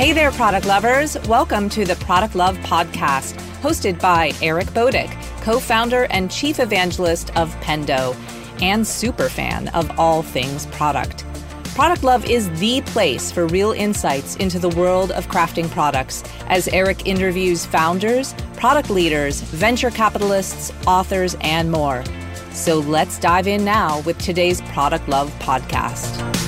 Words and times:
Hey 0.00 0.14
there, 0.14 0.30
product 0.30 0.64
lovers. 0.64 1.18
Welcome 1.28 1.68
to 1.68 1.84
the 1.84 1.94
Product 1.96 2.34
Love 2.34 2.56
Podcast, 2.60 3.34
hosted 3.60 4.00
by 4.00 4.32
Eric 4.40 4.68
Boduch, 4.68 5.12
co 5.42 5.60
founder 5.60 6.06
and 6.08 6.30
chief 6.30 6.58
evangelist 6.58 7.36
of 7.36 7.54
Pendo, 7.56 8.16
and 8.62 8.86
super 8.86 9.28
fan 9.28 9.68
of 9.68 9.90
all 9.98 10.22
things 10.22 10.64
product. 10.68 11.26
Product 11.74 12.02
Love 12.02 12.24
is 12.24 12.48
the 12.58 12.80
place 12.80 13.30
for 13.30 13.46
real 13.48 13.72
insights 13.72 14.36
into 14.36 14.58
the 14.58 14.70
world 14.70 15.12
of 15.12 15.26
crafting 15.26 15.68
products 15.68 16.24
as 16.46 16.66
Eric 16.68 17.06
interviews 17.06 17.66
founders, 17.66 18.34
product 18.54 18.88
leaders, 18.88 19.42
venture 19.42 19.90
capitalists, 19.90 20.72
authors, 20.86 21.36
and 21.42 21.70
more. 21.70 22.02
So 22.52 22.78
let's 22.78 23.18
dive 23.18 23.46
in 23.46 23.66
now 23.66 24.00
with 24.00 24.16
today's 24.16 24.62
Product 24.62 25.06
Love 25.10 25.30
podcast. 25.40 26.39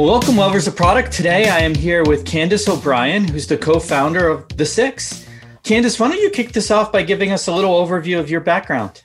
Well, 0.00 0.08
welcome, 0.08 0.38
lovers 0.38 0.66
of 0.66 0.76
product. 0.76 1.12
Today 1.12 1.50
I 1.50 1.58
am 1.58 1.74
here 1.74 2.02
with 2.02 2.24
Kandis 2.24 2.66
O'Brien, 2.70 3.22
who's 3.22 3.46
the 3.46 3.58
co 3.58 3.78
founder 3.78 4.28
of 4.28 4.48
The 4.56 4.64
Six. 4.64 5.28
Kandis, 5.62 6.00
why 6.00 6.08
don't 6.08 6.22
you 6.22 6.30
kick 6.30 6.52
this 6.52 6.70
off 6.70 6.90
by 6.90 7.02
giving 7.02 7.32
us 7.32 7.46
a 7.46 7.52
little 7.52 7.86
overview 7.86 8.18
of 8.18 8.30
your 8.30 8.40
background? 8.40 9.04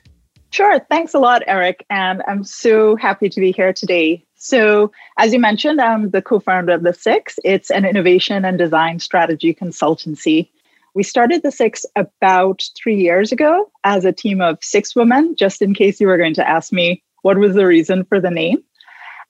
Sure. 0.52 0.80
Thanks 0.88 1.12
a 1.12 1.18
lot, 1.18 1.42
Eric. 1.46 1.84
And 1.90 2.22
I'm 2.26 2.44
so 2.44 2.96
happy 2.96 3.28
to 3.28 3.40
be 3.40 3.52
here 3.52 3.74
today. 3.74 4.24
So, 4.36 4.90
as 5.18 5.34
you 5.34 5.38
mentioned, 5.38 5.82
I'm 5.82 6.12
the 6.12 6.22
co 6.22 6.40
founder 6.40 6.72
of 6.72 6.82
The 6.82 6.94
Six. 6.94 7.38
It's 7.44 7.70
an 7.70 7.84
innovation 7.84 8.46
and 8.46 8.56
design 8.56 8.98
strategy 8.98 9.52
consultancy. 9.52 10.48
We 10.94 11.02
started 11.02 11.42
The 11.42 11.52
Six 11.52 11.84
about 11.94 12.62
three 12.74 12.96
years 12.96 13.32
ago 13.32 13.70
as 13.84 14.06
a 14.06 14.12
team 14.12 14.40
of 14.40 14.56
six 14.62 14.96
women, 14.96 15.36
just 15.36 15.60
in 15.60 15.74
case 15.74 16.00
you 16.00 16.06
were 16.06 16.16
going 16.16 16.32
to 16.36 16.48
ask 16.48 16.72
me 16.72 17.02
what 17.20 17.36
was 17.36 17.54
the 17.54 17.66
reason 17.66 18.02
for 18.06 18.18
the 18.18 18.30
name. 18.30 18.64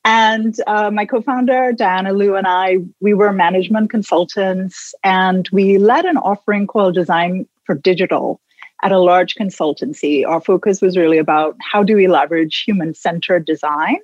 And 0.06 0.54
uh, 0.68 0.92
my 0.92 1.04
co 1.04 1.20
founder, 1.20 1.72
Diana 1.72 2.12
Liu, 2.12 2.36
and 2.36 2.46
I, 2.46 2.76
we 3.00 3.12
were 3.12 3.32
management 3.32 3.90
consultants 3.90 4.94
and 5.02 5.48
we 5.50 5.78
led 5.78 6.04
an 6.04 6.16
offering 6.16 6.68
called 6.68 6.94
Design 6.94 7.48
for 7.64 7.74
Digital 7.74 8.40
at 8.84 8.92
a 8.92 9.00
large 9.00 9.34
consultancy. 9.34 10.24
Our 10.24 10.40
focus 10.40 10.80
was 10.80 10.96
really 10.96 11.18
about 11.18 11.56
how 11.60 11.82
do 11.82 11.96
we 11.96 12.06
leverage 12.06 12.62
human 12.64 12.94
centered 12.94 13.46
design 13.46 13.96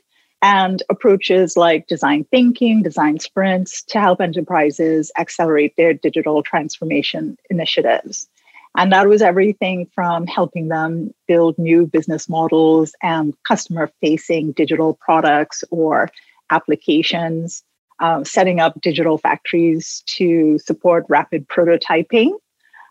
and 0.42 0.83
approaches 0.91 1.56
like 1.56 1.86
design 1.86 2.25
thinking, 2.33 2.83
design 2.83 3.20
sprints 3.20 3.80
to 3.84 4.00
help 4.00 4.20
enterprises 4.20 5.12
accelerate 5.17 5.77
their 5.77 5.95
digital 5.95 6.42
transformation 6.42 7.36
initiatives. 7.48 8.28
And 8.77 8.92
that 8.92 9.06
was 9.06 9.20
everything 9.20 9.87
from 9.95 10.27
helping 10.27 10.69
them 10.69 11.12
build 11.28 11.59
new 11.59 11.87
business 11.87 12.28
models 12.28 12.95
and 13.03 13.34
customer 13.45 13.91
facing 14.01 14.53
digital 14.53 14.95
products 14.95 15.62
or 15.70 16.11
applications, 16.51 17.62
uh, 18.01 18.25
setting 18.25 18.61
up 18.61 18.81
digital 18.81 19.19
factories 19.19 20.03
to 20.06 20.59
support 20.59 21.05
rapid 21.09 21.48
prototyping. 21.48 22.33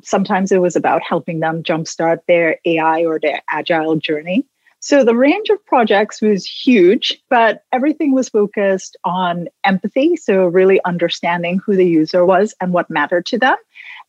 Sometimes 0.04 0.52
it 0.52 0.62
was 0.62 0.76
about 0.76 1.02
helping 1.02 1.40
them 1.40 1.64
jumpstart 1.64 2.20
their 2.28 2.58
AI 2.66 3.04
or 3.04 3.20
their 3.20 3.42
agile 3.50 3.95
journey. 3.95 4.45
So 4.84 5.04
the 5.04 5.16
range 5.16 5.50
of 5.50 5.64
projects 5.68 6.22
was 6.22 6.44
huge, 6.44 7.22
but 7.30 7.64
everything 7.72 8.16
was 8.16 8.30
focused 8.30 8.98
on 9.04 9.48
empathy. 9.64 10.16
So, 10.16 10.48
really 10.48 10.84
understanding 10.86 11.60
who 11.64 11.76
the 11.76 11.86
user 11.86 12.26
was 12.26 12.56
and 12.60 12.73
what 12.73 12.90
mattered 12.90 13.28
to 13.28 13.38
them, 13.38 13.58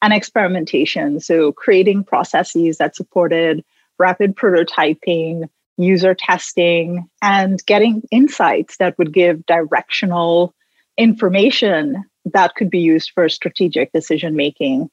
and 0.02 0.12
experimentation. 0.12 1.20
So, 1.20 1.52
creating 1.52 2.04
processes 2.04 2.78
that 2.78 2.96
supported 2.96 3.64
rapid 3.98 4.34
prototyping, 4.34 5.48
user 5.78 6.14
testing, 6.14 7.08
and 7.22 7.64
getting 7.66 8.02
insights 8.10 8.76
that 8.78 8.98
would 8.98 9.12
give 9.12 9.46
directional 9.46 10.54
information 10.98 12.04
that 12.26 12.54
could 12.54 12.70
be 12.70 12.80
used 12.80 13.12
for 13.14 13.28
strategic 13.28 13.92
decision 13.92 14.36
making. 14.36 14.90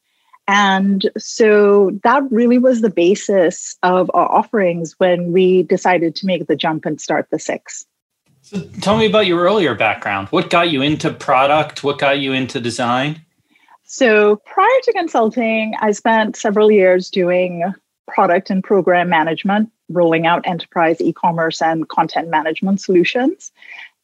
And 0.48 1.10
so 1.18 1.92
that 2.04 2.24
really 2.32 2.58
was 2.58 2.82
the 2.82 2.90
basis 2.90 3.78
of 3.84 4.10
our 4.16 4.32
offerings 4.32 4.96
when 4.98 5.32
we 5.32 5.62
decided 5.64 6.16
to 6.16 6.26
make 6.26 6.48
the 6.48 6.56
jump 6.56 6.86
and 6.86 7.00
start 7.00 7.28
the 7.30 7.38
six. 7.38 7.86
So 8.42 8.62
tell 8.82 8.98
me 8.98 9.06
about 9.06 9.28
your 9.28 9.42
earlier 9.42 9.76
background. 9.76 10.30
What 10.30 10.50
got 10.50 10.72
you 10.72 10.82
into 10.82 11.14
product? 11.14 11.84
What 11.84 12.00
got 12.00 12.18
you 12.20 12.34
into 12.34 12.60
design? 12.60 13.24
So 13.92 14.36
prior 14.46 14.80
to 14.84 14.94
consulting, 14.94 15.74
I 15.82 15.92
spent 15.94 16.36
several 16.36 16.72
years 16.72 17.10
doing 17.10 17.64
product 18.08 18.52
and 18.52 18.64
program 18.64 19.10
management, 19.10 19.72
rolling 19.90 20.28
out 20.28 20.46
enterprise 20.46 21.02
e 21.02 21.12
commerce 21.12 21.60
and 21.60 21.90
content 21.90 22.30
management 22.30 22.82
solutions 22.82 23.52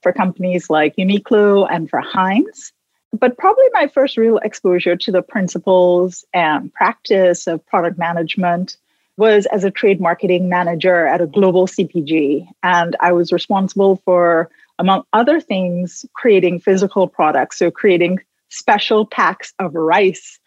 for 0.02 0.12
companies 0.12 0.72
like 0.72 0.96
Uniqlo 0.96 1.68
and 1.72 1.88
for 1.88 2.02
Heinz 2.02 2.74
but 3.20 3.38
probably 3.38 3.66
my 3.74 3.88
first 3.88 4.18
real 4.18 4.38
exposure 4.40 4.96
to 4.96 5.12
the 5.12 5.22
principles 5.22 6.26
and 6.34 6.74
practice 6.74 7.48
of 7.48 7.66
product 7.66 7.98
management 7.98 8.78
was 9.18 9.46
as 9.48 9.64
a 9.64 9.72
trade 9.72 10.02
marketing 10.02 10.50
manager 10.50 11.08
at 11.08 11.22
a 11.22 11.28
global 11.28 11.68
CPG. 11.68 12.48
And 12.64 12.96
I 13.00 13.14
was 13.14 13.32
responsible 13.32 14.02
for, 14.04 14.50
among 14.78 15.04
other 15.14 15.40
things, 15.40 16.06
creating 16.14 16.60
physical 16.60 17.08
products. 17.08 17.58
So, 17.60 17.72
creating 17.72 18.20
special 18.56 19.06
packs 19.06 19.54
of 19.60 19.74
rice, 19.74 20.40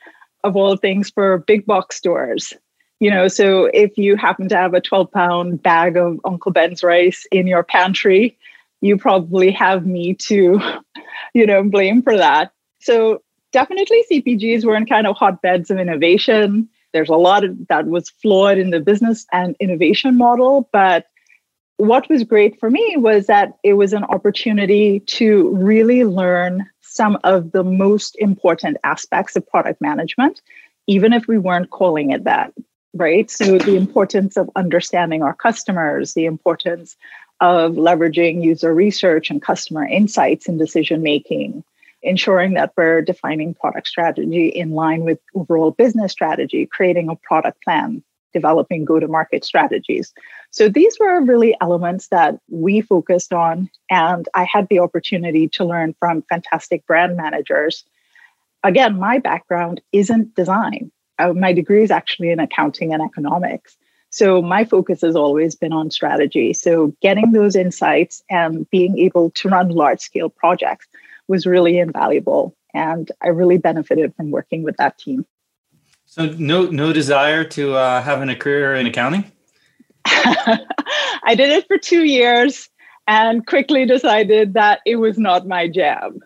of 0.45 0.57
all 0.57 0.77
things, 0.77 1.11
for 1.11 1.39
big 1.39 1.67
box 1.67 1.97
stores. 1.97 2.53
You 3.01 3.11
know, 3.11 3.29
so 3.29 3.67
if 3.67 3.97
you 3.97 4.17
happen 4.17 4.49
to 4.49 4.57
have 4.57 4.75
a 4.75 4.81
12 4.81 5.13
pound 5.13 5.63
bag 5.63 5.97
of 5.97 6.19
Uncle 6.25 6.51
Ben's 6.51 6.83
rice 6.83 7.27
in 7.31 7.47
your 7.47 7.63
pantry, 7.63 8.37
you 8.81 8.97
probably 8.97 9.51
have 9.53 9.87
me 9.87 10.15
to, 10.15 10.61
you 11.35 11.47
know, 11.47 11.63
blame 11.63 12.03
for 12.03 12.17
that. 12.17 12.53
So 12.81 13.23
definitely 13.53 14.05
CPGs 14.11 14.65
were 14.65 14.77
in 14.77 14.87
kind 14.87 15.07
of 15.07 15.17
hotbeds 15.17 15.71
of 15.71 15.79
innovation. 15.79 16.69
There's 16.93 17.09
a 17.09 17.17
lot 17.17 17.45
of, 17.45 17.69
that 17.69 17.87
was 17.87 18.11
flawed 18.11 18.59
in 18.59 18.71
the 18.71 18.81
business 18.81 19.27
and 19.33 19.55
innovation 19.61 20.17
model. 20.17 20.69
But 20.73 21.07
what 21.77 22.09
was 22.09 22.25
great 22.25 22.59
for 22.59 22.71
me 22.71 22.97
was 22.97 23.27
that 23.27 23.57
it 23.63 23.75
was 23.75 23.93
an 23.93 24.05
opportunity 24.05 25.01
to 25.01 25.51
really 25.57 26.05
learn 26.05 26.69
some 26.89 27.19
of 27.25 27.53
the 27.53 27.65
most 27.65 28.17
important 28.19 28.77
aspects 28.85 29.37
of 29.37 29.47
product 29.47 29.81
management, 29.81 30.41
even 30.87 31.13
if 31.13 31.27
we 31.29 31.39
weren't 31.39 31.71
calling 31.71 32.11
it 32.11 32.25
that, 32.25 32.53
right? 32.95 33.31
So 33.31 33.59
the 33.59 33.77
importance 33.77 34.37
of 34.37 34.51
understanding 34.57 35.23
our 35.23 35.35
customers, 35.35 36.15
the 36.15 36.25
importance 36.25 36.97
of 37.41 37.73
leveraging 37.73 38.43
user 38.43 38.75
research 38.75 39.31
and 39.31 39.41
customer 39.41 39.87
insights 39.87 40.49
in 40.49 40.59
decision 40.59 41.03
making, 41.03 41.63
ensuring 42.03 42.55
that 42.55 42.73
we're 42.77 43.03
defining 43.03 43.55
product 43.55 43.87
strategy 43.87 44.49
in 44.49 44.71
line 44.71 45.03
with 45.03 45.19
overall 45.35 45.71
business 45.71 46.13
strategy, 46.13 46.67
creating 46.67 47.09
a 47.09 47.17
product 47.17 47.63
plan, 47.63 48.03
developing 48.33 48.85
go 48.85 48.99
to 48.99 49.09
market 49.09 49.45
strategies. 49.45 50.13
So 50.51 50.69
these 50.69 50.97
were 50.99 51.21
really 51.21 51.57
elements 51.61 52.09
that 52.09 52.39
we 52.49 52.81
focused 52.81 53.33
on. 53.33 53.71
And 53.91 54.29
I 54.35 54.45
had 54.45 54.69
the 54.69 54.81
opportunity 54.81 55.49
to 55.49 55.65
learn 55.65 55.95
from 55.99 56.23
fantastic 56.23 56.87
brand 56.87 57.17
managers. 57.17 57.85
Again, 58.65 58.99
my 58.99 59.19
background 59.19 59.81
isn't 59.93 60.35
design. 60.35 60.91
Uh, 61.19 61.33
my 61.33 61.53
degree 61.53 61.83
is 61.83 61.91
actually 61.91 62.31
in 62.31 62.41
accounting 62.41 62.93
and 62.93 63.03
economics. 63.03 63.77
So 64.11 64.41
my 64.41 64.65
focus 64.65 65.03
has 65.03 65.17
always 65.17 65.55
been 65.55 65.73
on 65.73 65.91
strategy. 65.91 66.55
So 66.55 66.95
getting 67.03 67.33
those 67.33 67.55
insights 67.55 68.23
and 68.31 68.69
being 68.71 68.99
able 68.99 69.31
to 69.33 69.49
run 69.49 69.69
large 69.69 70.01
scale 70.01 70.31
projects 70.31 70.87
was 71.29 71.47
really 71.47 71.79
invaluable. 71.79 72.57
And 72.73 73.11
I 73.23 73.29
really 73.29 73.59
benefited 73.59 74.15
from 74.17 74.31
working 74.31 74.63
with 74.63 74.77
that 74.79 74.99
team. 74.99 75.27
So 76.07 76.27
no 76.39 76.67
no 76.67 76.93
desire 76.95 77.45
to 77.45 77.75
uh, 77.75 78.03
having 78.03 78.31
a 78.31 78.37
career 78.37 78.75
in 78.75 78.87
accounting? 78.87 79.31
I 81.25 81.35
did 81.37 81.51
it 81.51 81.67
for 81.67 81.79
two 81.79 82.05
years 82.05 82.69
and 83.07 83.47
quickly 83.47 83.87
decided 83.87 84.55
that 84.55 84.81
it 84.87 84.97
was 84.97 85.19
not 85.19 85.47
my 85.47 85.69
jam. 85.69 86.21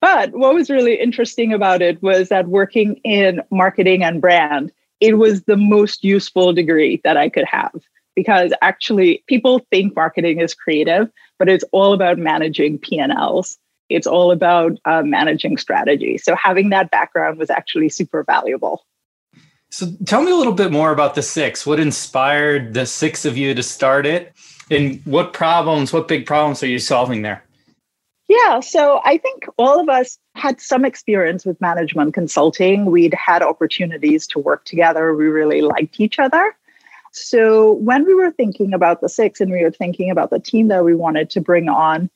But 0.00 0.32
what 0.32 0.54
was 0.54 0.70
really 0.70 0.94
interesting 0.94 1.52
about 1.52 1.82
it 1.82 2.00
was 2.02 2.28
that 2.28 2.46
working 2.48 3.00
in 3.04 3.42
marketing 3.50 4.04
and 4.04 4.20
brand, 4.20 4.72
it 5.00 5.18
was 5.18 5.42
the 5.42 5.56
most 5.56 6.04
useful 6.04 6.52
degree 6.52 7.00
that 7.04 7.16
I 7.16 7.28
could 7.28 7.46
have 7.46 7.72
because 8.14 8.52
actually 8.62 9.22
people 9.28 9.60
think 9.70 9.94
marketing 9.94 10.40
is 10.40 10.54
creative, 10.54 11.08
but 11.38 11.48
it's 11.48 11.64
all 11.72 11.92
about 11.92 12.18
managing 12.18 12.78
P&Ls. 12.78 13.58
It's 13.88 14.06
all 14.06 14.32
about 14.32 14.72
uh, 14.84 15.02
managing 15.02 15.56
strategy. 15.56 16.18
So 16.18 16.34
having 16.36 16.70
that 16.70 16.90
background 16.90 17.38
was 17.38 17.50
actually 17.50 17.88
super 17.88 18.24
valuable. 18.24 18.84
So 19.70 19.86
tell 20.06 20.22
me 20.22 20.32
a 20.32 20.36
little 20.36 20.54
bit 20.54 20.72
more 20.72 20.92
about 20.92 21.14
the 21.14 21.22
six. 21.22 21.66
What 21.66 21.78
inspired 21.78 22.74
the 22.74 22.86
six 22.86 23.24
of 23.24 23.36
you 23.36 23.54
to 23.54 23.62
start 23.62 24.06
it? 24.06 24.32
And 24.70 25.00
what 25.04 25.32
problems, 25.32 25.92
what 25.92 26.08
big 26.08 26.26
problems 26.26 26.62
are 26.62 26.66
you 26.66 26.78
solving 26.78 27.22
there? 27.22 27.44
Yeah, 28.28 28.60
so 28.60 29.00
I 29.04 29.16
think 29.16 29.46
all 29.56 29.80
of 29.80 29.88
us 29.88 30.18
had 30.34 30.60
some 30.60 30.84
experience 30.84 31.46
with 31.46 31.58
management 31.62 32.12
consulting. 32.12 32.86
We'd 32.86 33.14
had 33.14 33.42
opportunities 33.42 34.26
to 34.28 34.38
work 34.38 34.64
together. 34.66 35.14
We 35.14 35.26
really 35.28 35.62
liked 35.62 35.98
each 35.98 36.18
other. 36.18 36.54
So 37.12 37.72
when 37.72 38.04
we 38.04 38.14
were 38.14 38.30
thinking 38.30 38.74
about 38.74 39.00
the 39.00 39.08
six 39.08 39.40
and 39.40 39.50
we 39.50 39.62
were 39.62 39.70
thinking 39.70 40.10
about 40.10 40.28
the 40.28 40.38
team 40.38 40.68
that 40.68 40.84
we 40.84 40.94
wanted 40.94 41.30
to 41.30 41.40
bring 41.40 41.70
on, 41.70 42.10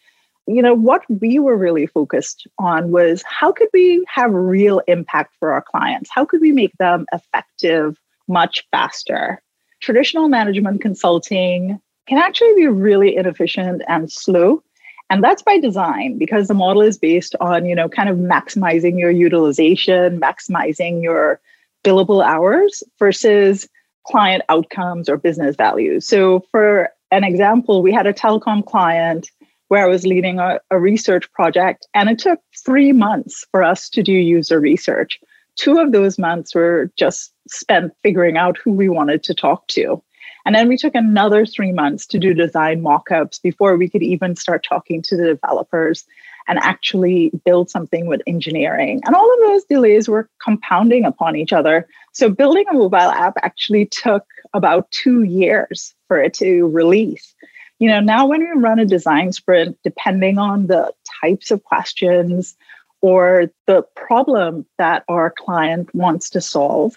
you 0.46 0.62
know, 0.62 0.74
what 0.74 1.02
we 1.08 1.38
were 1.38 1.56
really 1.56 1.86
focused 1.86 2.46
on 2.58 2.90
was 2.90 3.22
how 3.26 3.52
could 3.52 3.68
we 3.72 4.04
have 4.08 4.32
real 4.32 4.80
impact 4.88 5.34
for 5.38 5.52
our 5.52 5.62
clients? 5.62 6.10
How 6.12 6.24
could 6.24 6.40
we 6.40 6.52
make 6.52 6.76
them 6.78 7.06
effective 7.12 7.96
much 8.28 8.66
faster? 8.70 9.40
Traditional 9.80 10.28
management 10.28 10.80
consulting 10.80 11.80
can 12.08 12.18
actually 12.18 12.54
be 12.54 12.66
really 12.66 13.16
inefficient 13.16 13.82
and 13.88 14.10
slow. 14.10 14.62
And 15.10 15.22
that's 15.22 15.42
by 15.42 15.58
design 15.58 16.18
because 16.18 16.48
the 16.48 16.54
model 16.54 16.82
is 16.82 16.98
based 16.98 17.36
on, 17.40 17.66
you 17.66 17.74
know, 17.74 17.88
kind 17.88 18.08
of 18.08 18.16
maximizing 18.16 18.98
your 18.98 19.10
utilization, 19.10 20.20
maximizing 20.20 21.02
your 21.02 21.40
billable 21.84 22.24
hours 22.24 22.82
versus 22.98 23.68
client 24.06 24.42
outcomes 24.48 25.08
or 25.08 25.16
business 25.16 25.54
values. 25.54 26.08
So, 26.08 26.40
for 26.50 26.90
an 27.10 27.24
example, 27.24 27.82
we 27.82 27.92
had 27.92 28.06
a 28.06 28.12
telecom 28.12 28.64
client 28.64 29.30
where 29.72 29.86
I 29.86 29.88
was 29.88 30.04
leading 30.04 30.38
a, 30.38 30.60
a, 30.70 30.78
research 30.78 31.32
project, 31.32 31.86
and 31.94 32.10
it 32.10 32.18
took 32.18 32.38
three 32.62 32.92
months 32.92 33.46
for 33.50 33.64
us 33.64 33.88
to 33.88 34.02
do 34.02 34.12
user 34.12 34.60
research. 34.60 35.18
Two 35.56 35.78
of 35.78 35.92
those 35.92 36.18
months 36.18 36.54
were 36.54 36.90
just 36.98 37.32
spent 37.48 37.90
figuring 38.02 38.36
out 38.36 38.58
who 38.58 38.70
we 38.70 38.90
wanted 38.90 39.22
to 39.22 39.34
talk 39.34 39.66
to. 39.68 40.02
And 40.44 40.54
then 40.54 40.68
we 40.68 40.76
took 40.76 40.94
another 40.94 41.46
three 41.46 41.72
months 41.72 42.06
to 42.08 42.18
do 42.18 42.34
design 42.34 42.82
mockups 42.82 43.40
before 43.40 43.78
we 43.78 43.88
could 43.88 44.02
even 44.02 44.36
start 44.36 44.62
talking 44.62 45.00
to 45.04 45.16
the 45.16 45.24
developers 45.24 46.04
and 46.46 46.58
actually 46.58 47.32
build 47.46 47.70
something 47.70 48.06
with 48.06 48.20
engineering. 48.26 49.00
And 49.06 49.14
all 49.14 49.32
of 49.32 49.40
those 49.40 49.64
delays 49.64 50.06
were 50.06 50.28
compounding 50.44 51.06
upon 51.06 51.34
each 51.34 51.54
other. 51.54 51.88
So 52.12 52.28
building 52.28 52.66
a 52.70 52.74
mobile 52.74 52.98
app 52.98 53.38
actually 53.40 53.86
took 53.86 54.26
about 54.52 54.90
two 54.90 55.22
years 55.22 55.94
for 56.08 56.22
it 56.22 56.34
to 56.34 56.66
release. 56.66 57.34
You 57.82 57.88
know, 57.88 57.98
now 57.98 58.26
when 58.26 58.38
we 58.38 58.60
run 58.62 58.78
a 58.78 58.84
design 58.84 59.32
sprint, 59.32 59.76
depending 59.82 60.38
on 60.38 60.68
the 60.68 60.94
types 61.20 61.50
of 61.50 61.64
questions 61.64 62.56
or 63.00 63.50
the 63.66 63.82
problem 63.96 64.64
that 64.78 65.02
our 65.08 65.34
client 65.36 65.92
wants 65.92 66.30
to 66.30 66.40
solve, 66.40 66.94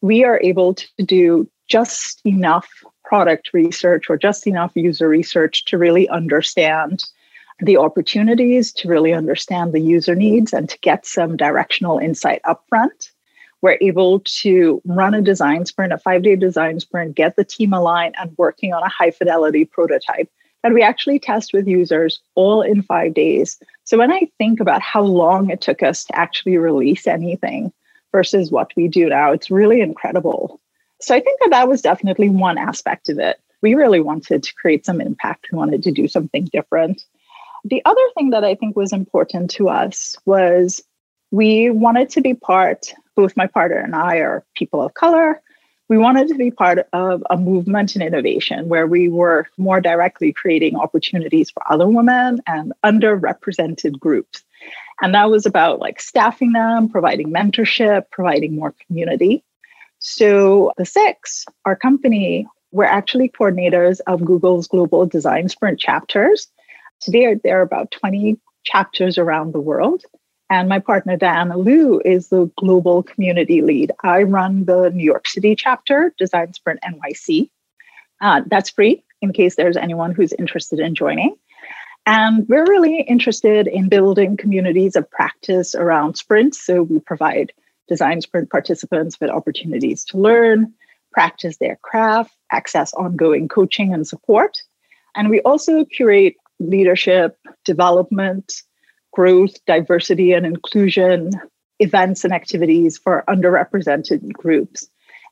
we 0.00 0.24
are 0.24 0.40
able 0.42 0.72
to 0.72 0.86
do 1.04 1.50
just 1.68 2.22
enough 2.24 2.66
product 3.04 3.50
research 3.52 4.08
or 4.08 4.16
just 4.16 4.46
enough 4.46 4.72
user 4.74 5.06
research 5.06 5.66
to 5.66 5.76
really 5.76 6.08
understand 6.08 7.04
the 7.60 7.76
opportunities, 7.76 8.72
to 8.72 8.88
really 8.88 9.12
understand 9.12 9.74
the 9.74 9.80
user 9.80 10.14
needs, 10.14 10.54
and 10.54 10.66
to 10.70 10.78
get 10.78 11.04
some 11.04 11.36
directional 11.36 11.98
insight 11.98 12.40
upfront. 12.46 13.10
We're 13.62 13.78
able 13.80 14.20
to 14.42 14.82
run 14.84 15.14
a 15.14 15.22
design 15.22 15.64
sprint, 15.66 15.92
a 15.92 15.98
five 15.98 16.22
day 16.22 16.36
design 16.36 16.80
sprint, 16.80 17.14
get 17.14 17.36
the 17.36 17.44
team 17.44 17.72
aligned 17.72 18.16
and 18.18 18.34
working 18.36 18.74
on 18.74 18.82
a 18.82 18.88
high 18.88 19.12
fidelity 19.12 19.64
prototype 19.64 20.28
that 20.62 20.72
we 20.72 20.82
actually 20.82 21.18
test 21.18 21.52
with 21.52 21.66
users 21.66 22.20
all 22.34 22.62
in 22.62 22.82
five 22.82 23.14
days. 23.14 23.58
So 23.84 23.98
when 23.98 24.12
I 24.12 24.28
think 24.38 24.60
about 24.60 24.82
how 24.82 25.02
long 25.02 25.50
it 25.50 25.60
took 25.60 25.82
us 25.82 26.04
to 26.04 26.16
actually 26.16 26.56
release 26.58 27.06
anything 27.06 27.72
versus 28.12 28.50
what 28.50 28.72
we 28.76 28.88
do 28.88 29.08
now, 29.08 29.32
it's 29.32 29.50
really 29.50 29.80
incredible. 29.80 30.60
So 31.00 31.14
I 31.14 31.20
think 31.20 31.40
that 31.40 31.50
that 31.50 31.68
was 31.68 31.82
definitely 31.82 32.28
one 32.28 32.58
aspect 32.58 33.08
of 33.08 33.18
it. 33.18 33.40
We 33.60 33.74
really 33.74 34.00
wanted 34.00 34.42
to 34.42 34.54
create 34.54 34.86
some 34.86 35.00
impact. 35.00 35.48
We 35.50 35.58
wanted 35.58 35.82
to 35.84 35.92
do 35.92 36.06
something 36.08 36.44
different. 36.46 37.04
The 37.64 37.82
other 37.84 38.00
thing 38.14 38.30
that 38.30 38.44
I 38.44 38.54
think 38.54 38.76
was 38.76 38.92
important 38.92 39.50
to 39.52 39.68
us 39.68 40.16
was 40.26 40.80
we 41.30 41.70
wanted 41.70 42.10
to 42.10 42.20
be 42.20 42.34
part, 42.34 42.92
both 43.16 43.36
my 43.36 43.46
partner 43.46 43.78
and 43.78 43.94
I 43.94 44.18
are 44.18 44.44
people 44.56 44.82
of 44.82 44.94
color. 44.94 45.40
We 45.88 45.98
wanted 45.98 46.28
to 46.28 46.34
be 46.34 46.50
part 46.50 46.86
of 46.92 47.22
a 47.28 47.36
movement 47.36 47.96
in 47.96 48.02
innovation 48.02 48.68
where 48.68 48.86
we 48.86 49.08
were 49.08 49.46
more 49.58 49.80
directly 49.80 50.32
creating 50.32 50.76
opportunities 50.76 51.50
for 51.50 51.62
other 51.70 51.86
women 51.86 52.40
and 52.46 52.72
underrepresented 52.84 53.98
groups. 53.98 54.42
And 55.02 55.14
that 55.14 55.30
was 55.30 55.44
about 55.44 55.80
like 55.80 56.00
staffing 56.00 56.52
them, 56.52 56.88
providing 56.88 57.30
mentorship, 57.32 58.04
providing 58.10 58.54
more 58.54 58.74
community. 58.86 59.44
So 59.98 60.72
the 60.78 60.86
six, 60.86 61.44
our 61.64 61.76
company, 61.76 62.46
we're 62.70 62.84
actually 62.84 63.28
coordinators 63.28 64.00
of 64.06 64.24
Google's 64.24 64.68
Global 64.68 65.06
Design 65.06 65.48
Sprint 65.48 65.78
chapters. 65.78 66.48
Today, 67.00 67.36
there 67.42 67.58
are 67.58 67.62
about 67.62 67.90
20 67.90 68.38
chapters 68.64 69.18
around 69.18 69.52
the 69.52 69.60
world. 69.60 70.04
And 70.50 70.68
my 70.68 70.78
partner, 70.78 71.16
Diana 71.16 71.56
Liu, 71.56 72.00
is 72.04 72.28
the 72.28 72.50
global 72.58 73.02
community 73.02 73.62
lead. 73.62 73.92
I 74.02 74.22
run 74.22 74.64
the 74.66 74.90
New 74.90 75.04
York 75.04 75.26
City 75.26 75.54
chapter, 75.56 76.14
Design 76.18 76.52
Sprint 76.52 76.80
NYC. 76.82 77.48
Uh, 78.20 78.42
that's 78.46 78.70
free 78.70 79.02
in 79.22 79.32
case 79.32 79.56
there's 79.56 79.76
anyone 79.76 80.12
who's 80.12 80.32
interested 80.34 80.78
in 80.78 80.94
joining. 80.94 81.36
And 82.04 82.48
we're 82.48 82.66
really 82.66 83.02
interested 83.02 83.68
in 83.68 83.88
building 83.88 84.36
communities 84.36 84.96
of 84.96 85.08
practice 85.10 85.74
around 85.74 86.16
sprints. 86.16 86.60
So 86.64 86.82
we 86.82 86.98
provide 86.98 87.52
design 87.88 88.20
sprint 88.20 88.50
participants 88.50 89.18
with 89.20 89.30
opportunities 89.30 90.04
to 90.06 90.18
learn, 90.18 90.72
practice 91.12 91.58
their 91.58 91.76
craft, 91.82 92.34
access 92.50 92.92
ongoing 92.94 93.48
coaching 93.48 93.94
and 93.94 94.06
support. 94.06 94.58
And 95.14 95.30
we 95.30 95.40
also 95.42 95.84
curate 95.84 96.34
leadership, 96.58 97.38
development, 97.64 98.62
growth, 99.12 99.54
diversity, 99.66 100.32
and 100.32 100.46
inclusion 100.46 101.32
events 101.78 102.24
and 102.24 102.32
activities 102.32 102.98
for 102.98 103.24
underrepresented 103.28 104.32
groups. 104.32 104.88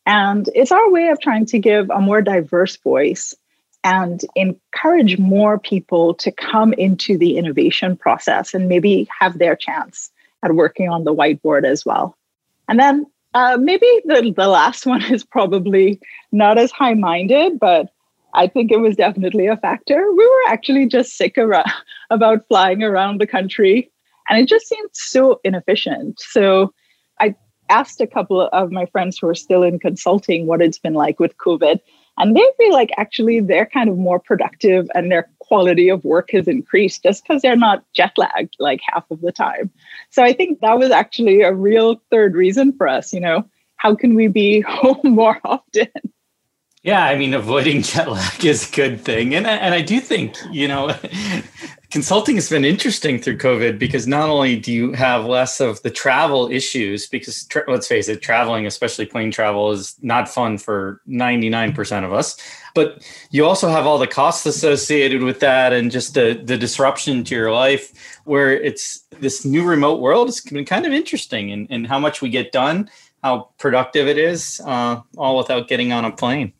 And 0.07 0.49
it's 0.55 0.73
our 0.73 0.91
way 0.91 1.09
of 1.09 1.21
trying 1.21 1.47
to 1.47 1.59
give 1.59 1.91
a 1.91 2.01
more 2.01 2.23
diverse 2.23 2.77
voice 2.77 3.35
and 3.83 4.21
encourage 4.37 5.19
more 5.19 5.59
people 5.59 6.15
to 6.15 6.31
come 6.31 6.73
into 6.75 7.17
the 7.17 7.39
innovation 7.39 7.97
process 7.97 8.53
and 8.53 8.69
maybe 8.69 9.09
have 9.19 9.39
their 9.39 9.57
chance 9.57 10.11
at 10.45 10.55
working 10.55 10.89
on 10.89 11.05
the 11.05 11.15
whiteboard 11.15 11.65
as 11.65 11.85
well. 11.87 12.17
And 12.69 12.79
then 12.79 13.07
uh, 13.35 13.57
maybe 13.61 13.87
the, 14.05 14.33
the 14.37 14.49
last 14.49 14.87
one 14.95 15.03
is 15.05 15.25
probably 15.25 16.01
not 16.33 16.59
as 16.59 16.71
high 16.71 16.95
minded, 16.95 17.59
but 17.59 17.91
I 18.35 18.47
think 18.47 18.71
it 18.71 18.79
was 18.79 18.97
definitely 18.97 19.47
a 19.47 19.57
factor. 19.57 20.13
We 20.13 20.27
were 20.27 20.53
actually 20.53 20.87
just 20.87 21.17
sick 21.17 21.37
about 22.11 22.47
flying 22.49 22.83
around 22.83 23.21
the 23.21 23.27
country, 23.27 23.91
and 24.29 24.41
it 24.41 24.49
just 24.49 24.69
seemed 24.69 24.91
so 24.93 25.41
inefficient. 25.45 26.21
So 26.21 26.73
I 27.21 27.35
asked 27.69 28.01
a 28.01 28.07
couple 28.07 28.49
of 28.53 28.71
my 28.71 28.87
friends 28.87 29.19
who 29.19 29.29
are 29.29 29.35
still 29.35 29.63
in 29.63 29.79
consulting 29.79 30.47
what 30.47 30.63
it's 30.63 30.79
been 30.79 30.95
like 30.95 31.21
with 31.21 31.37
COVID. 31.39 31.81
And 32.19 32.37
they 32.37 32.45
feel 32.59 32.73
like 32.73 32.91
actually 32.99 33.41
they're 33.41 33.67
kind 33.67 33.89
of 33.89 33.97
more 33.97 34.19
productive 34.19 34.89
and 34.95 35.11
their 35.11 35.31
quality 35.39 35.89
of 35.89 36.05
work 36.05 36.31
has 36.33 36.47
increased 36.47 37.03
just 37.03 37.23
because 37.23 37.41
they're 37.41 37.57
not 37.57 37.85
jet 37.95 38.13
lagged 38.19 38.57
like 38.59 38.81
half 38.93 39.05
of 39.11 39.21
the 39.23 39.33
time. 39.33 39.71
So 40.11 40.23
I 40.23 40.33
think 40.33 40.61
that 40.61 40.79
was 40.79 40.91
actually 40.91 41.41
a 41.41 41.55
real 41.55 42.03
third 42.11 42.35
reason 42.35 42.77
for 42.77 42.89
us, 42.89 43.13
you 43.13 43.21
know, 43.21 43.45
how 43.77 43.95
can 43.95 44.15
we 44.15 44.29
be 44.29 44.61
home 44.69 45.01
more 45.05 45.41
often? 45.45 45.89
Yeah, 46.83 47.05
I 47.05 47.15
mean, 47.17 47.35
avoiding 47.35 47.83
jet 47.83 48.11
lag 48.11 48.45
is 48.45 48.69
a 48.69 48.75
good 48.75 49.03
thing, 49.03 49.35
and 49.35 49.47
and 49.47 49.75
I 49.75 49.83
do 49.83 50.01
think 50.01 50.35
you 50.51 50.67
know, 50.67 50.95
consulting 51.91 52.37
has 52.37 52.49
been 52.49 52.65
interesting 52.65 53.21
through 53.21 53.37
COVID 53.37 53.79
because 53.79 54.07
not 54.07 54.31
only 54.31 54.59
do 54.59 54.73
you 54.73 54.93
have 54.93 55.27
less 55.27 55.61
of 55.61 55.83
the 55.83 55.91
travel 55.91 56.51
issues, 56.51 57.07
because 57.07 57.45
tra- 57.45 57.71
let's 57.71 57.87
face 57.87 58.09
it, 58.09 58.23
traveling, 58.23 58.67
especially 58.67 59.05
plane 59.05 59.31
travel, 59.31 59.73
is 59.73 59.95
not 60.01 60.27
fun 60.27 60.57
for 60.57 61.03
ninety 61.05 61.51
nine 61.51 61.75
percent 61.75 62.07
of 62.07 62.15
us, 62.15 62.39
but 62.75 63.07
you 63.31 63.45
also 63.45 63.69
have 63.69 63.85
all 63.87 63.99
the 63.99 64.07
costs 64.07 64.47
associated 64.47 65.23
with 65.23 65.41
that, 65.41 65.75
and 65.75 65.91
just 65.91 66.15
the 66.15 66.41
the 66.43 66.57
disruption 66.57 67.25
to 67.25 67.35
your 67.35 67.53
life, 67.53 67.93
where 68.25 68.53
it's 68.53 69.01
this 69.21 69.45
new 69.45 69.65
remote 69.65 70.01
world 70.01 70.29
has 70.29 70.41
been 70.41 70.65
kind 70.65 70.87
of 70.87 70.95
interesting, 70.95 71.53
and 71.53 71.67
and 71.69 71.87
how 71.87 71.99
much 71.99 72.23
we 72.23 72.31
get 72.31 72.53
done, 72.53 72.89
how 73.23 73.51
productive 73.59 74.09
it 74.09 74.17
is, 74.17 74.63
uh, 74.65 75.03
all 75.19 75.37
without 75.37 75.69
getting 75.69 75.93
on 75.93 76.07
a 76.07 76.11
plane. 76.11 76.55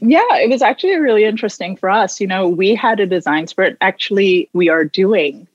Yeah, 0.00 0.36
it 0.36 0.50
was 0.50 0.62
actually 0.62 0.96
really 0.96 1.24
interesting 1.24 1.76
for 1.76 1.88
us. 1.88 2.20
You 2.20 2.26
know, 2.26 2.48
we 2.48 2.74
had 2.74 3.00
a 3.00 3.06
design 3.06 3.46
sprint. 3.46 3.78
Actually, 3.80 4.48
we 4.52 4.68
are 4.68 4.84
doing 4.84 5.46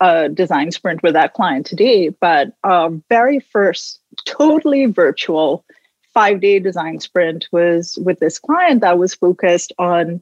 a 0.00 0.28
design 0.28 0.72
sprint 0.72 1.02
with 1.02 1.14
that 1.14 1.34
client 1.34 1.66
today, 1.66 2.08
but 2.08 2.52
our 2.64 2.90
very 3.08 3.40
first 3.40 4.00
totally 4.26 4.86
virtual 4.86 5.64
five 6.12 6.40
day 6.40 6.58
design 6.58 7.00
sprint 7.00 7.48
was 7.52 7.98
with 8.04 8.20
this 8.20 8.38
client 8.38 8.80
that 8.80 8.98
was 8.98 9.14
focused 9.14 9.72
on 9.78 10.20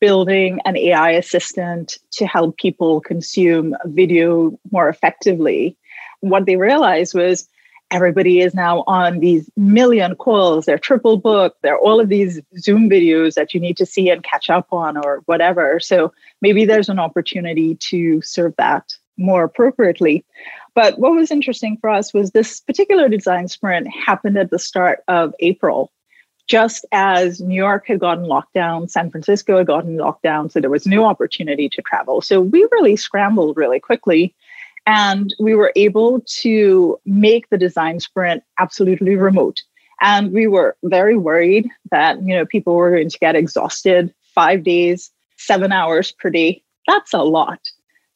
building 0.00 0.60
an 0.64 0.76
AI 0.76 1.10
assistant 1.12 1.98
to 2.10 2.26
help 2.26 2.56
people 2.56 3.00
consume 3.00 3.76
video 3.86 4.58
more 4.72 4.88
effectively. 4.88 5.76
What 6.20 6.46
they 6.46 6.56
realized 6.56 7.14
was 7.14 7.48
everybody 7.92 8.40
is 8.40 8.54
now 8.54 8.82
on 8.86 9.20
these 9.20 9.48
million 9.56 10.16
calls 10.16 10.64
they're 10.64 10.78
triple 10.78 11.16
booked 11.16 11.60
they're 11.62 11.78
all 11.78 12.00
of 12.00 12.08
these 12.08 12.40
zoom 12.58 12.90
videos 12.90 13.34
that 13.34 13.54
you 13.54 13.60
need 13.60 13.76
to 13.76 13.86
see 13.86 14.10
and 14.10 14.22
catch 14.22 14.50
up 14.50 14.72
on 14.72 14.96
or 14.96 15.22
whatever. 15.26 15.78
So 15.80 16.12
maybe 16.40 16.64
there's 16.64 16.88
an 16.88 16.98
opportunity 16.98 17.74
to 17.76 18.20
serve 18.22 18.54
that 18.56 18.94
more 19.16 19.44
appropriately. 19.44 20.24
But 20.74 20.98
what 20.98 21.12
was 21.12 21.30
interesting 21.30 21.76
for 21.80 21.90
us 21.90 22.14
was 22.14 22.30
this 22.30 22.60
particular 22.60 23.08
design 23.08 23.48
sprint 23.48 23.88
happened 23.88 24.38
at 24.38 24.50
the 24.50 24.58
start 24.58 25.00
of 25.08 25.34
april 25.40 25.90
just 26.48 26.84
as 26.92 27.40
New 27.40 27.54
York 27.54 27.86
had 27.86 28.00
gotten 28.00 28.24
locked 28.24 28.52
down, 28.52 28.88
San 28.88 29.10
Francisco 29.10 29.58
had 29.58 29.68
gotten 29.68 29.96
locked 29.96 30.22
down, 30.22 30.50
so 30.50 30.60
there 30.60 30.68
was 30.68 30.86
no 30.86 31.04
opportunity 31.04 31.68
to 31.68 31.80
travel. 31.82 32.20
So 32.20 32.40
we 32.40 32.66
really 32.72 32.96
scrambled 32.96 33.56
really 33.56 33.78
quickly 33.78 34.34
and 34.86 35.34
we 35.38 35.54
were 35.54 35.72
able 35.76 36.20
to 36.40 36.98
make 37.04 37.48
the 37.48 37.58
design 37.58 38.00
sprint 38.00 38.42
absolutely 38.58 39.16
remote. 39.16 39.62
And 40.00 40.32
we 40.32 40.46
were 40.48 40.76
very 40.82 41.16
worried 41.16 41.68
that, 41.90 42.20
you 42.22 42.34
know, 42.34 42.44
people 42.44 42.74
were 42.74 42.90
going 42.90 43.08
to 43.08 43.18
get 43.18 43.36
exhausted 43.36 44.12
five 44.34 44.64
days, 44.64 45.10
seven 45.36 45.70
hours 45.72 46.10
per 46.12 46.30
day. 46.30 46.62
That's 46.88 47.14
a 47.14 47.22
lot, 47.22 47.60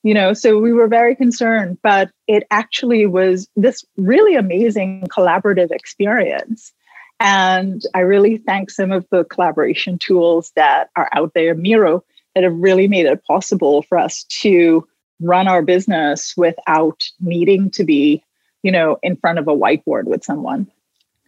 you 0.02 0.12
know, 0.12 0.32
so 0.32 0.58
we 0.58 0.73
were 0.73 0.88
very 0.88 1.14
concerned, 1.14 1.78
but 1.82 2.11
it 2.26 2.44
actually 2.50 3.06
was 3.06 3.49
this 3.54 3.85
really 3.96 4.35
amazing 4.35 5.06
collaborative 5.16 5.70
experience. 5.70 6.73
And 7.20 7.82
I 7.94 8.00
really 8.00 8.37
thank 8.37 8.70
some 8.70 8.92
of 8.92 9.06
the 9.11 9.25
collaboration 9.25 9.99
tools 9.99 10.52
that 10.56 10.90
are 10.96 11.08
out 11.12 11.32
there, 11.35 11.54
Miro, 11.54 12.04
that 12.35 12.44
have 12.44 12.54
really 12.54 12.88
made 12.88 13.06
it 13.06 13.25
possible 13.25 13.82
for 13.82 13.96
us 13.96 14.25
to 14.42 14.87
run 15.20 15.49
our 15.49 15.62
business 15.62 16.35
without 16.37 17.08
needing 17.20 17.70
to 17.70 17.85
be, 17.85 18.23
you 18.62 18.73
know, 18.73 18.99
in 19.02 19.16
front 19.16 19.38
of 19.38 19.49
a 19.49 19.54
whiteboard 19.54 20.04
with 20.04 20.25
someone. 20.25 20.70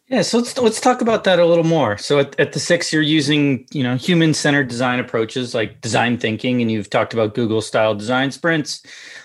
Yeah, 0.08 0.22
so 0.22 0.38
let's 0.38 0.56
let's 0.56 0.80
talk 0.80 1.02
about 1.02 1.24
that 1.24 1.38
a 1.38 1.44
little 1.44 1.64
more. 1.64 1.98
So 1.98 2.20
at, 2.20 2.38
at 2.40 2.52
the 2.52 2.60
six, 2.60 2.92
you're 2.92 3.02
using 3.02 3.66
you 3.72 3.82
know 3.82 3.96
human 3.96 4.32
centered 4.32 4.68
design 4.68 5.00
approaches 5.00 5.54
like 5.54 5.82
design 5.82 6.16
thinking, 6.16 6.62
and 6.62 6.70
you've 6.70 6.88
talked 6.88 7.12
about 7.12 7.34
Google 7.34 7.60
style 7.60 7.94
design 7.94 8.30
sprints. 8.30 8.82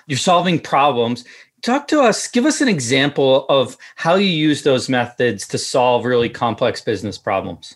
You're 0.07 0.17
solving 0.17 0.59
problems. 0.59 1.23
Talk 1.61 1.87
to 1.87 2.01
us. 2.01 2.27
Give 2.27 2.45
us 2.45 2.59
an 2.59 2.67
example 2.67 3.45
of 3.47 3.77
how 3.95 4.15
you 4.15 4.27
use 4.27 4.63
those 4.63 4.89
methods 4.89 5.47
to 5.47 5.57
solve 5.57 6.03
really 6.03 6.27
complex 6.27 6.81
business 6.81 7.17
problems. 7.17 7.75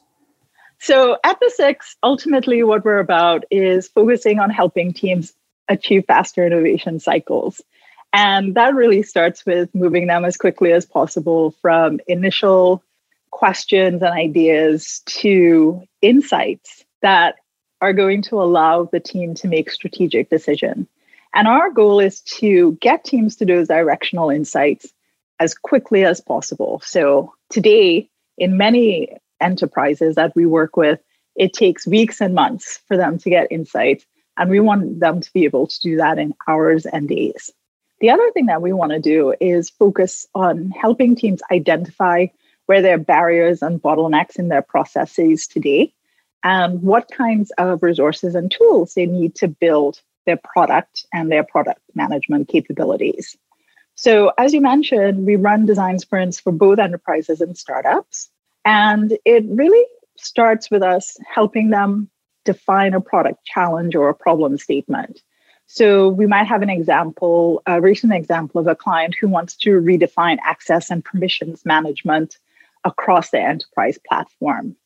So 0.80 1.18
at 1.24 1.40
the 1.40 1.50
six, 1.56 1.96
ultimately, 2.04 2.62
what 2.64 2.84
we're 2.84 3.00
about 3.00 3.46
is 3.50 3.88
focusing 3.88 4.40
on 4.40 4.50
helping 4.50 4.92
teams 4.92 5.34
achieve 5.70 6.06
faster 6.06 6.46
innovation 6.46 7.00
cycles. 7.00 7.62
And 8.14 8.56
that 8.56 8.74
really 8.74 9.04
starts 9.04 9.46
with 9.46 9.74
moving 9.76 10.08
them 10.08 10.26
as 10.26 10.38
quickly 10.38 10.72
as 10.72 10.86
possible 10.86 11.52
from 11.62 12.00
initial 12.08 12.84
questions 13.32 14.02
and 14.02 14.14
ideas 14.14 15.02
to 15.06 15.84
insights 16.02 16.86
that 17.02 17.36
are 17.82 17.94
going 17.94 18.22
to 18.24 18.42
allow 18.42 18.86
the 18.86 19.00
team 19.00 19.36
to 19.36 19.48
make 19.48 19.70
strategic 19.70 20.30
decisions. 20.30 20.88
And 21.36 21.48
our 21.48 21.70
goal 21.70 22.00
is 22.00 22.22
to 22.22 22.78
get 22.82 23.04
teams 23.04 23.36
to 23.36 23.46
those 23.46 23.68
directional 23.68 24.30
insights 24.30 24.92
as 25.40 25.54
quickly 25.54 26.04
as 26.04 26.20
possible. 26.20 26.82
So 26.84 27.34
today, 27.50 28.10
in 28.38 28.58
many 28.58 29.10
enterprises 29.40 30.16
that 30.16 30.36
we 30.36 30.46
work 30.46 30.76
with, 30.78 31.00
it 31.36 31.54
takes 31.54 31.86
weeks 31.86 32.20
and 32.22 32.34
months 32.34 32.80
for 32.88 32.98
them 32.98 33.20
to 33.20 33.30
get 33.30 33.52
insights. 33.52 34.06
And 34.38 34.50
we 34.50 34.60
want 34.60 35.00
them 35.00 35.22
to 35.22 35.34
be 35.34 35.46
able 35.46 35.68
to 35.68 35.80
do 35.82 35.98
that 35.98 36.20
in 36.20 36.34
hours 36.48 36.86
and 36.86 37.08
days. 37.08 37.52
The 38.00 38.12
other 38.12 38.30
thing 38.32 38.46
that 38.46 38.62
we 38.62 38.74
want 38.74 38.92
to 38.92 39.00
do 39.00 39.34
is 39.42 39.72
focus 39.72 40.28
on 40.36 40.70
helping 40.70 41.16
teams 41.16 41.42
identify 41.52 42.28
where 42.68 42.82
there 42.82 42.96
are 42.96 43.00
barriers 43.00 43.62
and 43.62 43.82
bottlenecks 43.82 44.38
in 44.38 44.50
their 44.50 44.62
processes 44.62 45.48
today 45.48 45.94
and 46.44 46.82
what 46.84 47.10
kinds 47.10 47.52
of 47.58 47.82
resources 47.82 48.36
and 48.36 48.52
tools 48.52 48.94
they 48.94 49.08
need 49.08 49.34
to 49.36 49.48
build 49.48 50.02
their 50.26 50.38
product 50.38 51.06
and 51.12 51.32
their 51.32 51.44
product 51.44 51.82
management 51.96 52.48
capabilities. 52.50 53.36
So, 53.96 54.32
as 54.38 54.54
you 54.54 54.62
mentioned, 54.62 55.26
we 55.26 55.38
run 55.38 55.66
design 55.66 55.98
sprints 55.98 56.40
for 56.40 56.52
both 56.52 56.78
enterprises 56.78 57.42
and 57.42 57.58
startups. 57.58 58.30
And 58.64 59.18
it 59.26 59.44
really 59.48 59.84
starts 60.18 60.70
with 60.70 60.84
us 60.84 61.18
helping 61.34 61.70
them 61.70 62.10
define 62.48 62.94
a 62.94 63.02
product 63.02 63.46
challenge 63.46 63.94
or 63.94 64.08
a 64.10 64.16
problem 64.16 64.58
statement. 64.58 65.22
So 65.68 66.08
we 66.08 66.26
might 66.26 66.46
have 66.46 66.62
an 66.62 66.70
example, 66.70 67.62
a 67.66 67.82
recent 67.82 68.14
example 68.14 68.62
of 68.62 68.68
a 68.68 68.76
client 68.76 69.16
who 69.20 69.28
wants 69.28 69.58
to 69.58 69.82
redefine 69.82 70.38
access 70.42 70.90
and 70.90 71.04
permissions 71.04 71.66
management 71.66 72.38
across 72.86 73.32
the 73.32 73.42
enterprise 73.42 74.00
platform. 74.08 74.78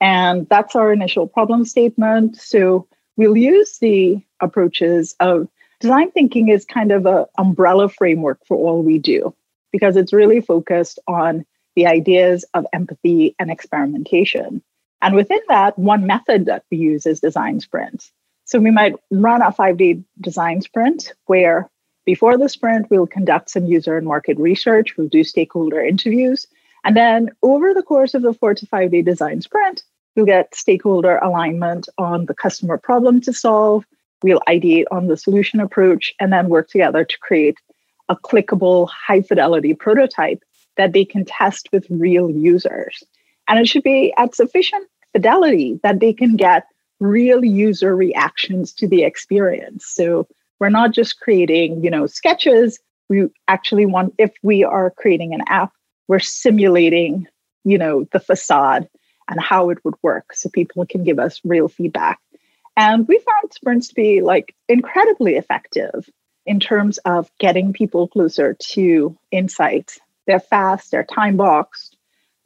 And 0.00 0.48
that's 0.48 0.76
our 0.76 0.92
initial 0.92 1.26
problem 1.26 1.64
statement. 1.64 2.36
So 2.36 2.86
we'll 3.16 3.36
use 3.36 3.78
the 3.78 4.22
approaches 4.40 5.16
of 5.18 5.48
design 5.80 6.12
thinking 6.12 6.50
is 6.50 6.64
kind 6.64 6.92
of 6.92 7.04
an 7.06 7.24
umbrella 7.36 7.88
framework 7.88 8.38
for 8.46 8.56
all 8.56 8.84
we 8.84 8.98
do 8.98 9.34
because 9.72 9.96
it's 9.96 10.12
really 10.12 10.40
focused 10.40 11.00
on 11.08 11.44
the 11.74 11.88
ideas 11.88 12.44
of 12.54 12.64
empathy 12.72 13.34
and 13.40 13.50
experimentation. 13.50 14.62
And 15.00 15.14
within 15.14 15.40
that, 15.48 15.78
one 15.78 16.06
method 16.06 16.46
that 16.46 16.64
we 16.70 16.78
use 16.78 17.06
is 17.06 17.20
design 17.20 17.60
sprints. 17.60 18.12
So 18.44 18.58
we 18.58 18.70
might 18.70 18.94
run 19.10 19.42
a 19.42 19.52
five 19.52 19.76
day 19.76 20.02
design 20.20 20.62
sprint 20.62 21.12
where 21.26 21.68
before 22.04 22.38
the 22.38 22.48
sprint, 22.48 22.90
we'll 22.90 23.06
conduct 23.06 23.50
some 23.50 23.66
user 23.66 23.98
and 23.98 24.06
market 24.06 24.38
research, 24.38 24.96
we'll 24.96 25.08
do 25.08 25.22
stakeholder 25.22 25.80
interviews. 25.80 26.46
And 26.84 26.96
then 26.96 27.28
over 27.42 27.74
the 27.74 27.82
course 27.82 28.14
of 28.14 28.22
the 28.22 28.32
four 28.32 28.54
to 28.54 28.66
five 28.66 28.90
day 28.90 29.02
design 29.02 29.42
sprint, 29.42 29.82
we'll 30.16 30.24
get 30.24 30.54
stakeholder 30.54 31.18
alignment 31.18 31.88
on 31.98 32.24
the 32.24 32.34
customer 32.34 32.78
problem 32.78 33.20
to 33.20 33.32
solve. 33.32 33.84
We'll 34.22 34.40
ideate 34.48 34.86
on 34.90 35.08
the 35.08 35.16
solution 35.16 35.60
approach 35.60 36.14
and 36.18 36.32
then 36.32 36.48
work 36.48 36.68
together 36.70 37.04
to 37.04 37.18
create 37.18 37.58
a 38.08 38.16
clickable, 38.16 38.88
high 38.88 39.20
fidelity 39.20 39.74
prototype 39.74 40.42
that 40.76 40.92
they 40.92 41.04
can 41.04 41.24
test 41.26 41.68
with 41.72 41.86
real 41.90 42.30
users. 42.30 43.02
And 43.48 43.58
it 43.58 43.66
should 43.66 43.82
be 43.82 44.12
at 44.16 44.34
sufficient 44.34 44.86
fidelity 45.12 45.80
that 45.82 46.00
they 46.00 46.12
can 46.12 46.36
get 46.36 46.66
real 47.00 47.44
user 47.44 47.96
reactions 47.96 48.72
to 48.74 48.86
the 48.86 49.04
experience. 49.04 49.86
So 49.86 50.28
we're 50.60 50.68
not 50.68 50.92
just 50.92 51.20
creating, 51.20 51.82
you 51.82 51.90
know, 51.90 52.06
sketches. 52.06 52.78
We 53.08 53.28
actually 53.46 53.86
want, 53.86 54.14
if 54.18 54.32
we 54.42 54.64
are 54.64 54.90
creating 54.90 55.34
an 55.34 55.42
app, 55.46 55.72
we're 56.08 56.18
simulating, 56.18 57.26
you 57.64 57.78
know, 57.78 58.04
the 58.12 58.20
facade 58.20 58.88
and 59.28 59.40
how 59.40 59.70
it 59.70 59.78
would 59.84 59.94
work 60.02 60.34
so 60.34 60.48
people 60.48 60.84
can 60.86 61.04
give 61.04 61.18
us 61.18 61.40
real 61.44 61.68
feedback. 61.68 62.18
And 62.76 63.08
we 63.08 63.18
found 63.18 63.52
sprints 63.52 63.88
to 63.88 63.94
be 63.94 64.20
like 64.20 64.54
incredibly 64.68 65.36
effective 65.36 66.08
in 66.46 66.60
terms 66.60 66.98
of 66.98 67.30
getting 67.38 67.72
people 67.72 68.08
closer 68.08 68.54
to 68.54 69.16
insights. 69.30 70.00
They're 70.26 70.40
fast, 70.40 70.90
they're 70.90 71.04
time 71.04 71.36
boxed, 71.36 71.97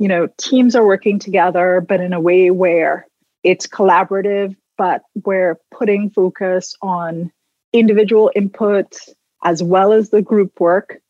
you 0.03 0.09
know, 0.09 0.27
teams 0.37 0.75
are 0.75 0.85
working 0.85 1.21
together, 1.21 1.81
but 1.81 2.01
in 2.01 2.13
a 2.13 2.19
way 2.19 2.51
where 2.51 3.07
it's 3.45 3.69
collaborative, 3.69 4.57
but 4.77 5.03
we're 5.25 5.61
putting 5.71 6.11
focus 6.11 6.75
on 6.83 7.31
individual 7.73 8.29
input 8.35 8.97
as 9.45 9.63
well 9.63 9.93
as 9.93 10.11
the 10.11 10.21
group 10.21 10.59
work. 10.59 11.01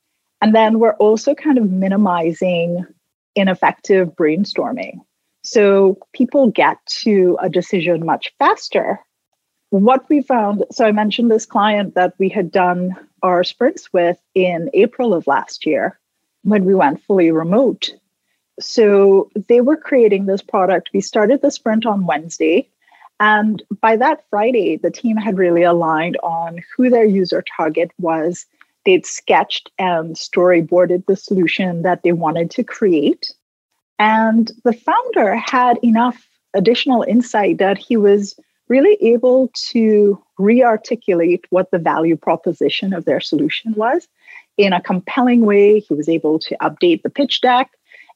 And 0.43 0.55
then 0.55 0.79
we're 0.79 0.97
also 0.97 1.35
kind 1.35 1.57
of 1.57 1.71
minimizing 1.71 2.85
ineffective 3.35 4.09
brainstorming. 4.09 4.99
So 5.43 5.97
people 6.13 6.51
get 6.51 6.77
to 7.01 7.39
a 7.41 7.49
decision 7.49 8.05
much 8.05 8.31
faster. 8.39 9.01
What 9.71 10.07
we 10.11 10.21
found, 10.21 10.65
so 10.71 10.85
I 10.85 10.93
mentioned 10.93 11.31
this 11.31 11.47
client 11.47 11.95
that 11.95 12.13
we 12.19 12.29
had 12.29 12.53
done 12.53 12.95
our 13.23 13.43
sprints 13.43 13.91
with 13.91 14.19
in 14.35 14.69
April 14.75 15.15
of 15.15 15.27
last 15.27 15.65
year 15.65 15.99
when 16.43 16.67
we 16.67 16.75
went 16.75 17.03
fully 17.05 17.31
remote 17.31 17.95
so 18.63 19.31
they 19.49 19.61
were 19.61 19.77
creating 19.77 20.27
this 20.27 20.43
product. 20.43 20.91
We 20.93 21.01
started 21.01 21.43
the 21.43 21.51
sprint 21.51 21.87
on 21.87 22.07
Wednesday. 22.07 22.69
And 23.21 23.63
by 23.81 23.97
that 23.97 24.25
Friday, 24.31 24.77
the 24.77 24.91
team 24.91 25.17
had 25.17 25.39
really 25.39 25.63
aligned 25.63 26.17
on 26.23 26.61
who 26.75 26.91
their 26.91 27.05
user 27.05 27.45
target 27.57 27.91
was. 27.99 28.47
They'd 28.85 29.07
sketched 29.07 29.71
and 29.79 30.17
storyboarded 30.17 31.07
the 31.07 31.17
solution 31.17 31.83
that 31.83 32.03
they 32.03 32.13
wanted 32.13 32.51
to 32.53 32.65
create. 32.65 33.33
And 33.99 34.51
the 34.65 34.73
founder 34.73 35.37
had 35.37 35.79
enough 35.85 36.29
additional 36.55 37.03
insight 37.03 37.59
that 37.59 37.79
he 37.79 37.97
was 37.97 38.39
really 38.69 38.97
able 39.01 39.51
to 39.71 40.21
re 40.39 40.63
articulate 40.63 41.45
what 41.51 41.71
the 41.71 41.79
value 41.79 42.17
proposition 42.17 42.93
of 42.93 43.05
their 43.05 43.21
solution 43.21 43.75
was 43.75 44.09
in 44.57 44.73
a 44.73 44.81
compelling 44.81 45.43
way. 45.43 45.79
He 45.79 45.95
was 45.95 46.09
able 46.09 46.39
to 46.41 46.57
update 46.61 47.03
the 47.03 47.11
pitch 47.11 47.41
deck 47.41 47.71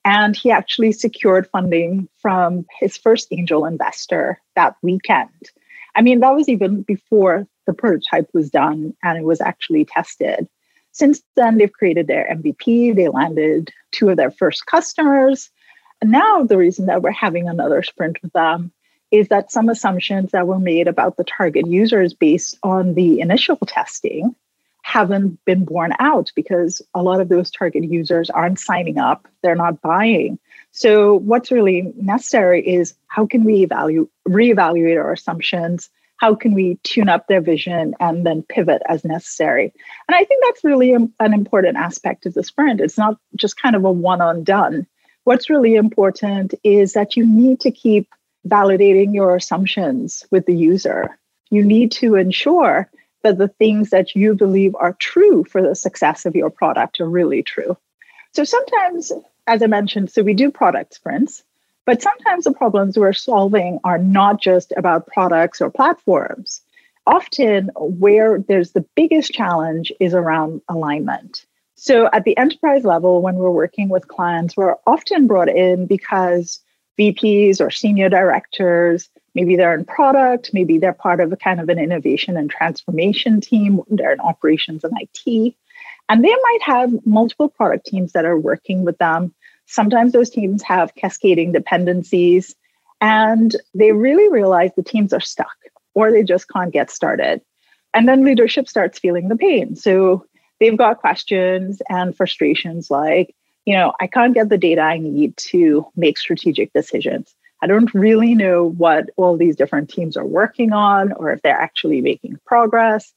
and 0.06 0.36
he 0.36 0.52
actually 0.52 0.92
secured 0.92 1.48
funding 1.48 2.08
from 2.18 2.64
his 2.78 2.96
first 2.96 3.26
angel 3.32 3.66
investor 3.66 4.40
that 4.54 4.76
weekend. 4.80 5.50
I 5.96 6.02
mean, 6.02 6.20
that 6.20 6.30
was 6.30 6.48
even 6.48 6.82
before 6.82 7.48
the 7.66 7.74
prototype 7.74 8.30
was 8.32 8.48
done 8.48 8.94
and 9.02 9.18
it 9.18 9.24
was 9.24 9.40
actually 9.40 9.84
tested. 9.84 10.48
Since 10.92 11.22
then, 11.34 11.58
they've 11.58 11.72
created 11.72 12.06
their 12.06 12.24
MVP, 12.30 12.94
they 12.94 13.08
landed 13.08 13.72
two 13.90 14.08
of 14.08 14.16
their 14.16 14.30
first 14.30 14.66
customers. 14.66 15.50
And 16.00 16.12
now, 16.12 16.44
the 16.44 16.56
reason 16.56 16.86
that 16.86 17.02
we're 17.02 17.10
having 17.10 17.48
another 17.48 17.82
sprint 17.82 18.22
with 18.22 18.32
them 18.32 18.70
is 19.10 19.26
that 19.28 19.50
some 19.50 19.68
assumptions 19.68 20.30
that 20.30 20.46
were 20.46 20.60
made 20.60 20.86
about 20.86 21.16
the 21.16 21.24
target 21.24 21.66
users 21.66 22.14
based 22.14 22.56
on 22.62 22.94
the 22.94 23.20
initial 23.20 23.56
testing 23.56 24.36
haven't 24.86 25.44
been 25.44 25.64
borne 25.64 25.92
out 25.98 26.30
because 26.36 26.80
a 26.94 27.02
lot 27.02 27.20
of 27.20 27.28
those 27.28 27.50
target 27.50 27.82
users 27.82 28.30
aren't 28.30 28.60
signing 28.60 28.98
up, 28.98 29.26
they're 29.42 29.56
not 29.56 29.82
buying. 29.82 30.38
So, 30.70 31.16
what's 31.16 31.50
really 31.50 31.92
necessary 31.96 32.64
is 32.66 32.94
how 33.08 33.26
can 33.26 33.42
we 33.42 33.64
evaluate, 33.64 34.08
reevaluate 34.28 34.96
our 34.96 35.12
assumptions? 35.12 35.90
How 36.18 36.36
can 36.36 36.54
we 36.54 36.78
tune 36.84 37.08
up 37.08 37.26
their 37.26 37.40
vision 37.40 37.96
and 37.98 38.24
then 38.24 38.44
pivot 38.48 38.80
as 38.88 39.04
necessary? 39.04 39.72
And 40.06 40.14
I 40.14 40.22
think 40.22 40.44
that's 40.44 40.62
really 40.62 40.92
an 40.92 41.12
important 41.34 41.76
aspect 41.76 42.24
of 42.24 42.34
the 42.34 42.44
sprint. 42.44 42.80
It's 42.80 42.96
not 42.96 43.18
just 43.34 43.60
kind 43.60 43.74
of 43.74 43.84
a 43.84 43.90
one 43.90 44.20
on 44.20 44.44
done. 44.44 44.86
What's 45.24 45.50
really 45.50 45.74
important 45.74 46.54
is 46.62 46.92
that 46.92 47.16
you 47.16 47.26
need 47.26 47.58
to 47.60 47.72
keep 47.72 48.08
validating 48.46 49.12
your 49.12 49.34
assumptions 49.34 50.24
with 50.30 50.46
the 50.46 50.54
user. 50.54 51.18
You 51.50 51.64
need 51.64 51.90
to 51.92 52.14
ensure 52.14 52.88
that 53.26 53.38
the 53.38 53.48
things 53.48 53.90
that 53.90 54.14
you 54.14 54.34
believe 54.34 54.76
are 54.76 54.92
true 54.94 55.42
for 55.44 55.60
the 55.60 55.74
success 55.74 56.26
of 56.26 56.36
your 56.36 56.48
product 56.48 57.00
are 57.00 57.08
really 57.08 57.42
true. 57.42 57.76
So 58.32 58.44
sometimes, 58.44 59.10
as 59.48 59.62
I 59.62 59.66
mentioned, 59.66 60.12
so 60.12 60.22
we 60.22 60.32
do 60.32 60.48
product 60.48 60.94
sprints, 60.94 61.42
but 61.86 62.00
sometimes 62.00 62.44
the 62.44 62.52
problems 62.52 62.96
we're 62.96 63.12
solving 63.12 63.80
are 63.82 63.98
not 63.98 64.40
just 64.40 64.72
about 64.76 65.08
products 65.08 65.60
or 65.60 65.70
platforms. 65.70 66.60
Often, 67.08 67.70
where 67.76 68.38
there's 68.38 68.72
the 68.72 68.84
biggest 68.94 69.32
challenge 69.32 69.92
is 70.00 70.14
around 70.14 70.60
alignment. 70.68 71.46
So, 71.74 72.08
at 72.12 72.24
the 72.24 72.36
enterprise 72.36 72.84
level, 72.84 73.22
when 73.22 73.36
we're 73.36 73.50
working 73.50 73.88
with 73.88 74.08
clients, 74.08 74.56
we're 74.56 74.74
often 74.86 75.26
brought 75.26 75.48
in 75.48 75.86
because 75.86 76.60
VPs 76.98 77.60
or 77.60 77.70
senior 77.70 78.08
directors 78.08 79.08
maybe 79.36 79.54
they're 79.54 79.74
in 79.74 79.84
product, 79.84 80.50
maybe 80.54 80.78
they're 80.78 80.94
part 80.94 81.20
of 81.20 81.30
a 81.30 81.36
kind 81.36 81.60
of 81.60 81.68
an 81.68 81.78
innovation 81.78 82.38
and 82.38 82.50
transformation 82.50 83.38
team, 83.38 83.82
they're 83.88 84.14
in 84.14 84.20
operations 84.20 84.82
and 84.82 84.94
IT. 84.98 85.54
And 86.08 86.24
they 86.24 86.34
might 86.34 86.62
have 86.62 87.06
multiple 87.06 87.50
product 87.50 87.84
teams 87.84 88.12
that 88.12 88.24
are 88.24 88.38
working 88.38 88.82
with 88.82 88.96
them. 88.96 89.34
Sometimes 89.66 90.12
those 90.12 90.30
teams 90.30 90.62
have 90.62 90.94
cascading 90.94 91.52
dependencies, 91.52 92.54
and 93.02 93.54
they 93.74 93.92
really 93.92 94.32
realize 94.32 94.70
the 94.74 94.82
teams 94.82 95.12
are 95.12 95.20
stuck 95.20 95.56
or 95.92 96.10
they 96.10 96.22
just 96.22 96.48
can't 96.48 96.72
get 96.72 96.90
started. 96.90 97.42
And 97.92 98.08
then 98.08 98.24
leadership 98.24 98.68
starts 98.68 98.98
feeling 98.98 99.28
the 99.28 99.36
pain. 99.36 99.76
So 99.76 100.24
they've 100.60 100.78
got 100.78 100.98
questions 100.98 101.82
and 101.90 102.16
frustrations 102.16 102.90
like, 102.90 103.34
you 103.66 103.74
know, 103.74 103.92
I 104.00 104.06
can't 104.06 104.32
get 104.32 104.48
the 104.48 104.56
data 104.56 104.80
I 104.80 104.96
need 104.96 105.36
to 105.52 105.86
make 105.94 106.16
strategic 106.16 106.72
decisions. 106.72 107.34
I 107.62 107.66
don't 107.66 107.92
really 107.94 108.34
know 108.34 108.64
what 108.64 109.10
all 109.16 109.36
these 109.36 109.56
different 109.56 109.88
teams 109.90 110.16
are 110.16 110.26
working 110.26 110.72
on 110.72 111.12
or 111.12 111.30
if 111.32 111.42
they're 111.42 111.58
actually 111.58 112.00
making 112.00 112.38
progress. 112.44 113.12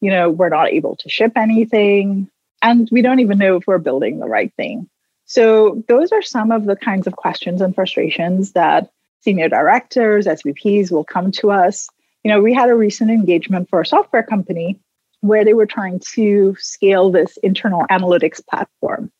You 0.00 0.10
know, 0.10 0.30
we're 0.30 0.48
not 0.48 0.72
able 0.72 0.96
to 0.96 1.08
ship 1.08 1.32
anything, 1.36 2.30
and 2.62 2.88
we 2.90 3.02
don't 3.02 3.20
even 3.20 3.38
know 3.38 3.56
if 3.56 3.66
we're 3.66 3.78
building 3.78 4.18
the 4.18 4.28
right 4.28 4.52
thing. 4.56 4.88
So, 5.26 5.84
those 5.88 6.10
are 6.10 6.22
some 6.22 6.50
of 6.50 6.64
the 6.64 6.76
kinds 6.76 7.06
of 7.06 7.16
questions 7.16 7.60
and 7.60 7.74
frustrations 7.74 8.52
that 8.52 8.90
senior 9.20 9.48
directors, 9.48 10.26
SVPs 10.26 10.90
will 10.90 11.04
come 11.04 11.30
to 11.32 11.50
us. 11.50 11.88
You 12.24 12.30
know, 12.30 12.40
we 12.40 12.54
had 12.54 12.70
a 12.70 12.74
recent 12.74 13.10
engagement 13.10 13.68
for 13.68 13.80
a 13.80 13.86
software 13.86 14.22
company 14.22 14.78
where 15.20 15.44
they 15.44 15.54
were 15.54 15.66
trying 15.66 16.00
to 16.14 16.56
scale 16.58 17.10
this 17.10 17.36
internal 17.38 17.86
analytics 17.90 18.44
platform. 18.46 19.12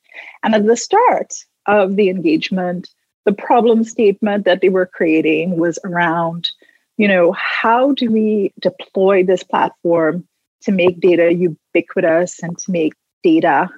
And 0.42 0.54
at 0.54 0.66
the 0.66 0.76
start 0.76 1.34
of 1.66 1.96
the 1.96 2.08
engagement, 2.08 2.88
the 3.30 3.42
problem 3.42 3.84
statement 3.84 4.44
that 4.44 4.60
they 4.60 4.68
were 4.68 4.86
creating 4.86 5.56
was 5.56 5.78
around 5.84 6.50
you 6.96 7.06
know 7.06 7.32
how 7.32 7.92
do 7.92 8.10
we 8.10 8.52
deploy 8.60 9.22
this 9.22 9.44
platform 9.44 10.26
to 10.62 10.72
make 10.72 11.00
data 11.00 11.32
ubiquitous 11.32 12.42
and 12.42 12.58
to 12.58 12.72
make 12.72 12.92
data 13.22 13.68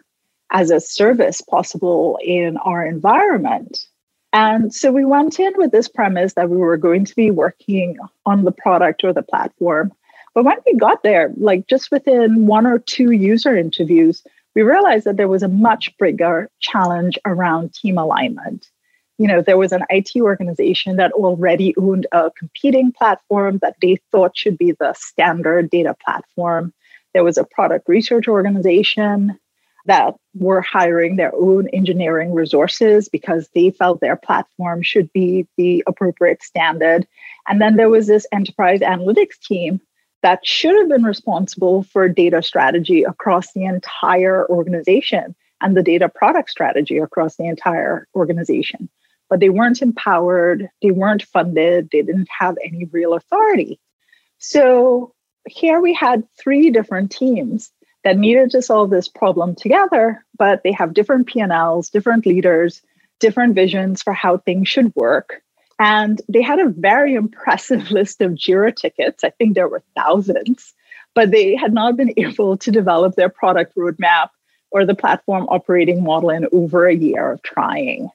as 0.50 0.70
a 0.70 0.80
service 0.80 1.40
possible 1.42 2.18
in 2.22 2.56
our 2.56 2.84
environment? 2.84 3.86
And 4.32 4.74
so 4.74 4.90
we 4.90 5.04
went 5.04 5.38
in 5.38 5.52
with 5.56 5.70
this 5.70 5.88
premise 5.88 6.32
that 6.34 6.48
we 6.48 6.56
were 6.56 6.78
going 6.78 7.04
to 7.04 7.14
be 7.14 7.30
working 7.30 7.98
on 8.24 8.44
the 8.44 8.52
product 8.52 9.04
or 9.04 9.12
the 9.12 9.22
platform. 9.22 9.92
But 10.34 10.44
when 10.44 10.56
we 10.66 10.74
got 10.76 11.02
there 11.02 11.30
like 11.36 11.66
just 11.66 11.92
within 11.92 12.46
one 12.46 12.66
or 12.66 12.78
two 12.78 13.10
user 13.12 13.54
interviews 13.54 14.24
we 14.54 14.62
realized 14.62 15.04
that 15.04 15.16
there 15.16 15.28
was 15.28 15.42
a 15.42 15.48
much 15.68 15.84
bigger 15.98 16.50
challenge 16.60 17.18
around 17.24 17.74
team 17.74 17.98
alignment 17.98 18.68
you 19.18 19.28
know, 19.28 19.42
there 19.42 19.58
was 19.58 19.72
an 19.72 19.84
IT 19.90 20.10
organization 20.16 20.96
that 20.96 21.12
already 21.12 21.74
owned 21.76 22.06
a 22.12 22.30
competing 22.36 22.92
platform 22.92 23.58
that 23.62 23.76
they 23.80 23.98
thought 24.10 24.36
should 24.36 24.58
be 24.58 24.72
the 24.72 24.94
standard 24.94 25.70
data 25.70 25.94
platform. 26.04 26.72
There 27.14 27.24
was 27.24 27.38
a 27.38 27.44
product 27.44 27.88
research 27.88 28.26
organization 28.26 29.38
that 29.86 30.14
were 30.34 30.60
hiring 30.60 31.16
their 31.16 31.34
own 31.34 31.68
engineering 31.68 32.32
resources 32.32 33.08
because 33.08 33.48
they 33.54 33.70
felt 33.70 34.00
their 34.00 34.16
platform 34.16 34.82
should 34.82 35.12
be 35.12 35.46
the 35.56 35.82
appropriate 35.86 36.42
standard. 36.42 37.06
And 37.48 37.60
then 37.60 37.76
there 37.76 37.90
was 37.90 38.06
this 38.06 38.26
enterprise 38.32 38.80
analytics 38.80 39.38
team 39.40 39.80
that 40.22 40.46
should 40.46 40.76
have 40.76 40.88
been 40.88 41.02
responsible 41.02 41.82
for 41.82 42.08
data 42.08 42.42
strategy 42.42 43.02
across 43.02 43.52
the 43.52 43.64
entire 43.64 44.46
organization 44.48 45.34
and 45.60 45.76
the 45.76 45.82
data 45.82 46.08
product 46.08 46.50
strategy 46.50 46.98
across 46.98 47.36
the 47.36 47.46
entire 47.46 48.06
organization 48.14 48.88
but 49.32 49.40
they 49.40 49.48
weren't 49.48 49.80
empowered, 49.80 50.68
they 50.82 50.90
weren't 50.90 51.22
funded, 51.22 51.88
they 51.90 52.02
didn't 52.02 52.28
have 52.38 52.54
any 52.62 52.84
real 52.92 53.14
authority. 53.14 53.80
So 54.36 55.14
here 55.48 55.80
we 55.80 55.94
had 55.94 56.28
three 56.38 56.68
different 56.68 57.10
teams 57.10 57.72
that 58.04 58.18
needed 58.18 58.50
to 58.50 58.60
solve 58.60 58.90
this 58.90 59.08
problem 59.08 59.54
together, 59.54 60.22
but 60.36 60.62
they 60.62 60.72
have 60.72 60.92
different 60.92 61.28
P&Ls, 61.28 61.88
different 61.88 62.26
leaders, 62.26 62.82
different 63.20 63.54
visions 63.54 64.02
for 64.02 64.12
how 64.12 64.36
things 64.36 64.68
should 64.68 64.94
work. 64.94 65.40
And 65.78 66.20
they 66.28 66.42
had 66.42 66.58
a 66.58 66.68
very 66.68 67.14
impressive 67.24 67.90
list 67.90 68.20
of 68.20 68.32
JIRA 68.32 68.76
tickets. 68.76 69.24
I 69.24 69.30
think 69.30 69.54
there 69.54 69.66
were 69.66 69.82
thousands, 69.96 70.74
but 71.14 71.30
they 71.30 71.56
had 71.56 71.72
not 71.72 71.96
been 71.96 72.12
able 72.18 72.58
to 72.58 72.70
develop 72.70 73.14
their 73.14 73.30
product 73.30 73.74
roadmap 73.76 74.28
or 74.70 74.84
the 74.84 74.94
platform 74.94 75.46
operating 75.48 76.04
model 76.04 76.28
in 76.28 76.46
over 76.52 76.86
a 76.86 76.94
year 76.94 77.32
of 77.32 77.40
trying. 77.40 78.10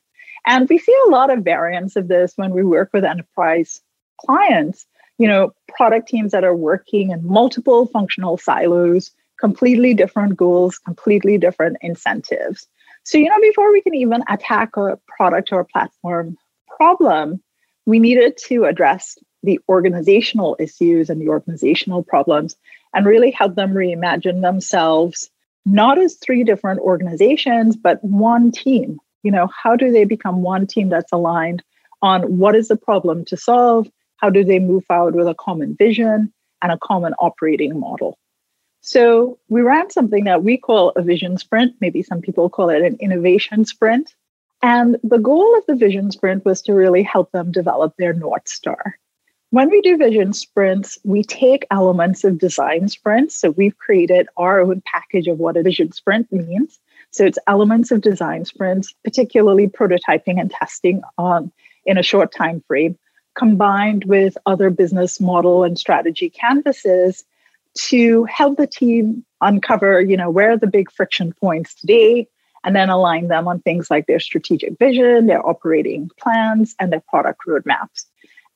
And 0.48 0.68
we 0.70 0.78
see 0.78 0.96
a 1.06 1.10
lot 1.10 1.30
of 1.30 1.44
variants 1.44 1.98
of 1.98 2.08
this 2.08 2.32
when 2.38 2.52
we 2.52 2.64
work 2.64 2.90
with 2.94 3.04
enterprise 3.04 3.82
clients, 4.22 4.88
you 5.18 5.28
know, 5.28 5.52
product 5.68 6.08
teams 6.08 6.32
that 6.32 6.46
are 6.46 6.56
working 6.56 7.12
in 7.12 7.28
multiple 7.28 7.86
functional 7.88 8.38
silos, 8.38 9.12
completely 9.40 9.94
different 9.94 10.38
goals, 10.38 10.80
completely 10.80 11.38
different 11.38 11.76
incentives. 11.82 12.66
So, 13.04 13.18
you 13.18 13.30
know, 13.30 13.40
before 13.42 13.74
we 13.74 13.82
can 13.82 13.94
even 13.94 14.24
attack 14.30 14.78
a 14.78 14.98
product 15.18 15.52
or 15.52 15.60
a 15.60 15.66
platform 15.66 16.38
problem, 16.78 17.44
we 17.86 18.00
needed 18.00 18.38
to 18.46 18.64
address 18.66 19.18
the 19.44 19.60
organizational 19.68 20.56
issues 20.60 21.10
and 21.10 21.22
the 21.22 21.28
organizational 21.28 22.04
problems 22.04 22.56
and 22.94 23.06
really 23.06 23.32
help 23.32 23.56
them 23.56 23.74
reimagine 23.74 24.42
themselves 24.42 25.30
not 25.66 25.98
as 25.98 26.16
three 26.16 26.46
different 26.46 26.80
organizations, 26.80 27.76
but 27.76 28.02
one 28.02 28.52
team 28.52 28.98
you 29.24 29.32
know 29.32 29.48
how 29.48 29.76
do 29.76 29.92
they 29.92 30.06
become 30.06 30.42
one 30.42 30.68
team 30.68 30.90
that's 30.90 31.12
aligned 31.12 31.64
on 32.02 32.38
what 32.38 32.56
is 32.56 32.68
the 32.68 32.78
problem 32.78 33.26
to 33.26 33.38
solve? 33.38 33.88
How 34.18 34.30
do 34.30 34.44
they 34.44 34.60
move 34.60 34.86
forward 34.86 35.16
with 35.16 35.28
a 35.28 35.36
common 35.36 35.76
vision 35.76 36.34
and 36.62 36.72
a 36.72 36.78
common 36.78 37.14
operating 37.20 37.80
model? 37.80 38.18
So 38.82 39.38
we 39.50 39.62
ran 39.62 39.90
something 39.90 40.24
that 40.26 40.44
we 40.44 40.58
call 40.58 40.94
a 40.96 41.02
vision 41.02 41.38
sprint. 41.38 41.76
Maybe 41.82 42.04
some 42.04 42.22
people 42.22 42.50
call 42.50 42.70
it 42.70 42.82
an 42.82 42.98
innovation 43.00 43.66
sprint. 43.66 44.16
And 44.62 44.98
the 45.04 45.20
goal 45.20 45.58
of 45.58 45.66
the 45.68 45.76
vision 45.76 46.12
sprint 46.12 46.46
was 46.46 46.62
to 46.64 46.74
really 46.74 47.04
help 47.04 47.32
them 47.32 47.52
develop 47.52 47.96
their 47.98 48.14
north 48.14 48.48
star. 48.48 48.98
When 49.52 49.70
we 49.70 49.82
do 49.82 49.98
vision 49.98 50.34
sprints, 50.34 50.98
we 51.04 51.24
take 51.24 51.66
elements 51.72 52.24
of 52.24 52.38
design 52.38 52.90
sprints. 52.90 53.40
So 53.40 53.52
we've 53.52 53.78
created 53.78 54.28
our 54.36 54.60
own 54.60 54.82
package 54.86 55.28
of 55.28 55.38
what 55.38 55.58
a 55.58 55.64
vision 55.64 55.92
sprint 55.92 56.32
means. 56.32 56.80
So 57.12 57.26
it's 57.26 57.40
elements 57.48 57.92
of 57.92 58.02
design 58.02 58.46
sprints, 58.46 58.94
particularly 59.04 59.68
prototyping 59.68 60.40
and 60.40 60.52
testing 60.52 61.02
on 61.18 61.52
in 61.86 61.98
a 61.98 62.04
short 62.04 62.34
time 62.34 62.64
frame, 62.68 62.98
combined 63.36 64.06
with 64.06 64.38
other 64.46 64.70
business 64.70 65.20
model 65.20 65.64
and 65.64 65.78
strategy 65.78 66.30
canvases 66.30 67.24
to 67.76 68.26
help 68.26 68.58
the 68.58 68.68
team 68.68 69.24
uncover, 69.42 70.02
you 70.02 70.18
know, 70.18 70.30
where 70.30 70.52
are 70.52 70.58
the 70.58 70.68
big 70.68 70.92
friction 70.92 71.34
points 71.40 71.76
today, 71.76 72.28
and 72.64 72.76
then 72.76 72.90
align 72.90 73.28
them 73.28 73.48
on 73.48 73.62
things 73.62 73.90
like 73.90 74.08
their 74.08 74.20
strategic 74.20 74.78
vision, 74.80 75.28
their 75.28 75.46
operating 75.48 76.10
plans, 76.20 76.76
and 76.80 76.92
their 76.92 77.04
product 77.08 77.42
roadmaps. 77.48 78.06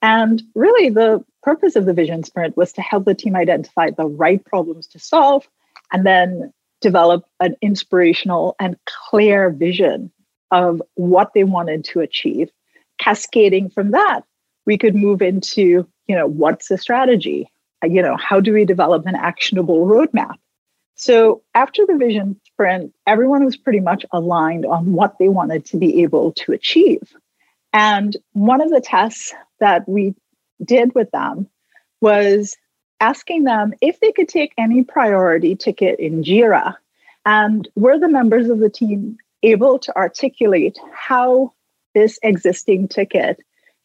And 0.01 0.41
really, 0.55 0.89
the 0.89 1.23
purpose 1.43 1.75
of 1.75 1.85
the 1.85 1.93
vision 1.93 2.23
sprint 2.23 2.57
was 2.57 2.73
to 2.73 2.81
help 2.81 3.05
the 3.05 3.13
team 3.13 3.35
identify 3.35 3.91
the 3.91 4.07
right 4.07 4.43
problems 4.43 4.87
to 4.87 4.99
solve 4.99 5.47
and 5.91 6.05
then 6.05 6.53
develop 6.81 7.23
an 7.39 7.55
inspirational 7.61 8.55
and 8.59 8.75
clear 8.85 9.49
vision 9.49 10.11
of 10.51 10.81
what 10.95 11.31
they 11.33 11.43
wanted 11.43 11.85
to 11.85 12.01
achieve. 12.01 12.49
Cascading 12.99 13.69
from 13.69 13.91
that, 13.91 14.21
we 14.65 14.77
could 14.77 14.95
move 14.95 15.21
into, 15.21 15.87
you 16.07 16.15
know, 16.15 16.27
what's 16.27 16.67
the 16.67 16.77
strategy? 16.77 17.49
Uh, 17.83 17.87
you 17.87 18.01
know, 18.01 18.17
how 18.17 18.39
do 18.39 18.53
we 18.53 18.65
develop 18.65 19.05
an 19.05 19.15
actionable 19.15 19.85
roadmap? 19.85 20.35
So 20.95 21.41
after 21.55 21.85
the 21.85 21.97
vision 21.97 22.39
sprint, 22.45 22.93
everyone 23.07 23.43
was 23.45 23.57
pretty 23.57 23.79
much 23.79 24.05
aligned 24.11 24.65
on 24.65 24.93
what 24.93 25.15
they 25.17 25.29
wanted 25.29 25.65
to 25.67 25.77
be 25.77 26.03
able 26.03 26.33
to 26.33 26.51
achieve. 26.51 27.01
And 27.73 28.15
one 28.33 28.61
of 28.61 28.69
the 28.69 28.81
tests 28.81 29.33
that 29.59 29.87
we 29.87 30.13
did 30.63 30.93
with 30.93 31.09
them 31.11 31.47
was 32.01 32.55
asking 33.01 33.43
them 33.43 33.73
if 33.81 33.99
they 33.99 34.11
could 34.11 34.29
take 34.29 34.53
any 34.57 34.83
priority 34.83 35.55
ticket 35.55 35.99
in 35.99 36.23
JIRA. 36.23 36.75
And 37.25 37.67
were 37.75 37.99
the 37.99 38.07
members 38.07 38.49
of 38.49 38.59
the 38.59 38.69
team 38.69 39.17
able 39.43 39.79
to 39.79 39.95
articulate 39.97 40.77
how 40.93 41.53
this 41.93 42.17
existing 42.23 42.87
ticket 42.87 43.39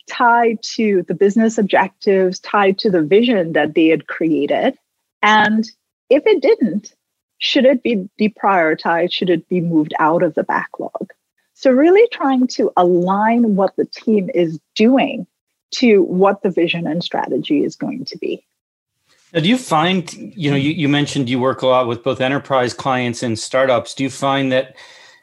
tied 0.08 0.62
to 0.62 1.02
the 1.08 1.14
business 1.14 1.58
objectives, 1.58 2.38
tied 2.38 2.78
to 2.78 2.90
the 2.90 3.02
vision 3.02 3.54
that 3.54 3.74
they 3.74 3.88
had 3.88 4.06
created? 4.06 4.78
And 5.22 5.68
if 6.08 6.24
it 6.26 6.40
didn't, 6.40 6.94
should 7.38 7.64
it 7.64 7.82
be 7.82 8.08
deprioritized? 8.20 9.12
Should 9.12 9.30
it 9.30 9.48
be 9.48 9.60
moved 9.60 9.92
out 9.98 10.22
of 10.22 10.34
the 10.34 10.44
backlog? 10.44 11.12
So, 11.54 11.70
really 11.70 12.06
trying 12.12 12.46
to 12.48 12.70
align 12.76 13.56
what 13.56 13.76
the 13.76 13.86
team 13.86 14.30
is 14.34 14.60
doing 14.74 15.26
to 15.74 16.02
what 16.02 16.42
the 16.42 16.50
vision 16.50 16.86
and 16.86 17.02
strategy 17.02 17.64
is 17.64 17.76
going 17.76 18.04
to 18.06 18.18
be. 18.18 18.46
Now, 19.36 19.42
do 19.42 19.50
you 19.50 19.58
find, 19.58 20.10
you 20.34 20.50
know, 20.50 20.56
you, 20.56 20.70
you 20.70 20.88
mentioned 20.88 21.28
you 21.28 21.38
work 21.38 21.60
a 21.60 21.66
lot 21.66 21.86
with 21.86 22.02
both 22.02 22.22
enterprise 22.22 22.72
clients 22.72 23.22
and 23.22 23.38
startups. 23.38 23.92
Do 23.92 24.02
you 24.02 24.08
find 24.08 24.50
that, 24.50 24.74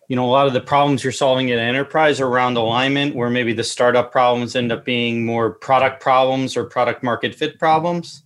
you 0.08 0.16
know, 0.16 0.24
a 0.24 0.30
lot 0.30 0.46
of 0.46 0.54
the 0.54 0.62
problems 0.62 1.04
you're 1.04 1.12
solving 1.12 1.50
at 1.50 1.58
enterprise 1.58 2.22
are 2.22 2.28
around 2.28 2.56
alignment, 2.56 3.16
where 3.16 3.32
maybe 3.32 3.54
the 3.54 3.64
startup 3.64 4.12
problems 4.12 4.56
end 4.56 4.72
up 4.72 4.86
being 4.86 5.26
more 5.26 5.50
product 5.50 6.00
problems 6.00 6.56
or 6.56 6.64
product 6.64 7.02
market 7.02 7.34
fit 7.34 7.58
problems? 7.58 8.22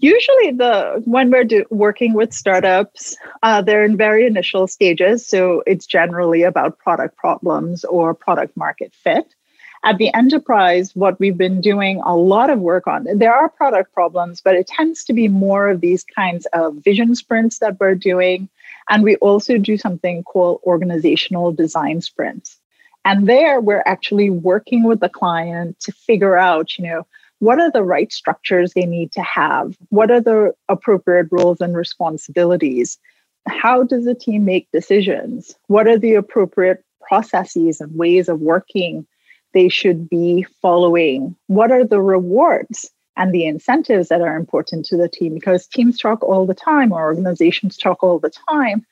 Usually, 0.00 0.50
the 0.50 1.00
when 1.06 1.30
we're 1.30 1.44
do, 1.44 1.64
working 1.70 2.12
with 2.12 2.34
startups, 2.34 3.16
uh, 3.42 3.62
they're 3.62 3.86
in 3.86 3.96
very 3.96 4.26
initial 4.26 4.66
stages, 4.66 5.26
so 5.26 5.62
it's 5.66 5.86
generally 5.86 6.42
about 6.42 6.78
product 6.78 7.16
problems 7.16 7.86
or 7.86 8.12
product 8.12 8.54
market 8.54 8.92
fit. 8.92 9.34
At 9.86 9.98
the 9.98 10.12
enterprise, 10.14 10.96
what 10.96 11.20
we've 11.20 11.38
been 11.38 11.60
doing 11.60 12.02
a 12.04 12.16
lot 12.16 12.50
of 12.50 12.58
work 12.58 12.88
on, 12.88 13.04
there 13.04 13.32
are 13.32 13.48
product 13.48 13.94
problems, 13.94 14.40
but 14.40 14.56
it 14.56 14.66
tends 14.66 15.04
to 15.04 15.12
be 15.12 15.28
more 15.28 15.68
of 15.68 15.80
these 15.80 16.02
kinds 16.02 16.44
of 16.52 16.74
vision 16.78 17.14
sprints 17.14 17.60
that 17.60 17.78
we're 17.78 17.94
doing. 17.94 18.48
And 18.90 19.04
we 19.04 19.14
also 19.18 19.58
do 19.58 19.78
something 19.78 20.24
called 20.24 20.60
organizational 20.64 21.52
design 21.52 22.00
sprints. 22.00 22.58
And 23.04 23.28
there 23.28 23.60
we're 23.60 23.84
actually 23.86 24.28
working 24.28 24.82
with 24.82 24.98
the 24.98 25.08
client 25.08 25.78
to 25.82 25.92
figure 25.92 26.36
out, 26.36 26.76
you 26.76 26.84
know, 26.84 27.06
what 27.38 27.60
are 27.60 27.70
the 27.70 27.84
right 27.84 28.12
structures 28.12 28.72
they 28.72 28.86
need 28.86 29.12
to 29.12 29.22
have? 29.22 29.76
What 29.90 30.10
are 30.10 30.20
the 30.20 30.52
appropriate 30.68 31.28
roles 31.30 31.60
and 31.60 31.76
responsibilities? 31.76 32.98
How 33.46 33.84
does 33.84 34.04
the 34.04 34.16
team 34.16 34.44
make 34.44 34.68
decisions? 34.72 35.54
What 35.68 35.86
are 35.86 35.96
the 35.96 36.14
appropriate 36.14 36.82
processes 37.02 37.80
and 37.80 37.96
ways 37.96 38.28
of 38.28 38.40
working 38.40 39.06
they 39.56 39.70
should 39.70 40.10
be 40.10 40.46
following? 40.60 41.34
What 41.46 41.72
are 41.72 41.82
the 41.82 42.02
rewards 42.02 42.90
and 43.16 43.32
the 43.32 43.46
incentives 43.46 44.10
that 44.10 44.20
are 44.20 44.36
important 44.36 44.84
to 44.86 44.98
the 44.98 45.08
team? 45.08 45.32
Because 45.32 45.66
teams 45.66 45.98
talk 45.98 46.22
all 46.22 46.44
the 46.44 46.54
time, 46.54 46.92
or 46.92 47.06
organizations 47.06 47.78
talk 47.78 48.04
all 48.04 48.18
the 48.18 48.34
time 48.50 48.84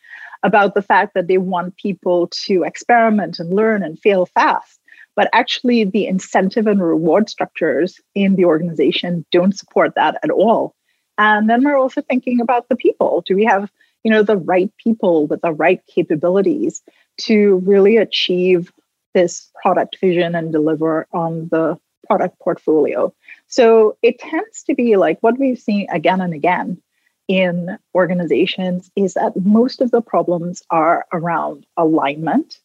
about 0.42 0.72
the 0.72 0.81
fact 0.81 1.12
that 1.12 1.27
they 1.27 1.37
want 1.37 1.77
people 1.77 2.31
to 2.46 2.62
experiment 2.62 3.38
and 3.38 3.55
learn 3.55 3.83
and 3.83 3.98
fail 3.98 4.24
fast. 4.24 4.81
But 5.14 5.29
actually, 5.35 5.85
the 5.85 6.07
incentive 6.07 6.66
and 6.66 6.83
reward 6.83 7.29
structures 7.29 8.00
in 8.14 8.37
the 8.37 8.46
organization 8.46 9.27
don't 9.31 9.57
support 9.57 9.92
that 9.96 10.18
at 10.24 10.31
all. 10.31 10.74
And 11.18 11.50
then 11.50 11.62
we're 11.62 11.77
also 11.77 12.00
thinking 12.00 12.40
about 12.40 12.70
the 12.70 12.77
people. 12.77 13.22
Do 13.27 13.37
we 13.37 13.44
have, 13.44 13.70
you 14.03 14.11
know, 14.11 14.22
the 14.22 14.38
right 14.38 14.72
people 14.83 15.27
with 15.27 15.42
the 15.42 15.53
right 15.53 15.83
capabilities 15.94 16.83
to 17.18 17.57
really 17.66 17.98
achieve 17.98 18.72
this 19.14 19.50
product 19.62 19.96
vision 20.00 20.35
and 20.35 20.53
deliver 20.53 21.07
on 21.12 21.48
the 21.50 21.79
product 22.07 22.38
portfolio? 22.40 23.14
So 23.46 23.96
it 24.03 24.18
tends 24.18 24.62
to 24.64 24.74
be 24.74 24.96
like 24.96 25.18
what 25.20 25.38
we've 25.38 25.59
seen 25.59 25.87
again 25.90 26.20
and 26.20 26.35
again 26.35 26.81
in 27.27 27.79
organizations 27.94 28.90
is 28.96 29.14
that 29.14 29.33
most 29.44 29.81
of 29.81 29.90
the 29.90 30.03
problems 30.03 30.62
are 30.70 31.07
around 31.12 31.64
alignment 31.79 32.61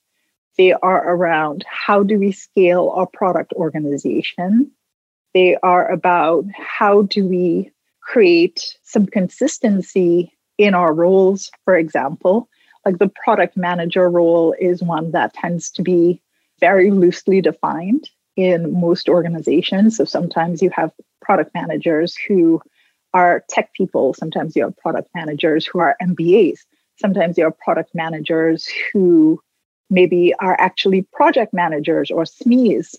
they 0.59 0.73
are 0.73 1.15
around 1.15 1.63
how 1.69 2.03
do 2.03 2.19
we 2.19 2.33
scale 2.33 2.91
our 2.93 3.07
product 3.07 3.53
organization. 3.53 4.69
They 5.33 5.55
are 5.63 5.89
about 5.89 6.43
how 6.53 7.03
do 7.03 7.25
we 7.25 7.71
create 8.01 8.75
some 8.83 9.05
consistency 9.05 10.35
in 10.57 10.73
our 10.73 10.93
roles, 10.93 11.49
for 11.63 11.77
example. 11.77 12.49
Like 12.85 12.97
the 12.97 13.07
product 13.23 13.55
manager 13.55 14.09
role 14.09 14.53
is 14.59 14.83
one 14.83 15.11
that 15.11 15.33
tends 15.33 15.69
to 15.71 15.81
be 15.81 16.21
very 16.59 16.91
loosely 16.91 17.41
defined 17.41 18.09
in 18.35 18.79
most 18.79 19.09
organizations. 19.09 19.97
So 19.97 20.05
sometimes 20.05 20.61
you 20.61 20.69
have 20.71 20.91
product 21.21 21.53
managers 21.53 22.15
who 22.15 22.61
are 23.13 23.43
tech 23.49 23.73
people, 23.73 24.13
sometimes 24.13 24.55
you 24.55 24.63
have 24.63 24.77
product 24.77 25.09
managers 25.15 25.65
who 25.65 25.79
are 25.79 25.95
MBAs, 26.01 26.59
sometimes 26.97 27.37
you 27.37 27.43
have 27.45 27.57
product 27.57 27.93
managers 27.95 28.67
who 28.91 29.41
maybe 29.89 30.33
are 30.39 30.55
actually 30.59 31.01
project 31.13 31.53
managers 31.53 32.11
or 32.11 32.23
SMEs, 32.23 32.95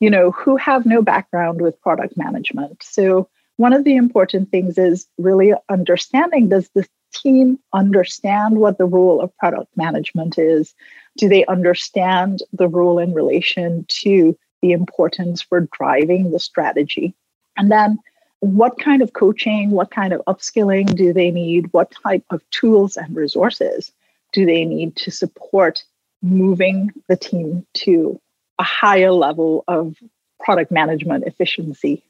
you 0.00 0.10
know, 0.10 0.30
who 0.30 0.56
have 0.56 0.84
no 0.84 1.02
background 1.02 1.60
with 1.60 1.80
product 1.80 2.16
management. 2.16 2.82
So 2.82 3.28
one 3.56 3.72
of 3.72 3.84
the 3.84 3.96
important 3.96 4.50
things 4.50 4.76
is 4.76 5.06
really 5.18 5.52
understanding 5.68 6.48
does 6.48 6.68
the 6.74 6.86
team 7.14 7.58
understand 7.72 8.58
what 8.58 8.78
the 8.78 8.84
role 8.84 9.20
of 9.20 9.36
product 9.38 9.74
management 9.76 10.38
is? 10.38 10.74
Do 11.16 11.28
they 11.28 11.44
understand 11.46 12.42
the 12.52 12.68
role 12.68 12.98
in 12.98 13.14
relation 13.14 13.86
to 13.88 14.36
the 14.62 14.72
importance 14.72 15.42
for 15.42 15.68
driving 15.72 16.30
the 16.30 16.40
strategy? 16.40 17.14
And 17.56 17.70
then 17.70 17.98
what 18.40 18.78
kind 18.78 19.00
of 19.00 19.12
coaching, 19.12 19.70
what 19.70 19.90
kind 19.90 20.12
of 20.12 20.20
upskilling 20.26 20.94
do 20.94 21.12
they 21.12 21.30
need? 21.30 21.72
What 21.72 21.92
type 22.02 22.24
of 22.30 22.42
tools 22.50 22.96
and 22.96 23.14
resources 23.14 23.92
do 24.32 24.44
they 24.44 24.64
need 24.64 24.96
to 24.96 25.10
support 25.10 25.84
moving 26.22 26.90
the 27.08 27.16
team 27.16 27.66
to 27.74 28.20
a 28.58 28.64
higher 28.64 29.12
level 29.12 29.64
of 29.68 29.96
product 30.40 30.70
management 30.70 31.24
efficiency. 31.24 32.02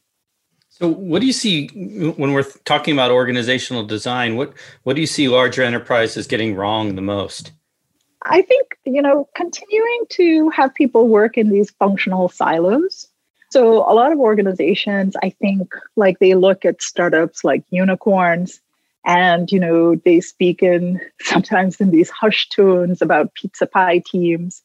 So, 0.68 0.88
what 0.88 1.20
do 1.20 1.26
you 1.26 1.32
see 1.32 1.68
when 1.68 2.32
we're 2.32 2.50
talking 2.64 2.94
about 2.94 3.10
organizational 3.10 3.84
design? 3.84 4.36
What 4.36 4.54
what 4.82 4.96
do 4.96 5.00
you 5.00 5.06
see 5.06 5.28
larger 5.28 5.62
enterprises 5.62 6.26
getting 6.26 6.56
wrong 6.56 6.96
the 6.96 7.02
most? 7.02 7.52
I 8.24 8.42
think 8.42 8.78
you 8.84 9.02
know 9.02 9.28
continuing 9.34 10.04
to 10.10 10.50
have 10.50 10.74
people 10.74 11.08
work 11.08 11.36
in 11.36 11.50
these 11.50 11.70
functional 11.70 12.28
silos. 12.28 13.08
So, 13.50 13.88
a 13.88 13.94
lot 13.94 14.10
of 14.10 14.18
organizations, 14.18 15.14
I 15.22 15.30
think, 15.30 15.74
like 15.94 16.18
they 16.18 16.34
look 16.34 16.64
at 16.64 16.82
startups 16.82 17.44
like 17.44 17.62
unicorns 17.70 18.60
and 19.04 19.50
you 19.52 19.60
know 19.60 19.94
they 19.94 20.20
speak 20.20 20.62
in 20.62 21.00
sometimes 21.20 21.80
in 21.80 21.90
these 21.90 22.10
hushed 22.10 22.52
tones 22.52 23.02
about 23.02 23.34
pizza 23.34 23.66
pie 23.66 24.02
teams 24.04 24.62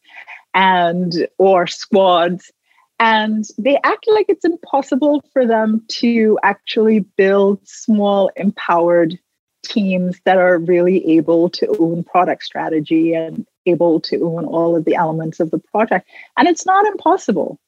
and 0.54 1.28
or 1.38 1.67
squads 1.67 2.52
and 3.00 3.45
they 3.58 3.80
act 3.84 4.06
like 4.08 4.26
it's 4.28 4.45
impossible 4.45 5.24
for 5.32 5.45
them 5.45 5.84
to 5.88 6.38
actually 6.43 7.00
build 7.00 7.60
small 7.65 8.30
empowered 8.36 9.17
teams 9.63 10.19
that 10.26 10.38
are 10.38 10.58
really 10.58 11.17
able 11.17 11.50
to 11.50 11.67
own 11.80 12.04
product 12.04 12.43
strategy 12.43 13.13
and 13.13 13.45
able 13.65 14.00
to 14.00 14.24
own 14.24 14.45
all 14.45 14.76
of 14.76 14.86
the 14.86 14.95
elements 14.95 15.39
of 15.39 15.52
the 15.52 15.60
project 15.60 16.08
and 16.38 16.48
it's 16.48 16.65
not 16.65 16.86
impossible 16.86 17.60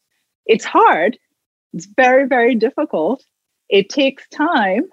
it's 0.45 0.65
hard 0.65 1.17
it's 1.73 1.85
very 1.85 2.25
very 2.27 2.55
difficult 2.55 3.23
it 3.69 3.89
takes 3.89 4.27
time 4.29 4.83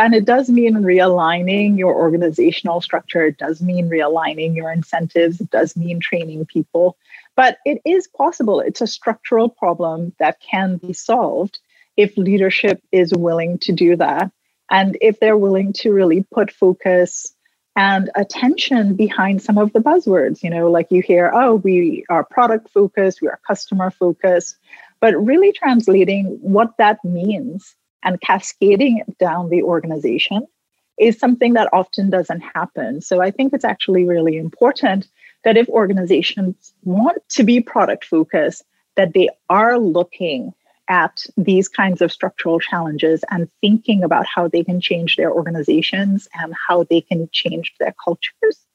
and 0.00 0.14
it 0.14 0.24
does 0.24 0.48
mean 0.48 0.76
realigning 0.76 1.76
your 1.76 1.94
organizational 1.94 2.80
structure. 2.80 3.26
It 3.26 3.36
does 3.36 3.60
mean 3.60 3.90
realigning 3.90 4.56
your 4.56 4.72
incentives. 4.72 5.42
It 5.42 5.50
does 5.50 5.76
mean 5.76 6.00
training 6.00 6.46
people. 6.46 6.96
But 7.36 7.58
it 7.66 7.82
is 7.84 8.08
possible. 8.08 8.60
It's 8.60 8.80
a 8.80 8.86
structural 8.86 9.50
problem 9.50 10.14
that 10.18 10.40
can 10.40 10.78
be 10.78 10.94
solved 10.94 11.58
if 11.98 12.16
leadership 12.16 12.82
is 12.92 13.12
willing 13.12 13.58
to 13.58 13.72
do 13.72 13.94
that. 13.96 14.32
And 14.70 14.96
if 15.02 15.20
they're 15.20 15.36
willing 15.36 15.74
to 15.74 15.92
really 15.92 16.24
put 16.32 16.50
focus 16.50 17.34
and 17.76 18.10
attention 18.16 18.94
behind 18.94 19.42
some 19.42 19.58
of 19.58 19.72
the 19.72 19.80
buzzwords, 19.80 20.42
you 20.42 20.50
know, 20.50 20.70
like 20.70 20.88
you 20.90 21.02
hear, 21.02 21.30
oh, 21.32 21.56
we 21.56 22.04
are 22.08 22.24
product 22.24 22.70
focused, 22.70 23.22
we 23.22 23.28
are 23.28 23.40
customer 23.46 23.90
focused, 23.90 24.56
but 25.00 25.14
really 25.14 25.52
translating 25.52 26.38
what 26.42 26.76
that 26.78 27.04
means 27.04 27.74
and 28.02 28.20
cascading 28.20 28.98
it 28.98 29.18
down 29.18 29.50
the 29.50 29.62
organization 29.62 30.46
is 30.98 31.18
something 31.18 31.54
that 31.54 31.68
often 31.72 32.10
doesn't 32.10 32.40
happen. 32.40 33.00
So 33.00 33.20
I 33.22 33.30
think 33.30 33.54
it's 33.54 33.64
actually 33.64 34.04
really 34.04 34.36
important 34.36 35.08
that 35.44 35.56
if 35.56 35.68
organizations 35.68 36.74
want 36.84 37.18
to 37.30 37.44
be 37.44 37.60
product 37.60 38.04
focused, 38.04 38.64
that 38.96 39.14
they 39.14 39.30
are 39.48 39.78
looking 39.78 40.52
at 40.90 41.24
these 41.36 41.68
kinds 41.68 42.02
of 42.02 42.12
structural 42.12 42.58
challenges 42.58 43.24
and 43.30 43.48
thinking 43.60 44.02
about 44.02 44.26
how 44.26 44.48
they 44.48 44.64
can 44.64 44.80
change 44.80 45.16
their 45.16 45.32
organizations 45.32 46.28
and 46.34 46.52
how 46.68 46.84
they 46.90 47.00
can 47.00 47.28
change 47.32 47.72
their 47.78 47.94
cultures. 48.04 48.66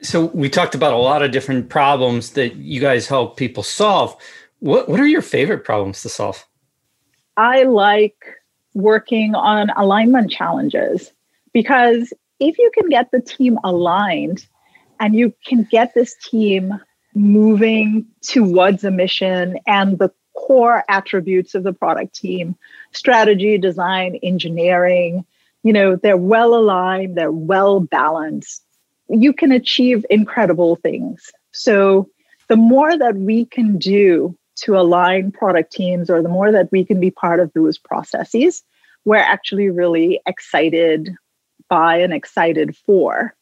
So 0.00 0.26
we 0.26 0.48
talked 0.48 0.74
about 0.74 0.94
a 0.94 0.98
lot 0.98 1.22
of 1.22 1.30
different 1.30 1.68
problems 1.68 2.30
that 2.30 2.56
you 2.56 2.80
guys 2.80 3.06
help 3.06 3.36
people 3.36 3.62
solve. 3.62 4.16
What 4.60 4.88
what 4.88 4.98
are 4.98 5.06
your 5.06 5.22
favorite 5.22 5.64
problems 5.64 6.02
to 6.02 6.08
solve? 6.08 6.44
I 7.36 7.64
like 7.64 8.16
working 8.74 9.34
on 9.34 9.70
alignment 9.76 10.30
challenges 10.30 11.12
because 11.52 12.12
if 12.40 12.58
you 12.58 12.70
can 12.74 12.88
get 12.88 13.10
the 13.10 13.20
team 13.20 13.58
aligned 13.62 14.46
and 15.00 15.14
you 15.14 15.34
can 15.46 15.66
get 15.70 15.94
this 15.94 16.14
team 16.30 16.72
moving 17.14 18.06
towards 18.22 18.84
a 18.84 18.90
mission 18.90 19.58
and 19.66 19.98
the 19.98 20.10
core 20.36 20.84
attributes 20.88 21.54
of 21.54 21.62
the 21.62 21.72
product 21.72 22.14
team 22.14 22.54
strategy 22.92 23.58
design 23.58 24.16
engineering 24.22 25.24
you 25.66 25.72
know 25.72 25.96
they're 25.96 26.16
well 26.16 26.54
aligned 26.54 27.16
they're 27.16 27.32
well 27.32 27.80
balanced. 27.80 28.62
You 29.08 29.32
can 29.32 29.50
achieve 29.50 30.06
incredible 30.10 30.76
things. 30.76 31.32
So 31.50 32.08
the 32.48 32.56
more 32.56 32.96
that 32.96 33.16
we 33.16 33.46
can 33.46 33.76
do 33.76 34.36
to 34.56 34.76
align 34.76 35.32
product 35.32 35.72
teams 35.72 36.08
or 36.08 36.22
the 36.22 36.28
more 36.28 36.52
that 36.52 36.70
we 36.70 36.84
can 36.84 37.00
be 37.00 37.10
part 37.10 37.40
of 37.40 37.52
those 37.52 37.78
processes 37.78 38.62
we're 39.04 39.16
actually 39.16 39.70
really 39.70 40.20
excited 40.26 41.14
by 41.68 41.96
and 41.98 42.12
excited 42.12 42.76
for. 42.76 43.34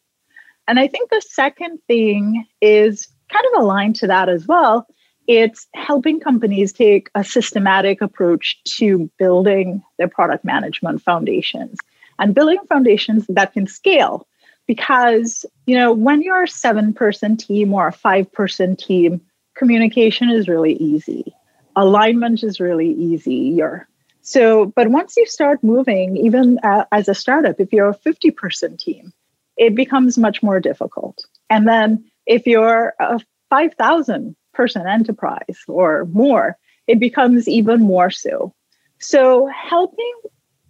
And 0.66 0.78
i 0.80 0.86
think 0.86 1.10
the 1.10 1.20
second 1.20 1.78
thing 1.86 2.46
is 2.62 3.08
kind 3.30 3.44
of 3.52 3.62
aligned 3.62 3.96
to 3.96 4.06
that 4.06 4.30
as 4.30 4.46
well 4.46 4.86
it's 5.26 5.66
helping 5.74 6.20
companies 6.20 6.72
take 6.72 7.10
a 7.14 7.24
systematic 7.24 8.00
approach 8.00 8.62
to 8.64 9.10
building 9.18 9.82
their 9.98 10.08
product 10.08 10.44
management 10.44 11.02
foundations 11.02 11.78
and 12.18 12.34
building 12.34 12.58
foundations 12.68 13.26
that 13.28 13.52
can 13.52 13.66
scale. 13.66 14.26
Because 14.66 15.44
you 15.66 15.76
know 15.76 15.92
when 15.92 16.22
you're 16.22 16.44
a 16.44 16.48
seven 16.48 16.94
person 16.94 17.36
team 17.36 17.74
or 17.74 17.88
a 17.88 17.92
five 17.92 18.32
person 18.32 18.76
team 18.76 19.20
communication 19.54 20.30
is 20.30 20.48
really 20.48 20.74
easy. 20.74 21.34
Alignment 21.76 22.42
is 22.42 22.60
really 22.60 22.92
easy 22.92 23.34
you're 23.34 23.86
so 24.22 24.66
but 24.66 24.88
once 24.88 25.16
you 25.18 25.26
start 25.26 25.62
moving 25.62 26.16
even 26.16 26.58
uh, 26.62 26.84
as 26.92 27.08
a 27.08 27.14
startup 27.14 27.60
if 27.60 27.72
you're 27.72 27.88
a 27.88 27.94
50 27.94 28.30
person 28.30 28.76
team 28.76 29.12
it 29.56 29.74
becomes 29.74 30.16
much 30.16 30.42
more 30.42 30.60
difficult. 30.60 31.24
And 31.50 31.68
then 31.68 32.04
if 32.26 32.46
you're 32.46 32.94
a 32.98 33.20
5000 33.50 34.34
person 34.54 34.86
enterprise 34.86 35.58
or 35.68 36.06
more, 36.06 36.56
it 36.86 36.98
becomes 36.98 37.48
even 37.48 37.80
more 37.80 38.10
so. 38.10 38.54
So, 38.98 39.46
helping 39.46 40.14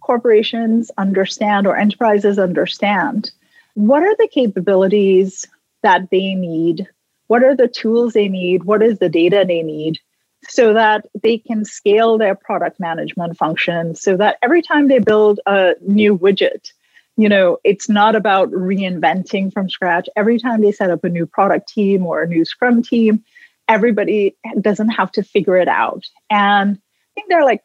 corporations 0.01 0.91
understand 0.97 1.65
or 1.65 1.77
enterprises 1.77 2.37
understand 2.37 3.31
what 3.73 4.03
are 4.03 4.15
the 4.17 4.29
capabilities 4.31 5.47
that 5.83 6.09
they 6.09 6.33
need, 6.33 6.87
what 7.27 7.43
are 7.43 7.55
the 7.55 7.67
tools 7.67 8.13
they 8.13 8.27
need, 8.27 8.63
what 8.63 8.81
is 8.81 8.99
the 8.99 9.09
data 9.09 9.45
they 9.47 9.63
need, 9.63 9.99
so 10.47 10.73
that 10.73 11.05
they 11.21 11.37
can 11.37 11.65
scale 11.65 12.17
their 12.17 12.35
product 12.35 12.79
management 12.79 13.37
function 13.37 13.95
so 13.95 14.15
that 14.17 14.37
every 14.41 14.61
time 14.61 14.87
they 14.87 14.99
build 14.99 15.39
a 15.45 15.73
new 15.81 16.17
widget, 16.17 16.71
you 17.17 17.29
know, 17.29 17.57
it's 17.63 17.89
not 17.89 18.15
about 18.15 18.51
reinventing 18.51 19.51
from 19.51 19.69
scratch. 19.69 20.07
Every 20.15 20.37
time 20.37 20.61
they 20.61 20.71
set 20.71 20.91
up 20.91 21.03
a 21.03 21.09
new 21.09 21.25
product 21.25 21.69
team 21.69 22.05
or 22.05 22.21
a 22.21 22.27
new 22.27 22.45
scrum 22.45 22.83
team, 22.83 23.23
everybody 23.67 24.35
doesn't 24.61 24.89
have 24.89 25.11
to 25.13 25.23
figure 25.23 25.57
it 25.57 25.67
out. 25.67 26.03
And 26.29 26.77
I 26.77 27.11
think 27.13 27.29
there 27.29 27.39
are 27.39 27.45
like 27.45 27.63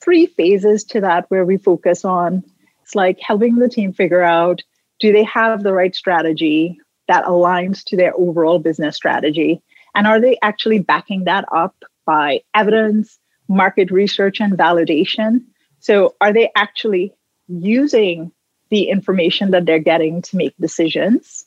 three 0.00 0.26
phases 0.26 0.84
to 0.84 1.00
that 1.00 1.26
where 1.28 1.44
we 1.44 1.56
focus 1.56 2.04
on 2.04 2.44
it's 2.82 2.94
like 2.94 3.18
helping 3.20 3.56
the 3.56 3.68
team 3.68 3.94
figure 3.94 4.22
out 4.22 4.62
do 5.00 5.12
they 5.12 5.24
have 5.24 5.62
the 5.62 5.72
right 5.72 5.94
strategy 5.94 6.78
that 7.08 7.24
aligns 7.24 7.82
to 7.84 7.96
their 7.96 8.14
overall 8.14 8.58
business 8.58 8.96
strategy? 8.96 9.62
And 9.94 10.06
are 10.06 10.20
they 10.20 10.38
actually 10.42 10.80
backing 10.80 11.24
that 11.24 11.44
up 11.52 11.74
by 12.04 12.42
evidence, 12.54 13.18
market 13.48 13.90
research, 13.90 14.40
and 14.40 14.52
validation? 14.54 15.44
So, 15.80 16.14
are 16.20 16.32
they 16.32 16.50
actually 16.56 17.12
using 17.48 18.32
the 18.70 18.88
information 18.88 19.50
that 19.50 19.66
they're 19.66 19.78
getting 19.78 20.22
to 20.22 20.36
make 20.36 20.54
decisions? 20.58 21.44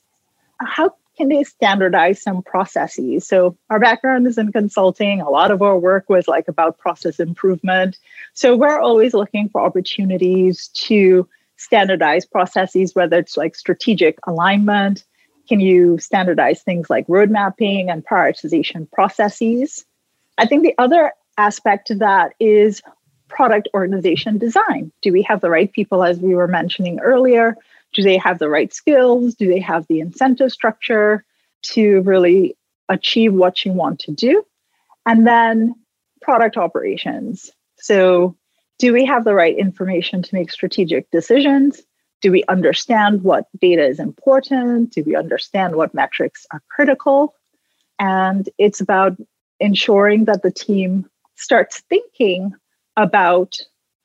How 0.60 0.94
can 1.18 1.28
they 1.28 1.42
standardize 1.42 2.22
some 2.22 2.42
processes? 2.42 3.26
So 3.26 3.58
our 3.70 3.80
background 3.80 4.28
is 4.28 4.38
in 4.38 4.52
consulting. 4.52 5.20
A 5.20 5.28
lot 5.28 5.50
of 5.50 5.60
our 5.60 5.76
work 5.76 6.08
was 6.08 6.28
like 6.28 6.46
about 6.46 6.78
process 6.78 7.18
improvement. 7.18 7.98
So 8.34 8.56
we're 8.56 8.78
always 8.78 9.14
looking 9.14 9.48
for 9.48 9.60
opportunities 9.60 10.68
to 10.86 11.28
standardize 11.56 12.24
processes, 12.24 12.94
whether 12.94 13.18
it's 13.18 13.36
like 13.36 13.56
strategic 13.56 14.16
alignment. 14.28 15.04
Can 15.48 15.58
you 15.58 15.98
standardize 15.98 16.62
things 16.62 16.88
like 16.88 17.04
road 17.08 17.30
mapping 17.30 17.90
and 17.90 18.06
prioritization 18.06 18.88
processes? 18.92 19.84
I 20.38 20.46
think 20.46 20.62
the 20.62 20.74
other 20.78 21.12
aspect 21.36 21.90
of 21.90 21.98
that 21.98 22.34
is 22.38 22.80
product 23.26 23.68
organization 23.74 24.38
design. 24.38 24.92
Do 25.02 25.12
we 25.12 25.22
have 25.22 25.40
the 25.40 25.50
right 25.50 25.72
people, 25.72 26.04
as 26.04 26.20
we 26.20 26.36
were 26.36 26.46
mentioning 26.46 27.00
earlier, 27.00 27.56
do 27.92 28.02
they 28.02 28.16
have 28.18 28.38
the 28.38 28.48
right 28.48 28.72
skills? 28.72 29.34
Do 29.34 29.48
they 29.48 29.60
have 29.60 29.86
the 29.88 30.00
incentive 30.00 30.52
structure 30.52 31.24
to 31.62 32.00
really 32.02 32.56
achieve 32.88 33.32
what 33.32 33.64
you 33.64 33.72
want 33.72 34.00
to 34.00 34.12
do? 34.12 34.44
And 35.06 35.26
then 35.26 35.74
product 36.20 36.56
operations. 36.56 37.50
So, 37.76 38.36
do 38.78 38.92
we 38.92 39.04
have 39.06 39.24
the 39.24 39.34
right 39.34 39.56
information 39.56 40.22
to 40.22 40.34
make 40.34 40.52
strategic 40.52 41.10
decisions? 41.10 41.82
Do 42.20 42.30
we 42.30 42.44
understand 42.48 43.22
what 43.22 43.46
data 43.60 43.84
is 43.84 43.98
important? 43.98 44.92
Do 44.92 45.02
we 45.04 45.16
understand 45.16 45.74
what 45.74 45.94
metrics 45.94 46.46
are 46.52 46.62
critical? 46.68 47.34
And 47.98 48.48
it's 48.58 48.80
about 48.80 49.16
ensuring 49.58 50.26
that 50.26 50.42
the 50.42 50.52
team 50.52 51.08
starts 51.36 51.82
thinking 51.88 52.52
about, 52.96 53.56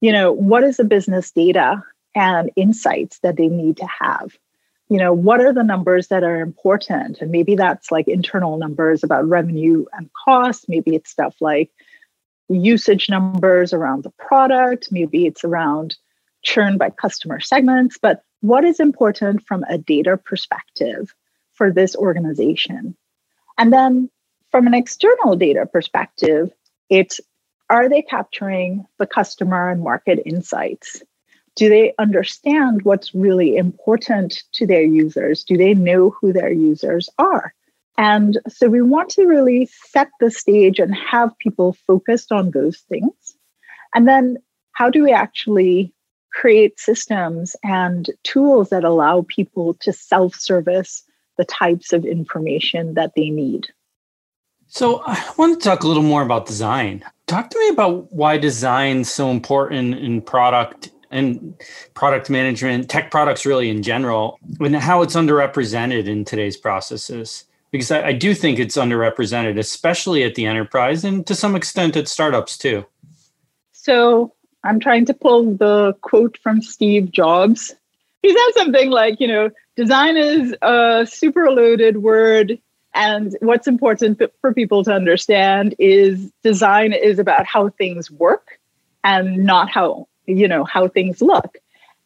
you 0.01 0.11
know, 0.11 0.31
what 0.31 0.63
is 0.63 0.77
the 0.77 0.83
business 0.83 1.31
data 1.31 1.83
and 2.15 2.51
insights 2.55 3.19
that 3.19 3.37
they 3.37 3.47
need 3.47 3.77
to 3.77 3.87
have. 3.99 4.37
You 4.89 4.99
know 4.99 5.13
what 5.13 5.41
are 5.41 5.53
the 5.53 5.63
numbers 5.63 6.07
that 6.09 6.23
are 6.23 6.39
important? 6.39 7.19
And 7.21 7.31
maybe 7.31 7.55
that's 7.55 7.91
like 7.91 8.07
internal 8.07 8.57
numbers 8.57 9.03
about 9.03 9.27
revenue 9.27 9.85
and 9.93 10.09
cost. 10.13 10.65
Maybe 10.67 10.95
it's 10.95 11.09
stuff 11.09 11.35
like 11.39 11.71
usage 12.49 13.09
numbers 13.09 13.73
around 13.73 14.03
the 14.03 14.11
product. 14.11 14.89
Maybe 14.91 15.25
it's 15.25 15.43
around 15.43 15.95
churn 16.43 16.77
by 16.77 16.89
customer 16.89 17.39
segments. 17.39 17.97
But 17.99 18.23
what 18.41 18.65
is 18.65 18.79
important 18.79 19.45
from 19.47 19.63
a 19.69 19.77
data 19.77 20.17
perspective 20.17 21.15
for 21.53 21.71
this 21.71 21.95
organization? 21.95 22.95
And 23.57 23.71
then 23.71 24.09
from 24.51 24.67
an 24.67 24.73
external 24.73 25.35
data 25.35 25.65
perspective 25.65 26.51
it's 26.89 27.19
are 27.69 27.89
they 27.89 28.03
capturing 28.03 28.85
the 28.99 29.07
customer 29.07 29.69
and 29.69 29.81
market 29.81 30.21
insights 30.25 31.01
do 31.55 31.69
they 31.69 31.93
understand 31.99 32.81
what's 32.83 33.13
really 33.13 33.57
important 33.57 34.43
to 34.53 34.65
their 34.65 34.83
users? 34.83 35.43
Do 35.43 35.57
they 35.57 35.73
know 35.73 36.09
who 36.09 36.33
their 36.33 36.51
users 36.51 37.09
are? 37.17 37.53
And 37.97 38.39
so 38.47 38.69
we 38.69 38.81
want 38.81 39.09
to 39.11 39.25
really 39.25 39.67
set 39.67 40.09
the 40.19 40.31
stage 40.31 40.79
and 40.79 40.95
have 40.95 41.37
people 41.37 41.77
focused 41.85 42.31
on 42.31 42.51
those 42.51 42.79
things. 42.79 43.35
And 43.93 44.07
then 44.07 44.37
how 44.71 44.89
do 44.89 45.03
we 45.03 45.11
actually 45.11 45.93
create 46.31 46.79
systems 46.79 47.55
and 47.63 48.09
tools 48.23 48.69
that 48.69 48.83
allow 48.83 49.25
people 49.29 49.75
to 49.75 49.93
self 49.93 50.35
service 50.35 51.03
the 51.37 51.45
types 51.45 51.93
of 51.93 52.05
information 52.05 52.95
that 52.95 53.11
they 53.15 53.29
need? 53.29 53.67
So 54.67 55.03
I 55.05 55.23
want 55.37 55.61
to 55.61 55.63
talk 55.63 55.83
a 55.83 55.87
little 55.87 56.01
more 56.01 56.23
about 56.23 56.47
design. 56.47 57.05
Talk 57.27 57.51
to 57.51 57.59
me 57.59 57.69
about 57.69 58.11
why 58.11 58.39
design 58.39 59.01
is 59.01 59.11
so 59.11 59.29
important 59.29 59.99
in 59.99 60.19
product 60.19 60.89
and 61.13 61.53
product 61.93 62.29
management, 62.29 62.89
tech 62.89 63.11
products 63.11 63.45
really 63.45 63.69
in 63.69 63.83
general, 63.83 64.39
and 64.59 64.75
how 64.75 65.01
it's 65.01 65.15
underrepresented 65.15 66.07
in 66.07 66.25
today's 66.25 66.57
processes. 66.57 67.45
Because 67.71 67.91
I, 67.91 68.07
I 68.07 68.13
do 68.13 68.33
think 68.33 68.59
it's 68.59 68.75
underrepresented, 68.75 69.57
especially 69.57 70.23
at 70.23 70.35
the 70.35 70.45
enterprise 70.45 71.03
and 71.03 71.25
to 71.27 71.35
some 71.35 71.55
extent 71.55 71.95
at 71.95 72.07
startups 72.07 72.57
too. 72.57 72.85
So 73.71 74.33
I'm 74.63 74.79
trying 74.79 75.05
to 75.05 75.13
pull 75.13 75.55
the 75.55 75.93
quote 76.01 76.37
from 76.41 76.61
Steve 76.61 77.11
Jobs. 77.11 77.73
He 78.21 78.29
said 78.29 78.53
something 78.55 78.89
like, 78.89 79.19
you 79.19 79.27
know, 79.27 79.49
design 79.75 80.17
is 80.17 80.55
a 80.61 81.05
super 81.09 81.51
loaded 81.51 81.97
word. 81.97 82.59
And 82.95 83.35
what's 83.41 83.67
important 83.67 84.21
for 84.39 84.53
people 84.53 84.83
to 84.83 84.93
understand 84.93 85.75
is 85.79 86.31
design 86.43 86.93
is 86.93 87.19
about 87.19 87.45
how 87.45 87.69
things 87.69 88.09
work 88.09 88.59
and 89.03 89.43
not 89.43 89.69
how 89.69 90.07
you 90.25 90.47
know 90.47 90.63
how 90.63 90.87
things 90.87 91.21
look 91.21 91.57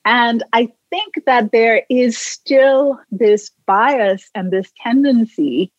and 0.06 0.44
i 0.54 0.68
think 0.90 1.26
that 1.26 1.52
there 1.52 1.84
is 1.90 2.18
still 2.18 3.00
this 3.12 3.52
bias 3.66 4.30
and 4.36 4.52
this 4.52 4.72
tendency 4.82 5.72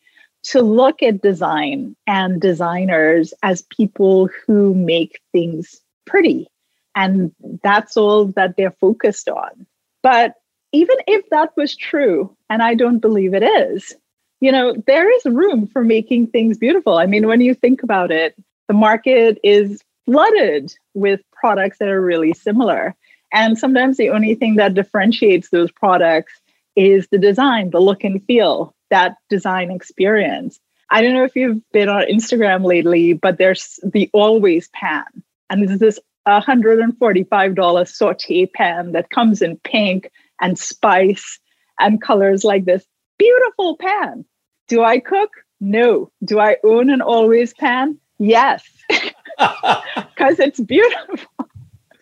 to 0.43 0.61
look 0.61 1.03
at 1.03 1.21
design 1.21 1.95
and 2.07 2.39
designers 2.39 3.33
as 3.43 3.63
people 3.75 4.29
who 4.45 4.73
make 4.73 5.19
things 5.31 5.81
pretty. 6.05 6.47
And 6.95 7.31
that's 7.63 7.97
all 7.97 8.25
that 8.25 8.55
they're 8.57 8.75
focused 8.79 9.29
on. 9.29 9.65
But 10.01 10.35
even 10.71 10.97
if 11.07 11.29
that 11.29 11.55
was 11.55 11.75
true, 11.75 12.35
and 12.49 12.61
I 12.61 12.75
don't 12.75 12.99
believe 12.99 13.33
it 13.33 13.43
is, 13.43 13.95
you 14.39 14.51
know, 14.51 14.75
there 14.87 15.13
is 15.13 15.25
room 15.25 15.67
for 15.67 15.83
making 15.83 16.27
things 16.27 16.57
beautiful. 16.57 16.97
I 16.97 17.05
mean, 17.05 17.27
when 17.27 17.41
you 17.41 17.53
think 17.53 17.83
about 17.83 18.11
it, 18.11 18.35
the 18.67 18.73
market 18.73 19.37
is 19.43 19.83
flooded 20.05 20.73
with 20.93 21.21
products 21.39 21.77
that 21.79 21.89
are 21.89 22.01
really 22.01 22.33
similar. 22.33 22.95
And 23.31 23.57
sometimes 23.57 23.97
the 23.97 24.09
only 24.09 24.35
thing 24.35 24.55
that 24.55 24.73
differentiates 24.73 25.49
those 25.49 25.71
products 25.71 26.33
is 26.75 27.07
the 27.11 27.17
design, 27.17 27.69
the 27.69 27.79
look 27.79 28.03
and 28.03 28.23
feel, 28.25 28.73
that 28.89 29.15
design 29.29 29.71
experience. 29.71 30.59
I 30.89 31.01
don't 31.01 31.13
know 31.13 31.23
if 31.23 31.35
you've 31.35 31.61
been 31.71 31.89
on 31.89 32.03
Instagram 32.03 32.65
lately, 32.65 33.13
but 33.13 33.37
there's 33.37 33.79
the 33.83 34.09
Always 34.13 34.69
pan. 34.69 35.03
And 35.49 35.67
there's 35.67 35.79
this 35.79 35.99
$145 36.27 37.87
saute 37.87 38.45
pan 38.47 38.91
that 38.93 39.09
comes 39.09 39.41
in 39.41 39.57
pink 39.63 40.11
and 40.41 40.57
spice 40.57 41.39
and 41.79 42.01
colors 42.01 42.43
like 42.43 42.65
this. 42.65 42.85
Beautiful 43.17 43.77
pan. 43.77 44.25
Do 44.67 44.83
I 44.83 44.99
cook? 44.99 45.29
No. 45.59 46.11
Do 46.23 46.39
I 46.39 46.57
own 46.63 46.89
an 46.89 47.01
Always 47.01 47.53
pan? 47.53 47.97
Yes. 48.17 48.63
Because 49.39 50.39
it's 50.39 50.59
beautiful. 50.59 51.47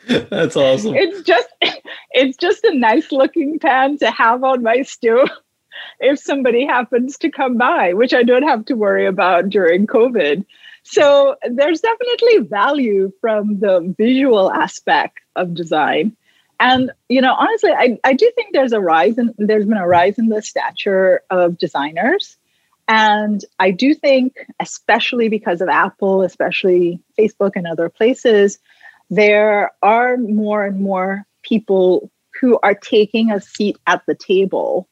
That's 0.08 0.56
awesome. 0.56 0.96
It's 0.96 1.22
just 1.22 1.50
it's 2.12 2.38
just 2.38 2.64
a 2.64 2.74
nice 2.74 3.12
looking 3.12 3.60
pan 3.60 3.98
to 4.00 4.10
have 4.10 4.44
on 4.44 4.64
my 4.64 4.82
stove 4.84 5.30
if 6.00 6.20
somebody 6.20 6.66
happens 6.66 7.18
to 7.20 7.30
come 7.30 7.58
by, 7.58 7.94
which 7.94 8.14
I 8.14 8.24
don't 8.24 8.48
have 8.48 8.66
to 8.66 8.76
worry 8.76 9.06
about 9.06 9.50
during 9.50 9.88
COVID. 9.88 10.46
So 10.84 11.36
there's 11.50 11.82
definitely 11.82 12.48
value 12.48 13.12
from 13.20 13.60
the 13.60 13.94
visual 13.98 14.52
aspect 14.52 15.20
of 15.36 15.54
design. 15.54 16.16
And 16.60 16.92
you 17.10 17.22
know, 17.22 17.34
honestly, 17.34 17.72
I, 17.72 18.00
I 18.04 18.14
do 18.14 18.32
think 18.36 18.54
there's 18.54 18.74
a 18.74 18.80
rise 18.80 19.18
in 19.18 19.34
there's 19.38 19.66
been 19.66 19.78
a 19.78 19.88
rise 19.88 20.18
in 20.18 20.30
the 20.30 20.42
stature 20.42 21.22
of 21.30 21.58
designers. 21.58 22.37
And 22.88 23.44
I 23.60 23.72
do 23.72 23.94
think, 23.94 24.38
especially 24.60 25.28
because 25.30 25.62
of 25.62 25.68
Apple, 25.68 26.22
especially 26.22 27.00
Facebook 27.20 27.52
and 27.56 27.68
other 27.68 27.90
places, 27.90 28.60
there 29.10 29.72
are 29.82 30.18
more 30.18 30.66
and 30.66 30.80
more 30.80 31.26
people 31.44 32.10
who 32.40 32.60
are 32.64 32.76
taking 32.76 33.32
a 33.32 33.42
seat 33.42 33.78
at 33.88 34.06
the 34.06 34.16
table. 34.16 34.88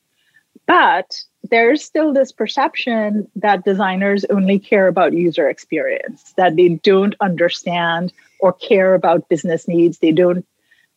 But 0.67 1.21
there's 1.51 1.83
still 1.83 2.11
this 2.11 2.31
perception 2.31 3.29
that 3.35 3.63
designers 3.63 4.25
only 4.25 4.59
care 4.59 4.87
about 4.87 5.13
user 5.13 5.47
experience, 5.47 6.33
that 6.37 6.55
they 6.55 6.69
don't 6.69 7.15
understand 7.21 8.11
or 8.39 8.51
care 8.51 8.93
about 8.93 9.29
business 9.29 9.67
needs. 9.67 9.99
They 9.99 10.11
don't 10.11 10.45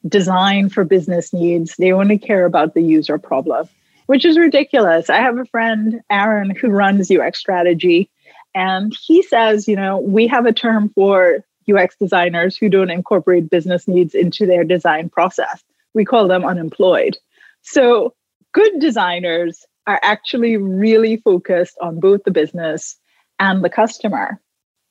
design 0.06 0.68
for 0.70 0.84
business 0.84 1.32
needs. 1.32 1.76
They 1.76 1.92
only 1.92 2.18
care 2.18 2.46
about 2.46 2.74
the 2.74 2.82
user 2.82 3.18
problem, 3.18 3.68
which 4.08 4.24
is 4.24 4.38
ridiculous. 4.38 5.10
I 5.10 5.18
have 5.18 5.36
a 5.36 5.44
friend, 5.44 6.00
Aaron, 6.10 6.50
who 6.50 6.70
runs 6.70 7.10
UX 7.10 7.38
strategy, 7.38 8.10
and 8.54 8.96
he 9.06 9.22
says, 9.22 9.68
you 9.68 9.76
know, 9.76 9.98
we 9.98 10.26
have 10.26 10.46
a 10.46 10.52
term 10.52 10.88
for 10.94 11.44
UX 11.70 11.94
designers 11.96 12.56
who 12.56 12.70
don't 12.70 12.90
incorporate 12.90 13.50
business 13.50 13.86
needs 13.86 14.14
into 14.14 14.46
their 14.46 14.64
design 14.64 15.10
process. 15.10 15.62
We 15.92 16.06
call 16.06 16.26
them 16.26 16.46
unemployed. 16.46 17.18
So, 17.60 18.14
good 18.54 18.80
designers 18.80 19.66
are 19.86 20.00
actually 20.02 20.56
really 20.56 21.18
focused 21.18 21.76
on 21.82 22.00
both 22.00 22.24
the 22.24 22.30
business 22.30 22.96
and 23.38 23.62
the 23.62 23.70
customer. 23.70 24.40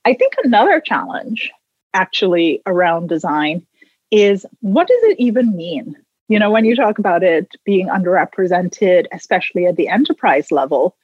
I 0.05 0.13
think 0.13 0.33
another 0.43 0.79
challenge 0.79 1.51
actually 1.95 2.61
around 2.67 3.09
design 3.09 3.65
is 4.11 4.45
what 4.61 4.87
does 4.87 5.03
it 5.05 5.19
even 5.19 5.55
mean? 5.55 5.95
You 6.29 6.39
know, 6.39 6.51
when 6.51 6.65
you 6.65 6.75
talk 6.75 6.99
about 6.99 7.23
it 7.23 7.55
being 7.63 7.87
underrepresented, 7.87 9.05
especially 9.13 9.65
at 9.65 9.77
the 9.77 9.87
enterprise 9.87 10.51
level, 10.51 10.95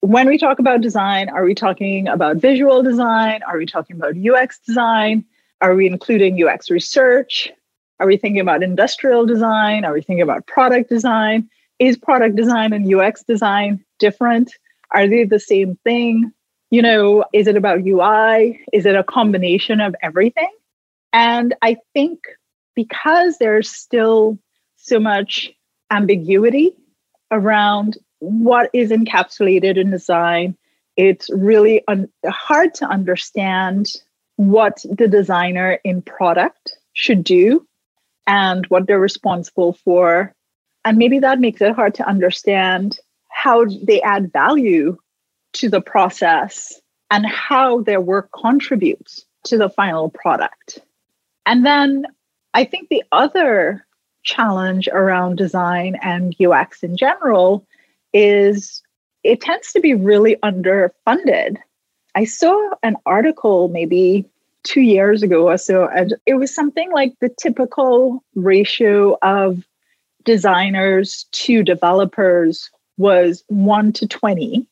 when 0.00 0.26
we 0.26 0.36
talk 0.36 0.58
about 0.58 0.80
design, 0.80 1.28
are 1.28 1.44
we 1.44 1.54
talking 1.54 2.08
about 2.08 2.38
visual 2.38 2.82
design? 2.82 3.42
Are 3.46 3.56
we 3.56 3.66
talking 3.66 3.94
about 3.94 4.16
UX 4.16 4.58
design? 4.66 5.24
Are 5.60 5.76
we 5.76 5.86
including 5.86 6.42
UX 6.42 6.68
research? 6.70 7.52
Are 8.00 8.06
we 8.08 8.16
thinking 8.16 8.40
about 8.40 8.64
industrial 8.64 9.24
design? 9.24 9.84
Are 9.84 9.92
we 9.92 10.02
thinking 10.02 10.22
about 10.22 10.48
product 10.48 10.90
design? 10.90 11.48
Is 11.78 11.96
product 11.96 12.34
design 12.34 12.72
and 12.72 12.92
UX 12.92 13.22
design 13.22 13.84
different? 14.00 14.52
Are 14.90 15.06
they 15.06 15.22
the 15.22 15.38
same 15.38 15.78
thing? 15.84 16.32
You 16.70 16.82
know, 16.82 17.24
is 17.32 17.46
it 17.46 17.56
about 17.56 17.86
UI? 17.86 18.60
Is 18.72 18.86
it 18.86 18.96
a 18.96 19.04
combination 19.04 19.80
of 19.80 19.94
everything? 20.02 20.50
And 21.12 21.54
I 21.62 21.76
think 21.94 22.18
because 22.74 23.38
there's 23.38 23.70
still 23.70 24.38
so 24.82 24.98
much 24.98 25.52
ambiguity 25.90 26.72
around 27.30 27.96
what 28.18 28.68
is 28.72 28.90
encapsulated 28.90 29.76
in 29.76 29.90
design. 29.90 30.56
It's 30.96 31.30
really 31.30 31.82
un- 31.88 32.10
hard 32.26 32.74
to 32.74 32.86
understand 32.86 33.86
what 34.36 34.84
the 34.90 35.08
designer 35.08 35.78
in 35.84 36.02
product 36.02 36.76
should 36.94 37.22
do 37.22 37.66
and 38.26 38.66
what 38.66 38.86
they're 38.86 38.98
responsible 38.98 39.72
for. 39.84 40.34
And 40.84 40.98
maybe 40.98 41.20
that 41.20 41.40
makes 41.40 41.60
it 41.60 41.74
hard 41.74 41.94
to 41.94 42.06
understand 42.06 42.98
how 43.28 43.64
they 43.66 44.02
add 44.02 44.32
value 44.32 44.98
to 45.54 45.68
the 45.68 45.80
process 45.80 46.80
and 47.10 47.24
how 47.24 47.82
their 47.82 48.00
work 48.00 48.30
contributes 48.32 49.24
to 49.44 49.58
the 49.58 49.68
final 49.68 50.10
product. 50.10 50.80
And 51.46 51.64
then 51.64 52.06
I 52.52 52.64
think 52.64 52.88
the 52.88 53.04
other 53.12 53.86
challenge 54.22 54.88
around 54.92 55.36
design 55.36 55.96
and 56.02 56.34
UX 56.40 56.82
in 56.82 56.96
general 56.96 57.66
is 58.12 58.82
it 59.24 59.40
tends 59.40 59.72
to 59.72 59.80
be 59.80 59.94
really 59.94 60.36
underfunded. 60.42 61.56
I 62.14 62.24
saw 62.24 62.70
an 62.82 62.96
article 63.06 63.68
maybe 63.68 64.28
two 64.64 64.80
years 64.80 65.22
ago 65.22 65.48
or 65.48 65.58
so, 65.58 65.88
and 65.88 66.14
it 66.26 66.34
was 66.34 66.54
something 66.54 66.90
like 66.92 67.14
the 67.20 67.28
typical 67.28 68.22
ratio 68.34 69.16
of 69.22 69.64
designers 70.24 71.26
to 71.32 71.62
developers 71.62 72.70
was 72.96 73.44
one 73.48 73.92
to 73.92 74.06
20. 74.06 74.66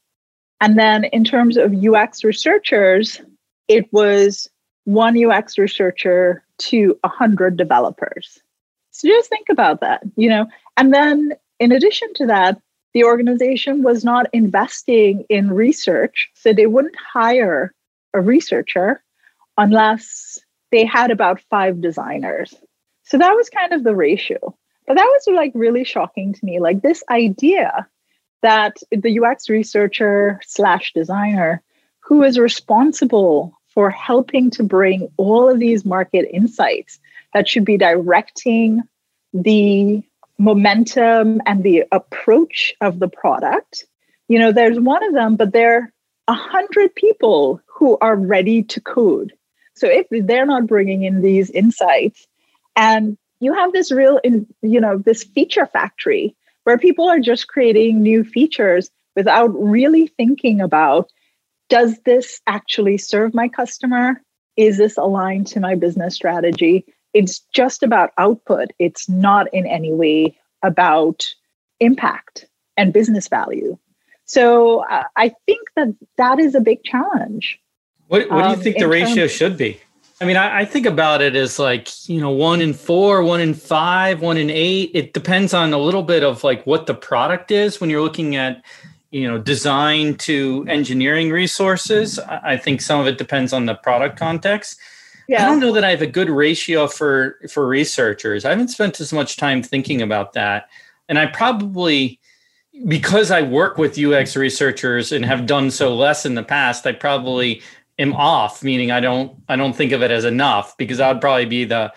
And 0.61 0.79
then 0.79 1.05
in 1.05 1.25
terms 1.25 1.57
of 1.57 1.85
UX 1.85 2.23
researchers, 2.23 3.21
it 3.67 3.91
was 3.93 4.49
one 4.85 5.23
UX 5.25 5.59
researcher 5.59 6.45
to 6.59 6.99
100 7.03 7.57
developers. 7.57 8.41
So 8.91 9.09
just 9.09 9.29
think 9.29 9.49
about 9.49 9.81
that, 9.81 10.03
you 10.17 10.29
know. 10.29 10.47
And 10.77 10.93
then 10.93 11.33
in 11.59 11.73
addition 11.73 12.13
to 12.15 12.27
that, 12.27 12.61
the 12.93 13.05
organization 13.05 13.83
was 13.83 14.05
not 14.05 14.27
investing 14.33 15.25
in 15.29 15.53
research. 15.53 16.31
So 16.35 16.53
they 16.53 16.67
wouldn't 16.67 16.97
hire 16.97 17.73
a 18.15 18.21
researcher 18.21 19.03
unless 19.57 20.39
they 20.73 20.85
had 20.85 21.11
about 21.11 21.41
five 21.51 21.81
designers. 21.81 22.55
So 23.05 23.19
that 23.19 23.35
was 23.35 23.49
kind 23.51 23.73
of 23.73 23.85
the 23.85 23.95
ratio. 23.95 24.57
But 24.87 24.97
that 24.97 25.05
was 25.05 25.35
like 25.35 25.53
really 25.55 25.85
shocking 25.85 26.33
to 26.33 26.45
me. 26.45 26.59
Like 26.59 26.83
this 26.83 27.05
idea 27.11 27.87
that 28.43 28.77
the 28.91 29.21
UX 29.21 29.49
researcher 29.49 30.41
slash 30.45 30.93
designer 30.93 31.63
who 32.01 32.23
is 32.23 32.39
responsible 32.39 33.55
for 33.69 33.91
helping 33.91 34.51
to 34.51 34.65
bring 34.65 35.09
all 35.17 35.49
of 35.49 35.61
these 35.61 35.85
market 35.85 36.29
insights 36.33 36.99
that 37.35 37.49
should 37.49 37.65
be 37.65 37.77
directing 37.77 38.83
the 39.33 40.03
momentum 40.39 41.41
and 41.47 41.63
the 41.63 41.85
approach 41.93 42.75
of 42.81 42.99
the 42.99 43.09
product. 43.09 43.85
You 44.29 44.39
know, 44.39 44.53
there's 44.53 44.81
one 44.81 45.05
of 45.05 45.13
them, 45.13 45.37
but 45.37 45.53
there 45.53 45.77
are 45.77 45.93
a 46.29 46.35
hundred 46.35 46.95
people 46.95 47.61
who 47.67 47.99
are 48.01 48.17
ready 48.17 48.63
to 48.63 48.81
code. 48.81 49.33
So 49.75 49.87
if 49.87 50.07
they're 50.11 50.47
not 50.47 50.67
bringing 50.67 51.05
in 51.05 51.23
these 51.23 51.51
insights, 51.51 52.27
and 52.77 53.17
you 53.41 53.55
have 53.55 53.73
this 53.73 53.91
real, 53.91 54.19
in, 54.23 54.47
you 54.63 54.81
know, 54.81 54.99
this 54.99 55.25
feature 55.25 55.67
factory 55.67 56.37
where 56.65 56.79
people 56.79 57.09
are 57.09 57.21
just 57.21 57.49
creating 57.49 58.03
new 58.03 58.23
features 58.23 58.91
without 59.17 59.49
really 59.49 60.07
thinking 60.07 60.61
about 60.61 61.11
does 61.69 61.99
this 62.05 62.41
actually 62.47 62.99
serve 62.99 63.33
my 63.33 63.49
customer? 63.49 64.21
Is 64.57 64.77
this 64.77 64.99
aligned 64.99 65.47
to 65.49 65.61
my 65.61 65.77
business 65.77 66.17
strategy? 66.17 66.85
It's 67.15 67.41
just 67.53 67.83
about 67.83 68.13
output. 68.19 68.69
It's 68.79 69.09
not 69.09 69.53
in 69.53 69.67
any 69.67 69.93
way 69.93 70.39
about 70.63 71.27
impact 71.81 72.47
and 72.77 72.93
business 72.93 73.29
value. 73.29 73.79
So 74.25 74.85
uh, 74.85 75.05
I 75.17 75.33
think 75.47 75.69
that 75.77 75.95
that 76.17 76.39
is 76.39 76.55
a 76.55 76.61
big 76.61 76.83
challenge. 76.85 77.59
What, 78.09 78.31
what 78.31 78.43
do 78.43 78.49
you 78.49 78.55
um, 78.55 78.61
think 78.61 78.79
the 78.79 78.89
ratio 78.89 79.15
terms- 79.15 79.33
should 79.33 79.57
be? 79.57 79.81
I 80.23 80.27
mean, 80.27 80.37
I, 80.37 80.61
I, 80.61 80.65
think 80.67 80.85
about 80.85 81.23
it 81.23 81.35
as 81.35 81.59
like, 81.59 81.89
you 82.07 82.21
know, 82.21 82.31
one 82.31 82.61
in 82.61 82.75
four, 82.75 83.23
one 83.23 83.41
in 83.41 83.55
five, 83.55 84.21
one 84.21 84.37
in 84.37 84.51
eight. 84.51 84.91
It 84.93 85.15
depends 85.15 85.55
on 85.55 85.73
a 85.73 85.79
little 85.79 86.03
bit 86.03 86.23
of 86.23 86.45
like 86.45 86.67
what 86.67 86.85
the 86.85 86.93
product 86.93 87.51
is 87.51 87.81
when 87.81 87.89
you're 87.89 88.03
looking 88.03 88.37
at 88.37 88.63
you 89.11 89.29
know 89.29 89.39
design 89.39 90.15
to 90.15 90.65
engineering 90.69 91.31
resources 91.31 92.19
i 92.21 92.57
think 92.57 92.81
some 92.81 93.01
of 93.01 93.07
it 93.07 93.19
depends 93.19 93.53
on 93.53 93.67
the 93.67 93.75
product 93.75 94.17
context 94.17 94.79
yeah. 95.31 95.45
i 95.45 95.47
don't 95.47 95.61
know 95.61 95.73
that 95.73 95.85
i 95.85 95.91
have 95.91 96.03
a 96.03 96.07
good 96.07 96.29
ratio 96.29 96.87
for 96.87 97.39
for 97.49 97.67
researchers 97.67 98.45
i 98.45 98.51
haven't 98.51 98.69
spent 98.69 99.01
as 99.01 99.13
much 99.13 99.37
time 99.37 99.63
thinking 99.63 100.03
about 100.03 100.33
that 100.33 100.69
and 101.09 101.19
i 101.19 101.27
probably 101.27 102.19
because 102.87 103.31
i 103.31 103.41
work 103.41 103.79
with 103.79 103.99
ux 103.99 104.37
researchers 104.37 105.13
and 105.13 105.25
have 105.25 105.47
done 105.47 105.71
so 105.71 105.95
less 105.95 106.27
in 106.27 106.35
the 106.35 106.43
past 106.43 106.87
i 106.87 106.93
probably 106.93 107.63
am 107.99 108.13
off 108.15 108.63
meaning 108.63 108.91
i 108.91 109.01
don't 109.01 109.33
i 109.49 109.57
don't 109.57 109.75
think 109.75 109.93
of 109.93 110.03
it 110.03 110.11
as 110.11 110.25
enough 110.25 110.77
because 110.77 111.01
i'd 111.01 111.21
probably 111.21 111.47
be 111.47 111.65
the 111.65 111.93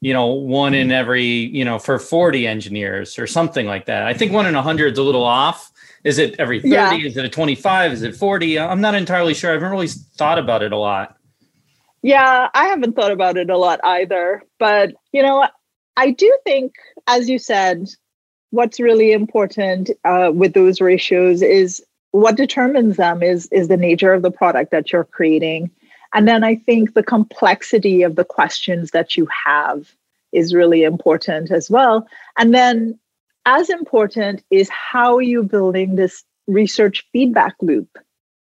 you 0.00 0.12
know 0.12 0.26
one 0.26 0.74
in 0.74 0.90
every 0.92 1.24
you 1.24 1.64
know 1.64 1.78
for 1.78 1.98
40 1.98 2.46
engineers 2.46 3.18
or 3.18 3.26
something 3.26 3.66
like 3.66 3.86
that 3.86 4.02
i 4.02 4.12
think 4.12 4.32
one 4.32 4.46
in 4.46 4.54
100 4.54 4.92
is 4.92 4.98
a 4.98 5.02
little 5.02 5.24
off 5.24 5.72
is 6.06 6.18
it 6.18 6.36
every 6.38 6.60
30? 6.60 6.72
Yeah. 6.72 6.94
Is 6.94 7.16
it 7.16 7.24
a 7.24 7.28
25? 7.28 7.92
Is 7.92 8.02
it 8.02 8.14
40? 8.14 8.60
I'm 8.60 8.80
not 8.80 8.94
entirely 8.94 9.34
sure. 9.34 9.50
I 9.50 9.54
haven't 9.54 9.72
really 9.72 9.88
thought 9.88 10.38
about 10.38 10.62
it 10.62 10.72
a 10.72 10.76
lot. 10.76 11.15
Yeah, 12.02 12.48
I 12.54 12.66
haven't 12.66 12.94
thought 12.94 13.12
about 13.12 13.36
it 13.36 13.50
a 13.50 13.58
lot 13.58 13.80
either. 13.82 14.42
But, 14.58 14.94
you 15.12 15.22
know, 15.22 15.46
I 15.96 16.10
do 16.10 16.36
think, 16.44 16.74
as 17.06 17.28
you 17.28 17.38
said, 17.38 17.88
what's 18.50 18.80
really 18.80 19.12
important 19.12 19.90
uh, 20.04 20.30
with 20.32 20.54
those 20.54 20.80
ratios 20.80 21.42
is 21.42 21.84
what 22.12 22.36
determines 22.36 22.96
them 22.96 23.22
is, 23.22 23.48
is 23.52 23.68
the 23.68 23.76
nature 23.76 24.12
of 24.12 24.22
the 24.22 24.30
product 24.30 24.70
that 24.70 24.92
you're 24.92 25.04
creating. 25.04 25.70
And 26.14 26.26
then 26.26 26.44
I 26.44 26.56
think 26.56 26.94
the 26.94 27.02
complexity 27.02 28.02
of 28.02 28.16
the 28.16 28.24
questions 28.24 28.92
that 28.92 29.16
you 29.16 29.26
have 29.44 29.92
is 30.32 30.54
really 30.54 30.84
important 30.84 31.50
as 31.50 31.68
well. 31.70 32.06
And 32.38 32.54
then 32.54 32.98
as 33.44 33.70
important 33.70 34.42
is 34.50 34.68
how 34.68 35.16
are 35.16 35.22
you 35.22 35.42
building 35.42 35.96
this 35.96 36.24
research 36.46 37.06
feedback 37.12 37.54
loop 37.60 37.98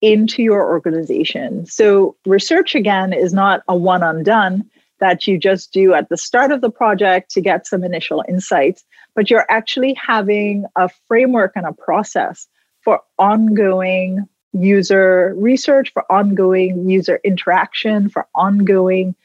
into 0.02 0.42
your 0.42 0.68
organization. 0.68 1.66
So, 1.66 2.16
research 2.26 2.76
again 2.76 3.14
is 3.14 3.34
not 3.34 3.64
a 3.68 3.76
one 3.76 4.04
and 4.04 4.24
done 4.24 4.70
that 5.00 5.28
you 5.28 5.38
just 5.38 5.72
do 5.72 5.94
at 5.94 6.10
the 6.10 6.18
start 6.18 6.52
of 6.52 6.62
the 6.62 6.70
project 6.70 7.32
to 7.32 7.42
get 7.42 7.68
some 7.68 7.84
initial 7.84 8.24
insights, 8.28 8.84
but 9.16 9.30
you're 9.30 9.46
actually 9.50 9.94
having 9.94 10.66
a 10.76 10.90
framework 11.08 11.54
and 11.56 11.66
a 11.66 11.74
process 11.74 12.48
for 12.82 13.02
ongoing 13.18 14.28
user 14.54 15.34
research, 15.38 15.92
for 15.94 16.10
ongoing 16.12 16.90
user 16.90 17.20
interaction, 17.24 18.10
for 18.10 18.28
ongoing 18.36 19.16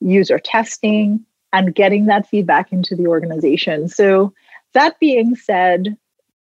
user 0.00 0.38
testing, 0.38 1.24
and 1.52 1.74
getting 1.74 2.06
that 2.06 2.26
feedback 2.26 2.72
into 2.72 2.96
the 2.96 3.06
organization. 3.06 3.88
So, 3.88 4.32
that 4.74 4.98
being 4.98 5.36
said, 5.36 5.96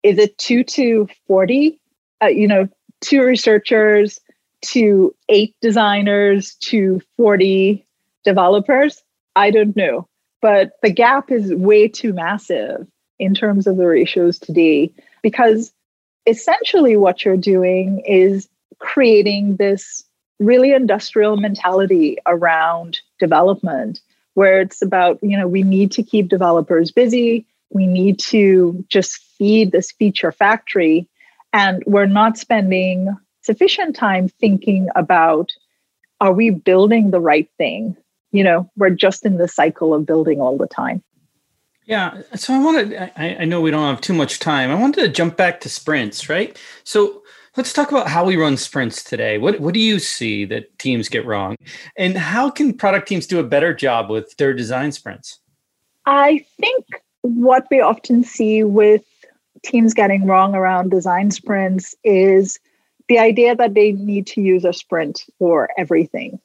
is 0.03 0.17
it 0.17 0.37
two 0.37 0.63
to 0.63 1.07
40? 1.27 1.79
Uh, 2.21 2.27
you 2.27 2.47
know, 2.47 2.69
two 3.03 3.23
researchers 3.23 4.19
to 4.61 5.13
eight 5.29 5.55
designers 5.61 6.55
to 6.55 7.01
40 7.17 7.85
developers? 8.23 9.03
I 9.35 9.51
don't 9.51 9.75
know. 9.75 10.07
But 10.41 10.73
the 10.81 10.91
gap 10.91 11.31
is 11.31 11.53
way 11.53 11.87
too 11.87 12.13
massive 12.13 12.87
in 13.19 13.33
terms 13.33 13.67
of 13.67 13.77
the 13.77 13.85
ratios 13.85 14.39
today 14.39 14.91
because 15.21 15.71
essentially 16.25 16.97
what 16.97 17.23
you're 17.23 17.37
doing 17.37 18.01
is 18.05 18.49
creating 18.79 19.57
this 19.57 20.03
really 20.39 20.73
industrial 20.73 21.37
mentality 21.37 22.17
around 22.25 22.99
development 23.19 24.01
where 24.33 24.61
it's 24.61 24.81
about, 24.81 25.19
you 25.21 25.37
know, 25.37 25.47
we 25.47 25.63
need 25.63 25.91
to 25.91 26.03
keep 26.03 26.27
developers 26.27 26.91
busy 26.91 27.45
we 27.73 27.87
need 27.87 28.19
to 28.19 28.85
just 28.87 29.17
feed 29.37 29.71
this 29.71 29.91
feature 29.91 30.31
factory 30.31 31.07
and 31.53 31.83
we're 31.85 32.05
not 32.05 32.37
spending 32.37 33.15
sufficient 33.41 33.95
time 33.95 34.27
thinking 34.27 34.89
about 34.95 35.51
are 36.19 36.33
we 36.33 36.49
building 36.49 37.11
the 37.11 37.19
right 37.19 37.49
thing? 37.57 37.95
You 38.31 38.43
know 38.43 38.69
we're 38.75 38.89
just 38.89 39.25
in 39.25 39.37
the 39.37 39.47
cycle 39.47 39.93
of 39.93 40.05
building 40.05 40.41
all 40.41 40.57
the 40.57 40.67
time. 40.67 41.03
Yeah 41.85 42.21
so 42.35 42.53
i 42.53 42.59
wanted 42.63 42.93
I, 43.17 43.37
I 43.41 43.45
know 43.45 43.59
we 43.61 43.71
don't 43.71 43.87
have 43.87 44.01
too 44.01 44.13
much 44.13 44.39
time. 44.39 44.71
I 44.71 44.75
wanted 44.75 45.01
to 45.01 45.09
jump 45.09 45.37
back 45.37 45.61
to 45.61 45.69
sprints 45.69 46.29
right? 46.29 46.59
So 46.83 47.23
let's 47.55 47.73
talk 47.73 47.91
about 47.91 48.07
how 48.07 48.25
we 48.25 48.35
run 48.35 48.57
sprints 48.57 49.03
today. 49.03 49.37
What, 49.37 49.59
what 49.59 49.73
do 49.73 49.79
you 49.79 49.99
see 49.99 50.45
that 50.45 50.77
teams 50.79 51.09
get 51.09 51.25
wrong? 51.25 51.55
And 51.97 52.17
how 52.17 52.49
can 52.49 52.73
product 52.73 53.07
teams 53.07 53.27
do 53.27 53.39
a 53.39 53.43
better 53.43 53.73
job 53.73 54.09
with 54.09 54.35
their 54.37 54.53
design 54.53 54.91
sprints? 54.91 55.39
I 56.05 56.45
think 56.59 56.85
what 57.21 57.67
we 57.69 57.79
often 57.79 58.23
see 58.23 58.63
with 58.63 59.03
teams 59.63 59.93
getting 59.93 60.25
wrong 60.25 60.55
around 60.55 60.91
design 60.91 61.31
sprints 61.31 61.95
is 62.03 62.59
the 63.07 63.19
idea 63.19 63.55
that 63.55 63.73
they 63.73 63.91
need 63.93 64.27
to 64.27 64.41
use 64.41 64.65
a 64.65 64.73
sprint 64.73 65.25
for 65.39 65.69
everything. 65.77 66.39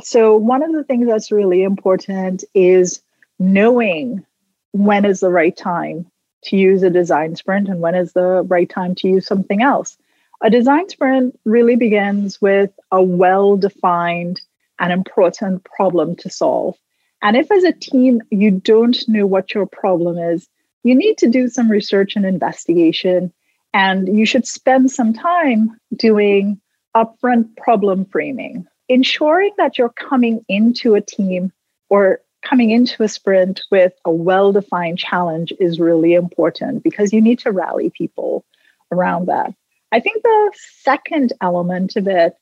So, 0.00 0.36
one 0.36 0.62
of 0.62 0.72
the 0.72 0.84
things 0.84 1.06
that's 1.06 1.32
really 1.32 1.62
important 1.62 2.44
is 2.54 3.02
knowing 3.38 4.24
when 4.72 5.04
is 5.04 5.20
the 5.20 5.30
right 5.30 5.56
time 5.56 6.06
to 6.44 6.56
use 6.56 6.82
a 6.82 6.90
design 6.90 7.34
sprint 7.36 7.68
and 7.68 7.80
when 7.80 7.94
is 7.94 8.12
the 8.12 8.42
right 8.46 8.68
time 8.68 8.94
to 8.96 9.08
use 9.08 9.26
something 9.26 9.62
else. 9.62 9.96
A 10.40 10.50
design 10.50 10.88
sprint 10.88 11.38
really 11.44 11.74
begins 11.74 12.40
with 12.40 12.70
a 12.92 13.02
well 13.02 13.56
defined 13.56 14.40
and 14.78 14.92
important 14.92 15.64
problem 15.64 16.14
to 16.16 16.30
solve. 16.30 16.76
And 17.22 17.36
if 17.36 17.50
as 17.50 17.64
a 17.64 17.72
team 17.72 18.22
you 18.30 18.52
don't 18.52 18.96
know 19.08 19.26
what 19.26 19.52
your 19.52 19.66
problem 19.66 20.16
is, 20.16 20.48
you 20.88 20.94
need 20.94 21.18
to 21.18 21.28
do 21.28 21.48
some 21.48 21.70
research 21.70 22.16
and 22.16 22.24
investigation. 22.24 23.30
And 23.74 24.18
you 24.18 24.24
should 24.24 24.46
spend 24.46 24.90
some 24.90 25.12
time 25.12 25.78
doing 25.94 26.58
upfront 26.96 27.54
problem 27.58 28.06
framing, 28.06 28.66
ensuring 28.88 29.52
that 29.58 29.76
you're 29.76 29.90
coming 29.90 30.42
into 30.48 30.94
a 30.94 31.02
team 31.02 31.52
or 31.90 32.20
coming 32.42 32.70
into 32.70 33.02
a 33.02 33.08
sprint 33.08 33.60
with 33.70 33.92
a 34.06 34.10
well 34.10 34.52
defined 34.52 34.98
challenge 34.98 35.52
is 35.60 35.78
really 35.78 36.14
important 36.14 36.82
because 36.82 37.12
you 37.12 37.20
need 37.20 37.40
to 37.40 37.52
rally 37.52 37.90
people 37.90 38.46
around 38.90 39.26
that. 39.26 39.52
I 39.92 40.00
think 40.00 40.22
the 40.22 40.52
second 40.80 41.34
element 41.42 41.96
of 41.96 42.08
it 42.08 42.32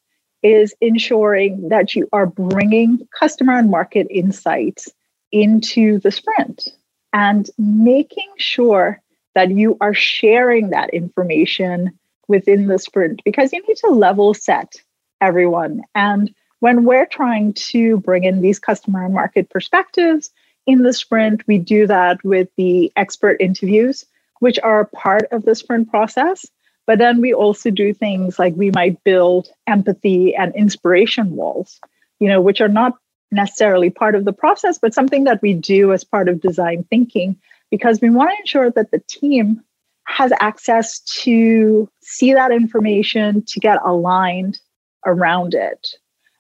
is 0.45 0.73
ensuring 0.81 1.71
that 1.71 1.97
you 1.97 2.09
are 2.13 2.27
bringing 2.27 3.09
customer 3.19 3.59
and 3.59 3.71
market 3.71 4.07
insights 4.09 4.89
into 5.33 5.99
the 5.99 6.13
sprint 6.13 6.69
and 7.17 7.49
making 7.57 8.31
sure 8.37 9.01
that 9.35 9.51
you 9.51 9.79
are 9.81 9.95
sharing 9.95 10.69
that 10.71 10.91
information 10.91 11.99
within 12.29 12.67
the 12.67 12.79
sprint 12.79 13.23
because 13.25 13.55
you 13.55 13.67
need 13.67 13.79
to 13.79 13.89
level 13.89 14.35
set 14.35 14.75
everyone. 15.23 15.83
And 15.95 16.35
when 16.61 16.85
we're 16.85 17.07
trying 17.07 17.55
to 17.55 17.97
bring 18.01 18.25
in 18.25 18.43
these 18.43 18.59
customer 18.59 19.03
and 19.03 19.15
market 19.15 19.49
perspectives 19.49 20.31
in 20.67 20.83
the 20.83 20.93
sprint, 20.93 21.43
we 21.47 21.57
do 21.57 21.87
that 21.87 22.23
with 22.23 22.49
the 22.59 22.93
expert 22.97 23.39
interviews, 23.41 24.05
which 24.41 24.59
are 24.63 24.85
part 24.85 25.27
of 25.33 25.47
the 25.47 25.55
sprint 25.55 25.89
process. 25.89 26.45
But 26.87 26.99
then 26.99 27.23
we 27.23 27.33
also 27.33 27.71
do 27.71 27.95
things 27.95 28.39
like 28.39 28.55
we 28.57 28.71
might 28.73 29.03
build 29.05 29.49
empathy 29.67 30.37
and 30.37 30.55
inspiration 30.55 31.35
walls, 31.35 31.81
you 32.21 32.29
know, 32.29 32.43
which 32.43 32.61
are 32.61 32.69
not 32.69 32.99
necessarily 33.31 33.91
part 33.91 34.15
of 34.15 34.25
the 34.25 34.33
process, 34.33 34.79
but 34.79 34.95
something 34.95 35.25
that 35.25 35.43
we 35.43 35.55
do 35.55 35.93
as 35.93 36.05
part 36.05 36.29
of 36.29 36.41
design 36.41 36.85
thinking 36.89 37.37
because 37.71 38.01
we 38.01 38.11
want 38.11 38.31
to 38.31 38.37
ensure 38.41 38.71
that 38.71 38.91
the 38.91 39.03
team 39.09 39.63
has 40.07 40.33
access 40.39 41.01
to 41.01 41.89
see 42.01 42.33
that 42.33 42.53
information 42.53 43.43
to 43.43 43.61
get 43.61 43.81
aligned 43.85 44.59
around 45.05 45.55
it. 45.55 45.89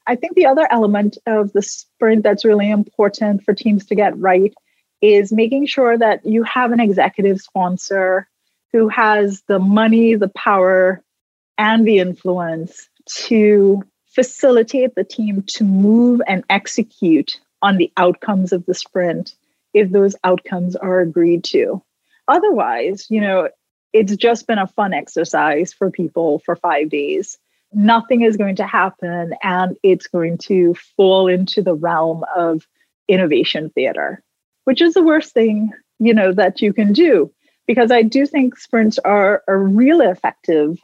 I 0.07 0.14
think 0.14 0.34
the 0.34 0.47
other 0.47 0.68
element 0.70 1.18
of 1.26 1.53
the 1.53 1.62
sprint 1.62 2.22
that's 2.22 2.45
really 2.45 2.70
important 2.70 3.43
for 3.43 3.55
teams 3.55 3.87
to 3.87 3.97
get 3.97 4.16
right 4.18 4.55
is 5.03 5.32
making 5.32 5.66
sure 5.66 5.99
that 5.99 6.24
you 6.24 6.45
have 6.45 6.70
an 6.70 6.80
executive 6.80 7.41
sponsor 7.41 8.28
who 8.72 8.89
has 8.89 9.43
the 9.49 9.59
money, 9.59 10.14
the 10.14 10.28
power, 10.28 11.03
and 11.59 11.87
the 11.87 11.99
influence 11.99 12.89
to 13.07 13.82
facilitate 14.17 14.95
the 14.95 15.05
team 15.05 15.45
to 15.47 15.62
move 15.62 16.23
and 16.27 16.43
execute 16.49 17.39
on 17.61 17.77
the 17.77 17.93
outcomes 17.99 18.51
of 18.51 18.64
the 18.64 18.73
sprint 18.73 19.35
if 19.75 19.91
those 19.91 20.17
outcomes 20.25 20.75
are 20.75 21.01
agreed 21.01 21.45
to. 21.45 21.83
Otherwise, 22.27 23.07
you 23.11 23.21
know, 23.21 23.49
it's 23.93 24.17
just 24.17 24.47
been 24.47 24.59
a 24.59 24.67
fun 24.67 24.95
exercise 24.95 25.73
for 25.73 25.91
people 25.91 26.39
for 26.41 26.57
five 26.57 26.89
days. 26.89 27.37
Nothing 27.75 28.23
is 28.23 28.39
going 28.39 28.57
to 28.57 28.67
happen, 28.67 29.35
and 29.43 29.77
it's 29.83 30.07
going 30.07 30.39
to 30.39 30.75
fall 30.97 31.29
into 31.29 31.61
the 31.61 31.75
realm 31.75 32.25
of 32.35 32.67
innovation 33.09 33.69
theater, 33.71 34.23
which 34.64 34.81
is 34.81 34.95
the 34.95 35.03
worst 35.03 35.35
thing, 35.35 35.73
you 35.99 36.14
know, 36.14 36.33
that 36.33 36.62
you 36.62 36.73
can 36.73 36.95
do 36.95 37.31
because 37.67 37.91
I 37.91 38.03
do 38.03 38.27
think 38.27 38.57
sprints 38.57 38.99
are 39.01 39.43
a 39.47 39.57
really 39.57 40.07
effective 40.07 40.79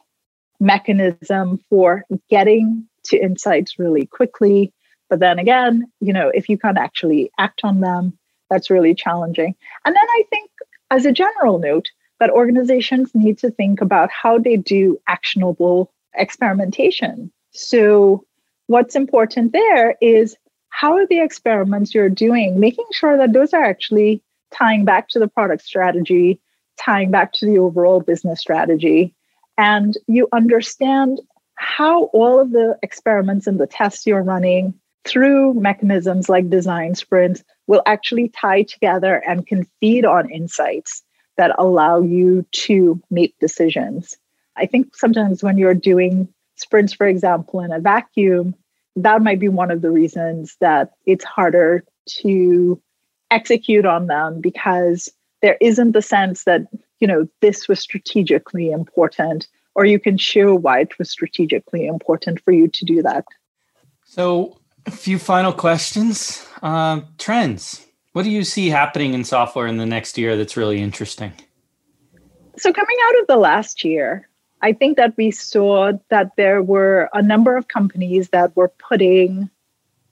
mechanism 0.61 1.61
for 1.70 2.05
getting 2.28 2.89
to 3.12 3.22
insights 3.22 3.78
really 3.78 4.06
quickly. 4.06 4.72
But 5.08 5.20
then 5.20 5.38
again, 5.38 5.90
you 6.00 6.12
know, 6.12 6.30
if 6.34 6.48
you 6.48 6.58
can't 6.58 6.78
actually 6.78 7.30
act 7.38 7.60
on 7.64 7.80
them, 7.80 8.18
that's 8.50 8.70
really 8.70 8.94
challenging. 8.94 9.54
And 9.84 9.94
then 9.94 10.06
I 10.08 10.24
think, 10.30 10.50
as 10.90 11.06
a 11.06 11.12
general 11.12 11.58
note, 11.58 11.88
that 12.20 12.30
organizations 12.30 13.14
need 13.14 13.38
to 13.38 13.50
think 13.50 13.80
about 13.80 14.10
how 14.10 14.38
they 14.38 14.56
do 14.56 15.00
actionable 15.08 15.92
experimentation. 16.14 17.32
So, 17.52 18.24
what's 18.66 18.94
important 18.94 19.52
there 19.52 19.96
is 20.00 20.36
how 20.68 20.96
are 20.96 21.06
the 21.06 21.20
experiments 21.20 21.94
you're 21.94 22.08
doing, 22.08 22.60
making 22.60 22.86
sure 22.92 23.16
that 23.16 23.32
those 23.32 23.52
are 23.52 23.64
actually 23.64 24.22
tying 24.52 24.84
back 24.84 25.08
to 25.08 25.18
the 25.18 25.28
product 25.28 25.62
strategy, 25.62 26.40
tying 26.78 27.10
back 27.10 27.32
to 27.34 27.46
the 27.46 27.58
overall 27.58 28.00
business 28.00 28.40
strategy, 28.40 29.14
and 29.58 29.98
you 30.06 30.28
understand 30.32 31.20
how 31.62 32.04
all 32.06 32.40
of 32.40 32.50
the 32.50 32.76
experiments 32.82 33.46
and 33.46 33.60
the 33.60 33.68
tests 33.68 34.04
you're 34.04 34.22
running 34.22 34.74
through 35.04 35.54
mechanisms 35.54 36.28
like 36.28 36.50
design 36.50 36.96
sprints 36.96 37.44
will 37.68 37.82
actually 37.86 38.28
tie 38.28 38.62
together 38.64 39.22
and 39.28 39.46
can 39.46 39.64
feed 39.78 40.04
on 40.04 40.28
insights 40.28 41.04
that 41.36 41.54
allow 41.58 42.00
you 42.00 42.44
to 42.50 43.00
make 43.10 43.38
decisions. 43.38 44.16
I 44.56 44.66
think 44.66 44.96
sometimes 44.96 45.44
when 45.44 45.56
you're 45.56 45.72
doing 45.72 46.26
sprints, 46.56 46.92
for 46.92 47.06
example, 47.06 47.60
in 47.60 47.72
a 47.72 47.78
vacuum, 47.78 48.56
that 48.96 49.22
might 49.22 49.38
be 49.38 49.48
one 49.48 49.70
of 49.70 49.82
the 49.82 49.90
reasons 49.90 50.56
that 50.60 50.90
it's 51.06 51.24
harder 51.24 51.84
to 52.22 52.80
execute 53.30 53.86
on 53.86 54.08
them 54.08 54.40
because 54.40 55.08
there 55.42 55.56
isn't 55.60 55.92
the 55.92 56.02
sense 56.02 56.42
that, 56.42 56.62
you 56.98 57.06
know, 57.06 57.28
this 57.40 57.68
was 57.68 57.78
strategically 57.78 58.72
important, 58.72 59.46
or 59.74 59.84
you 59.84 59.98
can 59.98 60.18
show 60.18 60.54
why 60.54 60.80
it 60.80 60.98
was 60.98 61.10
strategically 61.10 61.86
important 61.86 62.40
for 62.44 62.52
you 62.52 62.68
to 62.68 62.84
do 62.84 63.02
that. 63.02 63.24
So, 64.04 64.58
a 64.86 64.90
few 64.90 65.18
final 65.18 65.52
questions. 65.52 66.46
Uh, 66.62 67.02
trends. 67.18 67.86
What 68.12 68.24
do 68.24 68.30
you 68.30 68.44
see 68.44 68.68
happening 68.68 69.14
in 69.14 69.24
software 69.24 69.66
in 69.66 69.78
the 69.78 69.86
next 69.86 70.18
year 70.18 70.36
that's 70.36 70.56
really 70.56 70.82
interesting? 70.82 71.32
So, 72.58 72.72
coming 72.72 72.96
out 73.08 73.20
of 73.20 73.26
the 73.28 73.36
last 73.36 73.84
year, 73.84 74.28
I 74.60 74.72
think 74.72 74.96
that 74.96 75.16
we 75.16 75.30
saw 75.30 75.92
that 76.10 76.32
there 76.36 76.62
were 76.62 77.08
a 77.12 77.22
number 77.22 77.56
of 77.56 77.68
companies 77.68 78.28
that 78.28 78.54
were 78.54 78.68
putting 78.68 79.50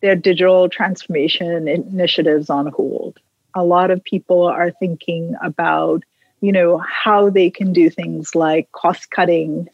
their 0.01 0.17
digital 0.17 0.69
transformation 0.69 1.69
initiatives 1.69 2.51
on 2.51 2.67
hold. 2.69 3.19
A 3.55 3.65
lot 3.65 3.91
of 3.91 4.03
people 4.03 4.45
are 4.45 4.71
thinking 4.71 5.35
about, 5.43 6.03
you 6.41 6.53
know, 6.53 6.79
how 6.79 7.31
they 7.31 7.51
can 7.51 7.73
do 7.73 7.91
things 7.91 8.35
like 8.35 8.71
cost 8.73 9.11
cutting 9.11 9.69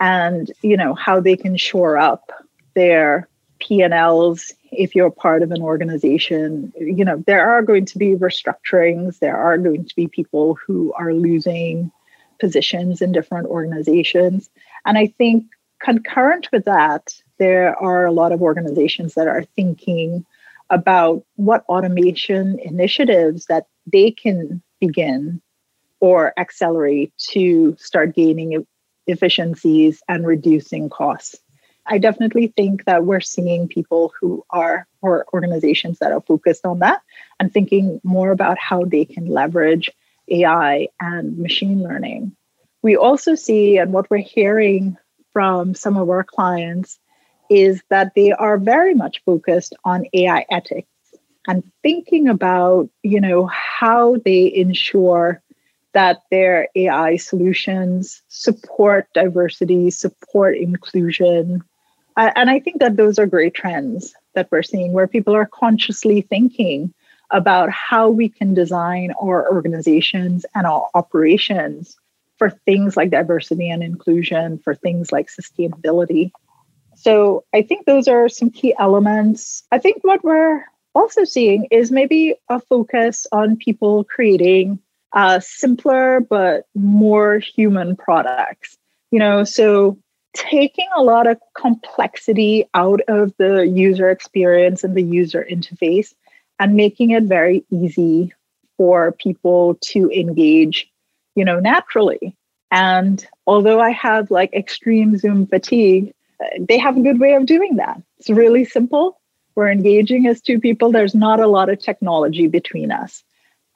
and, 0.00 0.50
you 0.62 0.76
know, 0.76 0.94
how 0.94 1.20
they 1.20 1.36
can 1.36 1.56
shore 1.56 1.96
up 1.96 2.30
their 2.74 3.28
P&Ls 3.60 4.52
if 4.72 4.94
you're 4.94 5.10
part 5.10 5.42
of 5.42 5.52
an 5.52 5.62
organization. 5.62 6.72
You 6.78 7.04
know, 7.04 7.22
there 7.26 7.48
are 7.48 7.62
going 7.62 7.84
to 7.86 7.98
be 7.98 8.14
restructurings, 8.14 9.18
there 9.18 9.36
are 9.36 9.58
going 9.58 9.84
to 9.84 9.96
be 9.96 10.08
people 10.08 10.56
who 10.66 10.92
are 10.94 11.12
losing 11.12 11.90
positions 12.40 13.00
in 13.00 13.12
different 13.12 13.46
organizations. 13.46 14.50
And 14.84 14.98
I 14.98 15.06
think 15.06 15.44
concurrent 15.80 16.48
with 16.52 16.64
that, 16.64 17.14
there 17.38 17.76
are 17.80 18.04
a 18.04 18.12
lot 18.12 18.32
of 18.32 18.42
organizations 18.42 19.14
that 19.14 19.28
are 19.28 19.44
thinking 19.56 20.24
about 20.70 21.24
what 21.36 21.64
automation 21.68 22.58
initiatives 22.60 23.46
that 23.46 23.66
they 23.86 24.10
can 24.10 24.62
begin 24.80 25.40
or 26.02 26.34
accelerate 26.36 27.12
to 27.16 27.76
start 27.78 28.12
gaining 28.14 28.66
efficiencies 29.06 30.02
and 30.08 30.26
reducing 30.26 30.90
costs. 30.90 31.36
I 31.86 31.98
definitely 31.98 32.48
think 32.56 32.84
that 32.86 33.04
we're 33.04 33.20
seeing 33.20 33.68
people 33.68 34.12
who 34.20 34.44
are, 34.50 34.88
or 35.00 35.26
organizations 35.32 36.00
that 36.00 36.10
are 36.10 36.20
focused 36.20 36.66
on 36.66 36.80
that 36.80 37.02
and 37.38 37.52
thinking 37.52 38.00
more 38.02 38.32
about 38.32 38.58
how 38.58 38.84
they 38.84 39.04
can 39.04 39.26
leverage 39.26 39.90
AI 40.28 40.88
and 41.00 41.38
machine 41.38 41.84
learning. 41.84 42.34
We 42.82 42.96
also 42.96 43.36
see, 43.36 43.78
and 43.78 43.92
what 43.92 44.10
we're 44.10 44.18
hearing 44.18 44.96
from 45.32 45.76
some 45.76 45.96
of 45.96 46.10
our 46.10 46.24
clients, 46.24 46.98
is 47.48 47.80
that 47.90 48.14
they 48.16 48.32
are 48.32 48.58
very 48.58 48.94
much 48.94 49.22
focused 49.24 49.74
on 49.84 50.06
AI 50.12 50.46
ethics 50.50 50.88
and 51.46 51.62
thinking 51.82 52.26
about, 52.26 52.88
you 53.04 53.20
know, 53.20 53.46
how 53.46 54.16
they 54.24 54.52
ensure 54.52 55.40
that 55.94 56.22
their 56.30 56.68
AI 56.74 57.16
solutions 57.16 58.22
support 58.28 59.06
diversity, 59.14 59.90
support 59.90 60.56
inclusion, 60.56 61.62
and 62.16 62.50
I 62.50 62.60
think 62.60 62.80
that 62.80 62.96
those 62.96 63.18
are 63.18 63.26
great 63.26 63.54
trends 63.54 64.14
that 64.34 64.48
we're 64.50 64.62
seeing 64.62 64.92
where 64.92 65.06
people 65.06 65.34
are 65.34 65.46
consciously 65.46 66.20
thinking 66.20 66.92
about 67.30 67.70
how 67.70 68.10
we 68.10 68.28
can 68.28 68.52
design 68.52 69.12
our 69.22 69.50
organizations 69.50 70.44
and 70.54 70.66
our 70.66 70.88
operations 70.94 71.96
for 72.36 72.50
things 72.50 72.96
like 72.96 73.10
diversity 73.10 73.70
and 73.70 73.82
inclusion, 73.82 74.58
for 74.58 74.74
things 74.74 75.10
like 75.12 75.28
sustainability. 75.28 76.30
So 76.96 77.44
I 77.54 77.62
think 77.62 77.86
those 77.86 78.08
are 78.08 78.28
some 78.28 78.50
key 78.50 78.74
elements. 78.78 79.62
I 79.72 79.78
think 79.78 80.02
what 80.02 80.22
we're 80.22 80.64
also 80.94 81.24
seeing 81.24 81.66
is 81.70 81.90
maybe 81.90 82.34
a 82.50 82.60
focus 82.60 83.26
on 83.32 83.56
people 83.56 84.04
creating 84.04 84.78
uh, 85.14 85.40
simpler 85.40 86.20
but 86.20 86.66
more 86.74 87.38
human 87.38 87.96
products. 87.96 88.76
You 89.10 89.18
know, 89.18 89.44
so 89.44 89.98
taking 90.34 90.88
a 90.96 91.02
lot 91.02 91.26
of 91.26 91.38
complexity 91.54 92.64
out 92.74 93.00
of 93.08 93.34
the 93.36 93.66
user 93.66 94.10
experience 94.10 94.82
and 94.82 94.96
the 94.96 95.02
user 95.02 95.46
interface 95.50 96.14
and 96.58 96.74
making 96.74 97.10
it 97.10 97.24
very 97.24 97.64
easy 97.70 98.32
for 98.78 99.12
people 99.12 99.76
to 99.82 100.10
engage 100.10 100.90
you 101.34 101.44
know 101.44 101.60
naturally. 101.60 102.36
And 102.70 103.24
although 103.46 103.80
i 103.80 103.90
have 103.90 104.30
like 104.30 104.52
extreme 104.54 105.18
zoom 105.18 105.46
fatigue 105.46 106.14
they 106.58 106.78
have 106.78 106.96
a 106.96 107.02
good 107.02 107.20
way 107.20 107.34
of 107.34 107.46
doing 107.46 107.76
that. 107.76 108.00
It's 108.18 108.30
really 108.30 108.64
simple. 108.64 109.20
We're 109.54 109.70
engaging 109.70 110.26
as 110.26 110.40
two 110.40 110.60
people. 110.60 110.90
There's 110.90 111.14
not 111.14 111.40
a 111.40 111.46
lot 111.46 111.68
of 111.68 111.78
technology 111.78 112.46
between 112.48 112.90
us 112.90 113.22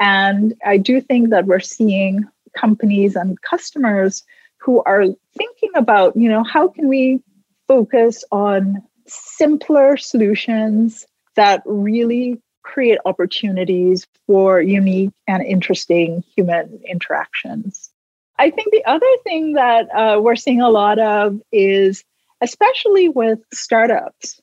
and 0.00 0.54
i 0.64 0.76
do 0.76 1.00
think 1.00 1.30
that 1.30 1.46
we're 1.46 1.60
seeing 1.60 2.24
companies 2.56 3.16
and 3.16 3.40
customers 3.42 4.24
who 4.58 4.82
are 4.84 5.04
thinking 5.36 5.70
about, 5.76 6.16
you 6.16 6.28
know, 6.28 6.42
how 6.42 6.66
can 6.66 6.88
we 6.88 7.22
focus 7.68 8.24
on 8.32 8.82
simpler 9.06 9.96
solutions 9.96 11.06
that 11.36 11.62
really 11.66 12.40
create 12.62 12.98
opportunities 13.04 14.06
for 14.26 14.60
unique 14.60 15.12
and 15.28 15.42
interesting 15.44 16.24
human 16.34 16.80
interactions. 16.88 17.90
I 18.38 18.50
think 18.50 18.72
the 18.72 18.84
other 18.84 19.06
thing 19.22 19.52
that 19.52 19.88
uh, 19.94 20.20
we're 20.20 20.36
seeing 20.36 20.60
a 20.60 20.68
lot 20.68 20.98
of 20.98 21.40
is, 21.52 22.02
especially 22.40 23.08
with 23.08 23.38
startups, 23.54 24.40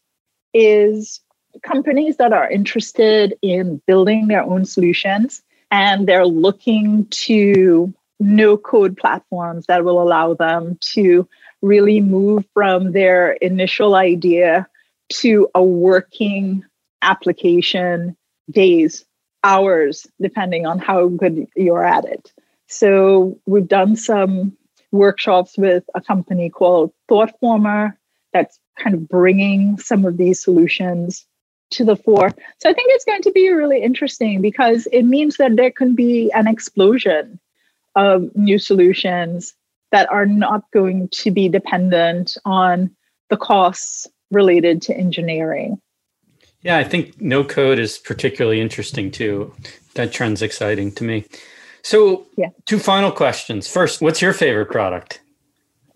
is 0.54 1.20
companies 1.62 2.18
that 2.18 2.34
are 2.34 2.49
interested 2.49 3.36
in 3.41 3.82
building 3.86 4.28
their 4.28 4.43
own 4.43 4.66
solutions 4.66 5.41
and 5.72 6.08
they're 6.08 6.26
looking 6.26 7.06
to 7.08 7.93
no 8.20 8.58
code 8.58 8.97
platforms 8.97 9.66
that 9.68 9.84
will 9.84 10.01
allow 10.01 10.34
them 10.34 10.78
to 10.80 11.28
really 11.62 12.01
move 12.01 12.45
from 12.54 12.91
their 12.91 13.34
initial 13.34 13.95
idea 13.95 14.68
to 15.10 15.47
a 15.56 15.64
working 15.64 16.64
application 17.01 18.16
days, 18.49 19.06
hours, 19.43 20.08
depending 20.22 20.66
on 20.66 20.80
how 20.80 21.08
good 21.08 21.47
you're 21.56 21.86
at 21.86 22.06
it. 22.06 22.32
So 22.68 23.39
we've 23.45 23.68
done 23.68 23.95
some 23.95 24.58
workshops 24.91 25.58
with 25.58 25.84
a 25.95 26.01
company 26.01 26.49
called 26.49 26.91
ThoughtFormer 27.10 27.95
that's 28.32 28.60
kind 28.78 28.95
of 28.95 29.08
bringing 29.08 29.78
some 29.78 30.06
of 30.06 30.18
these 30.18 30.43
solutions 30.43 31.26
to 31.72 31.84
the 31.84 31.95
fore. 31.95 32.30
So 32.59 32.70
I 32.70 32.74
think 32.74 32.89
it's 32.91 33.05
going 33.05 33.22
to 33.24 33.32
be 33.32 33.49
really 33.49 33.82
interesting 33.82 34.41
because 34.41 34.88
it 34.91 35.03
means 35.03 35.38
that 35.38 35.55
there 35.55 35.72
can 35.72 35.95
be 35.95 36.32
an 36.32 36.47
explosion 36.47 37.39
of 37.95 38.36
new 38.36 38.59
solutions 38.59 39.53
that 39.91 40.11
are 40.11 40.26
not 40.26 40.70
going 40.72 41.07
to 41.09 41.32
be 41.32 41.49
dependent 41.49 42.38
on 42.45 42.95
the 43.30 43.38
costs 43.38 44.07
related 44.32 44.82
to 44.84 44.97
engineering. 44.97 45.80
Yeah, 46.61 46.78
I 46.78 46.84
think 46.84 47.22
no 47.22 47.43
code 47.43 47.78
is 47.78 47.97
particularly 47.97 48.61
interesting 48.61 49.11
too. 49.11 49.53
That 49.95 50.11
trend's 50.11 50.41
exciting 50.41 50.93
to 50.93 51.03
me. 51.03 51.26
So, 51.84 52.26
yeah. 52.38 52.49
two 52.66 52.80
final 52.80 53.11
questions. 53.11 53.68
First, 53.68 54.01
what's 54.01 54.22
your 54.22 54.34
favorite 54.34 54.72
product? 54.72 55.22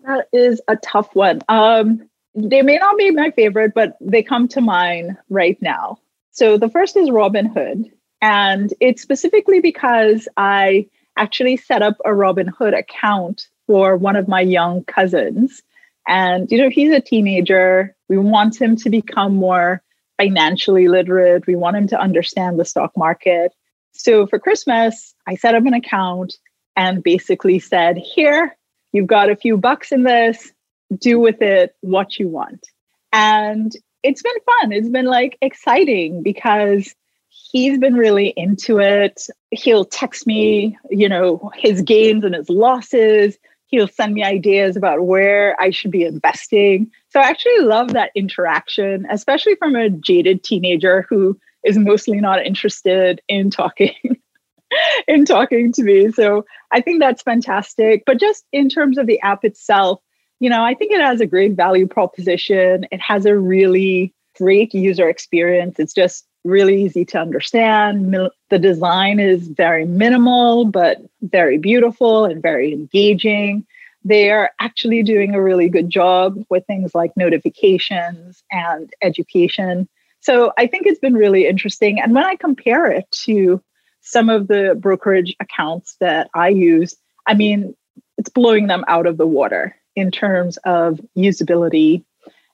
That 0.00 0.28
is 0.32 0.60
a 0.68 0.76
tough 0.76 1.14
one. 1.14 1.40
Um, 1.48 2.07
they 2.38 2.62
may 2.62 2.76
not 2.76 2.96
be 2.96 3.10
my 3.10 3.30
favorite, 3.30 3.72
but 3.74 3.96
they 4.00 4.22
come 4.22 4.48
to 4.48 4.60
mind 4.60 5.16
right 5.28 5.60
now. 5.60 5.98
So, 6.30 6.56
the 6.56 6.68
first 6.68 6.96
is 6.96 7.10
Robinhood. 7.10 7.90
And 8.20 8.72
it's 8.80 9.02
specifically 9.02 9.60
because 9.60 10.28
I 10.36 10.88
actually 11.16 11.56
set 11.56 11.82
up 11.82 11.96
a 12.04 12.10
Robinhood 12.10 12.76
account 12.76 13.48
for 13.66 13.96
one 13.96 14.16
of 14.16 14.28
my 14.28 14.40
young 14.40 14.84
cousins. 14.84 15.62
And, 16.06 16.50
you 16.50 16.58
know, 16.58 16.70
he's 16.70 16.92
a 16.92 17.00
teenager. 17.00 17.94
We 18.08 18.18
want 18.18 18.60
him 18.60 18.76
to 18.76 18.90
become 18.90 19.34
more 19.34 19.82
financially 20.16 20.88
literate. 20.88 21.46
We 21.46 21.54
want 21.54 21.76
him 21.76 21.88
to 21.88 22.00
understand 22.00 22.58
the 22.58 22.64
stock 22.64 22.96
market. 22.96 23.52
So 23.92 24.26
for 24.26 24.38
Christmas, 24.38 25.14
I 25.26 25.36
set 25.36 25.54
up 25.54 25.66
an 25.66 25.74
account 25.74 26.34
and 26.76 27.02
basically 27.02 27.58
said, 27.58 27.98
Here, 27.98 28.56
you've 28.92 29.06
got 29.06 29.30
a 29.30 29.36
few 29.36 29.56
bucks 29.56 29.92
in 29.92 30.04
this, 30.04 30.52
do 30.96 31.18
with 31.18 31.42
it 31.42 31.74
what 31.80 32.18
you 32.18 32.28
want. 32.28 32.66
And 33.12 33.72
it's 34.02 34.22
been 34.22 34.32
fun. 34.46 34.72
It's 34.72 34.88
been 34.88 35.06
like 35.06 35.36
exciting 35.40 36.22
because 36.22 36.94
he's 37.28 37.78
been 37.78 37.94
really 37.94 38.32
into 38.36 38.78
it. 38.78 39.26
He'll 39.50 39.84
text 39.84 40.26
me, 40.26 40.78
you 40.90 41.08
know, 41.08 41.50
his 41.56 41.82
gains 41.82 42.24
and 42.24 42.34
his 42.34 42.48
losses. 42.48 43.38
He'll 43.66 43.88
send 43.88 44.14
me 44.14 44.24
ideas 44.24 44.76
about 44.76 45.04
where 45.04 45.60
I 45.60 45.70
should 45.70 45.90
be 45.90 46.04
investing. 46.04 46.90
So 47.10 47.20
I 47.20 47.24
actually 47.24 47.60
love 47.60 47.92
that 47.92 48.12
interaction, 48.14 49.06
especially 49.10 49.56
from 49.56 49.76
a 49.76 49.90
jaded 49.90 50.42
teenager 50.42 51.06
who 51.08 51.38
is 51.64 51.76
mostly 51.76 52.20
not 52.20 52.44
interested 52.46 53.20
in 53.28 53.50
talking 53.50 53.94
in 55.08 55.24
talking 55.24 55.72
to 55.72 55.82
me. 55.82 56.12
So 56.12 56.44
I 56.70 56.80
think 56.80 57.00
that's 57.00 57.22
fantastic. 57.22 58.04
But 58.06 58.20
just 58.20 58.44
in 58.52 58.68
terms 58.68 58.98
of 58.98 59.06
the 59.06 59.20
app 59.20 59.44
itself, 59.44 60.00
you 60.40 60.48
know, 60.50 60.64
I 60.64 60.74
think 60.74 60.92
it 60.92 61.00
has 61.00 61.20
a 61.20 61.26
great 61.26 61.54
value 61.54 61.86
proposition. 61.86 62.86
It 62.90 63.00
has 63.00 63.26
a 63.26 63.36
really 63.36 64.14
great 64.36 64.72
user 64.72 65.08
experience. 65.08 65.78
It's 65.78 65.94
just 65.94 66.26
really 66.44 66.82
easy 66.82 67.04
to 67.06 67.18
understand. 67.18 68.14
The 68.50 68.58
design 68.58 69.18
is 69.18 69.48
very 69.48 69.84
minimal, 69.84 70.64
but 70.64 70.98
very 71.22 71.58
beautiful 71.58 72.24
and 72.24 72.40
very 72.40 72.72
engaging. 72.72 73.66
They 74.04 74.30
are 74.30 74.52
actually 74.60 75.02
doing 75.02 75.34
a 75.34 75.42
really 75.42 75.68
good 75.68 75.90
job 75.90 76.42
with 76.48 76.64
things 76.66 76.94
like 76.94 77.16
notifications 77.16 78.42
and 78.50 78.92
education. 79.02 79.88
So 80.20 80.52
I 80.56 80.68
think 80.68 80.86
it's 80.86 81.00
been 81.00 81.14
really 81.14 81.46
interesting. 81.46 82.00
And 82.00 82.14
when 82.14 82.24
I 82.24 82.36
compare 82.36 82.90
it 82.90 83.10
to 83.24 83.60
some 84.00 84.30
of 84.30 84.46
the 84.46 84.76
brokerage 84.78 85.34
accounts 85.40 85.96
that 86.00 86.30
I 86.34 86.48
use, 86.48 86.96
I 87.26 87.34
mean, 87.34 87.74
it's 88.16 88.30
blowing 88.30 88.68
them 88.68 88.84
out 88.86 89.06
of 89.06 89.16
the 89.16 89.26
water 89.26 89.74
in 89.98 90.10
terms 90.10 90.56
of 90.58 91.00
usability 91.16 92.04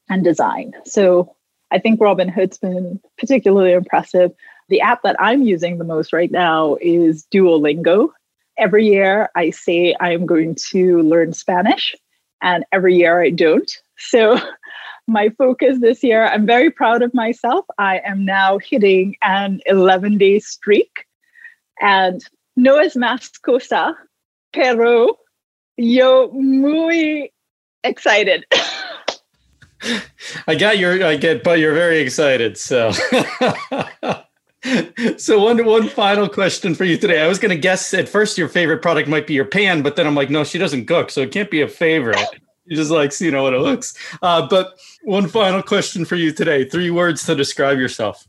and 0.09 0.25
design. 0.25 0.73
So 0.85 1.35
I 1.71 1.79
think 1.79 2.01
Robinhood's 2.01 2.59
been 2.59 3.01
particularly 3.19 3.73
impressive. 3.73 4.33
The 4.69 4.81
app 4.81 5.03
that 5.03 5.17
I'm 5.19 5.43
using 5.43 5.79
the 5.79 5.85
most 5.85 6.13
right 6.13 6.31
now 6.31 6.77
is 6.81 7.27
Duolingo. 7.33 8.09
Every 8.57 8.87
year 8.87 9.31
I 9.35 9.51
say 9.51 9.95
I'm 10.01 10.27
going 10.27 10.57
to 10.71 11.01
learn 11.03 11.33
Spanish, 11.33 11.95
and 12.41 12.65
every 12.73 12.97
year 12.97 13.21
I 13.21 13.31
don't. 13.31 13.71
So 13.99 14.39
my 15.07 15.31
focus 15.31 15.81
this 15.81 16.03
year, 16.03 16.27
I'm 16.27 16.47
very 16.47 16.71
proud 16.71 17.03
of 17.03 17.13
myself. 17.13 17.67
I 17.79 18.01
am 18.05 18.25
now 18.25 18.59
hitting 18.59 19.17
an 19.23 19.61
11 19.67 20.19
day 20.19 20.39
streak 20.39 21.07
and 21.81 22.25
no 22.57 22.79
es 22.79 22.95
más 22.95 23.41
cosa, 23.43 23.97
pero 24.53 25.19
yo 25.77 26.31
muy 26.33 27.34
excited. 27.85 28.45
I 30.47 30.55
got 30.55 30.79
your, 30.79 31.05
I 31.05 31.17
get, 31.17 31.45
but 31.45 31.59
you're 31.59 31.75
very 31.75 31.99
excited. 31.99 32.57
So, 32.57 32.91
so 35.19 35.43
one, 35.43 35.65
one 35.65 35.89
final 35.89 36.29
question 36.29 36.75
for 36.75 36.85
you 36.85 36.97
today. 36.97 37.21
I 37.21 37.29
was 37.29 37.39
going 37.39 37.51
to 37.51 37.59
guess 37.59 37.93
at 37.93 38.09
first 38.09 38.39
your 38.39 38.49
favorite 38.49 38.83
product 38.83 39.09
might 39.09 39.27
be 39.27 39.35
your 39.35 39.45
pan, 39.45 39.83
but 39.83 39.97
then 39.97 40.07
I'm 40.07 40.15
like, 40.15 40.31
no, 40.31 40.43
she 40.43 40.59
doesn't 40.59 40.87
cook, 40.87 41.11
so 41.11 41.21
it 41.21 41.33
can't 41.33 41.51
be 41.51 41.61
a 41.61 41.69
favorite. 41.69 42.19
She 42.67 42.77
just 42.77 42.91
likes, 42.91 43.21
you 43.21 43.31
know, 43.31 43.43
what 43.43 43.53
it 43.53 43.59
looks. 43.59 43.93
Uh, 44.23 44.49
but 44.49 44.73
one 45.03 45.29
final 45.29 45.63
question 45.63 46.07
for 46.07 46.17
you 46.17 46.33
today. 46.33 46.67
Three 46.67 46.89
words 46.89 47.27
to 47.27 47.35
describe 47.35 47.77
yourself. 47.77 48.27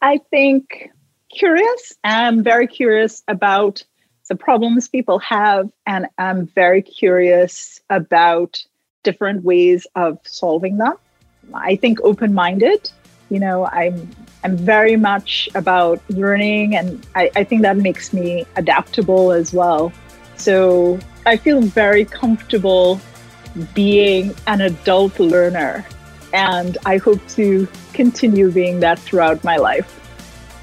I 0.00 0.18
think 0.30 0.88
curious. 1.30 1.92
I'm 2.04 2.42
very 2.42 2.66
curious 2.66 3.22
about 3.28 3.84
the 4.28 4.36
problems 4.36 4.88
people 4.88 5.18
have, 5.18 5.70
and 5.86 6.06
I'm 6.18 6.46
very 6.46 6.82
curious 6.82 7.80
about 7.90 8.64
different 9.02 9.44
ways 9.44 9.86
of 9.94 10.18
solving 10.24 10.78
them. 10.78 10.94
I 11.52 11.76
think 11.76 12.00
open-minded. 12.02 12.90
You 13.30 13.40
know, 13.40 13.66
I'm 13.66 14.10
I'm 14.44 14.56
very 14.56 14.96
much 14.96 15.48
about 15.54 16.00
learning, 16.10 16.76
and 16.76 17.06
I, 17.14 17.30
I 17.36 17.44
think 17.44 17.62
that 17.62 17.76
makes 17.76 18.12
me 18.12 18.46
adaptable 18.56 19.32
as 19.32 19.52
well. 19.52 19.92
So 20.36 20.98
I 21.26 21.36
feel 21.36 21.60
very 21.60 22.04
comfortable 22.04 23.00
being 23.74 24.34
an 24.46 24.60
adult 24.60 25.18
learner, 25.18 25.84
and 26.32 26.76
I 26.84 26.96
hope 26.96 27.26
to 27.28 27.68
continue 27.92 28.50
being 28.50 28.80
that 28.80 28.98
throughout 28.98 29.44
my 29.44 29.56
life. 29.56 30.00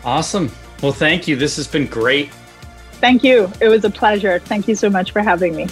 Awesome. 0.04 0.52
Well, 0.82 0.92
thank 0.92 1.28
you. 1.28 1.36
This 1.36 1.56
has 1.58 1.68
been 1.68 1.86
great. 1.86 2.32
Thank 3.02 3.24
you. 3.24 3.52
It 3.60 3.68
was 3.68 3.84
a 3.84 3.90
pleasure. 3.90 4.40
Thank 4.40 4.68
you 4.68 4.76
so 4.76 4.90
much 4.90 5.12
for 5.12 5.22
having 5.22 5.56
me. 5.56 5.68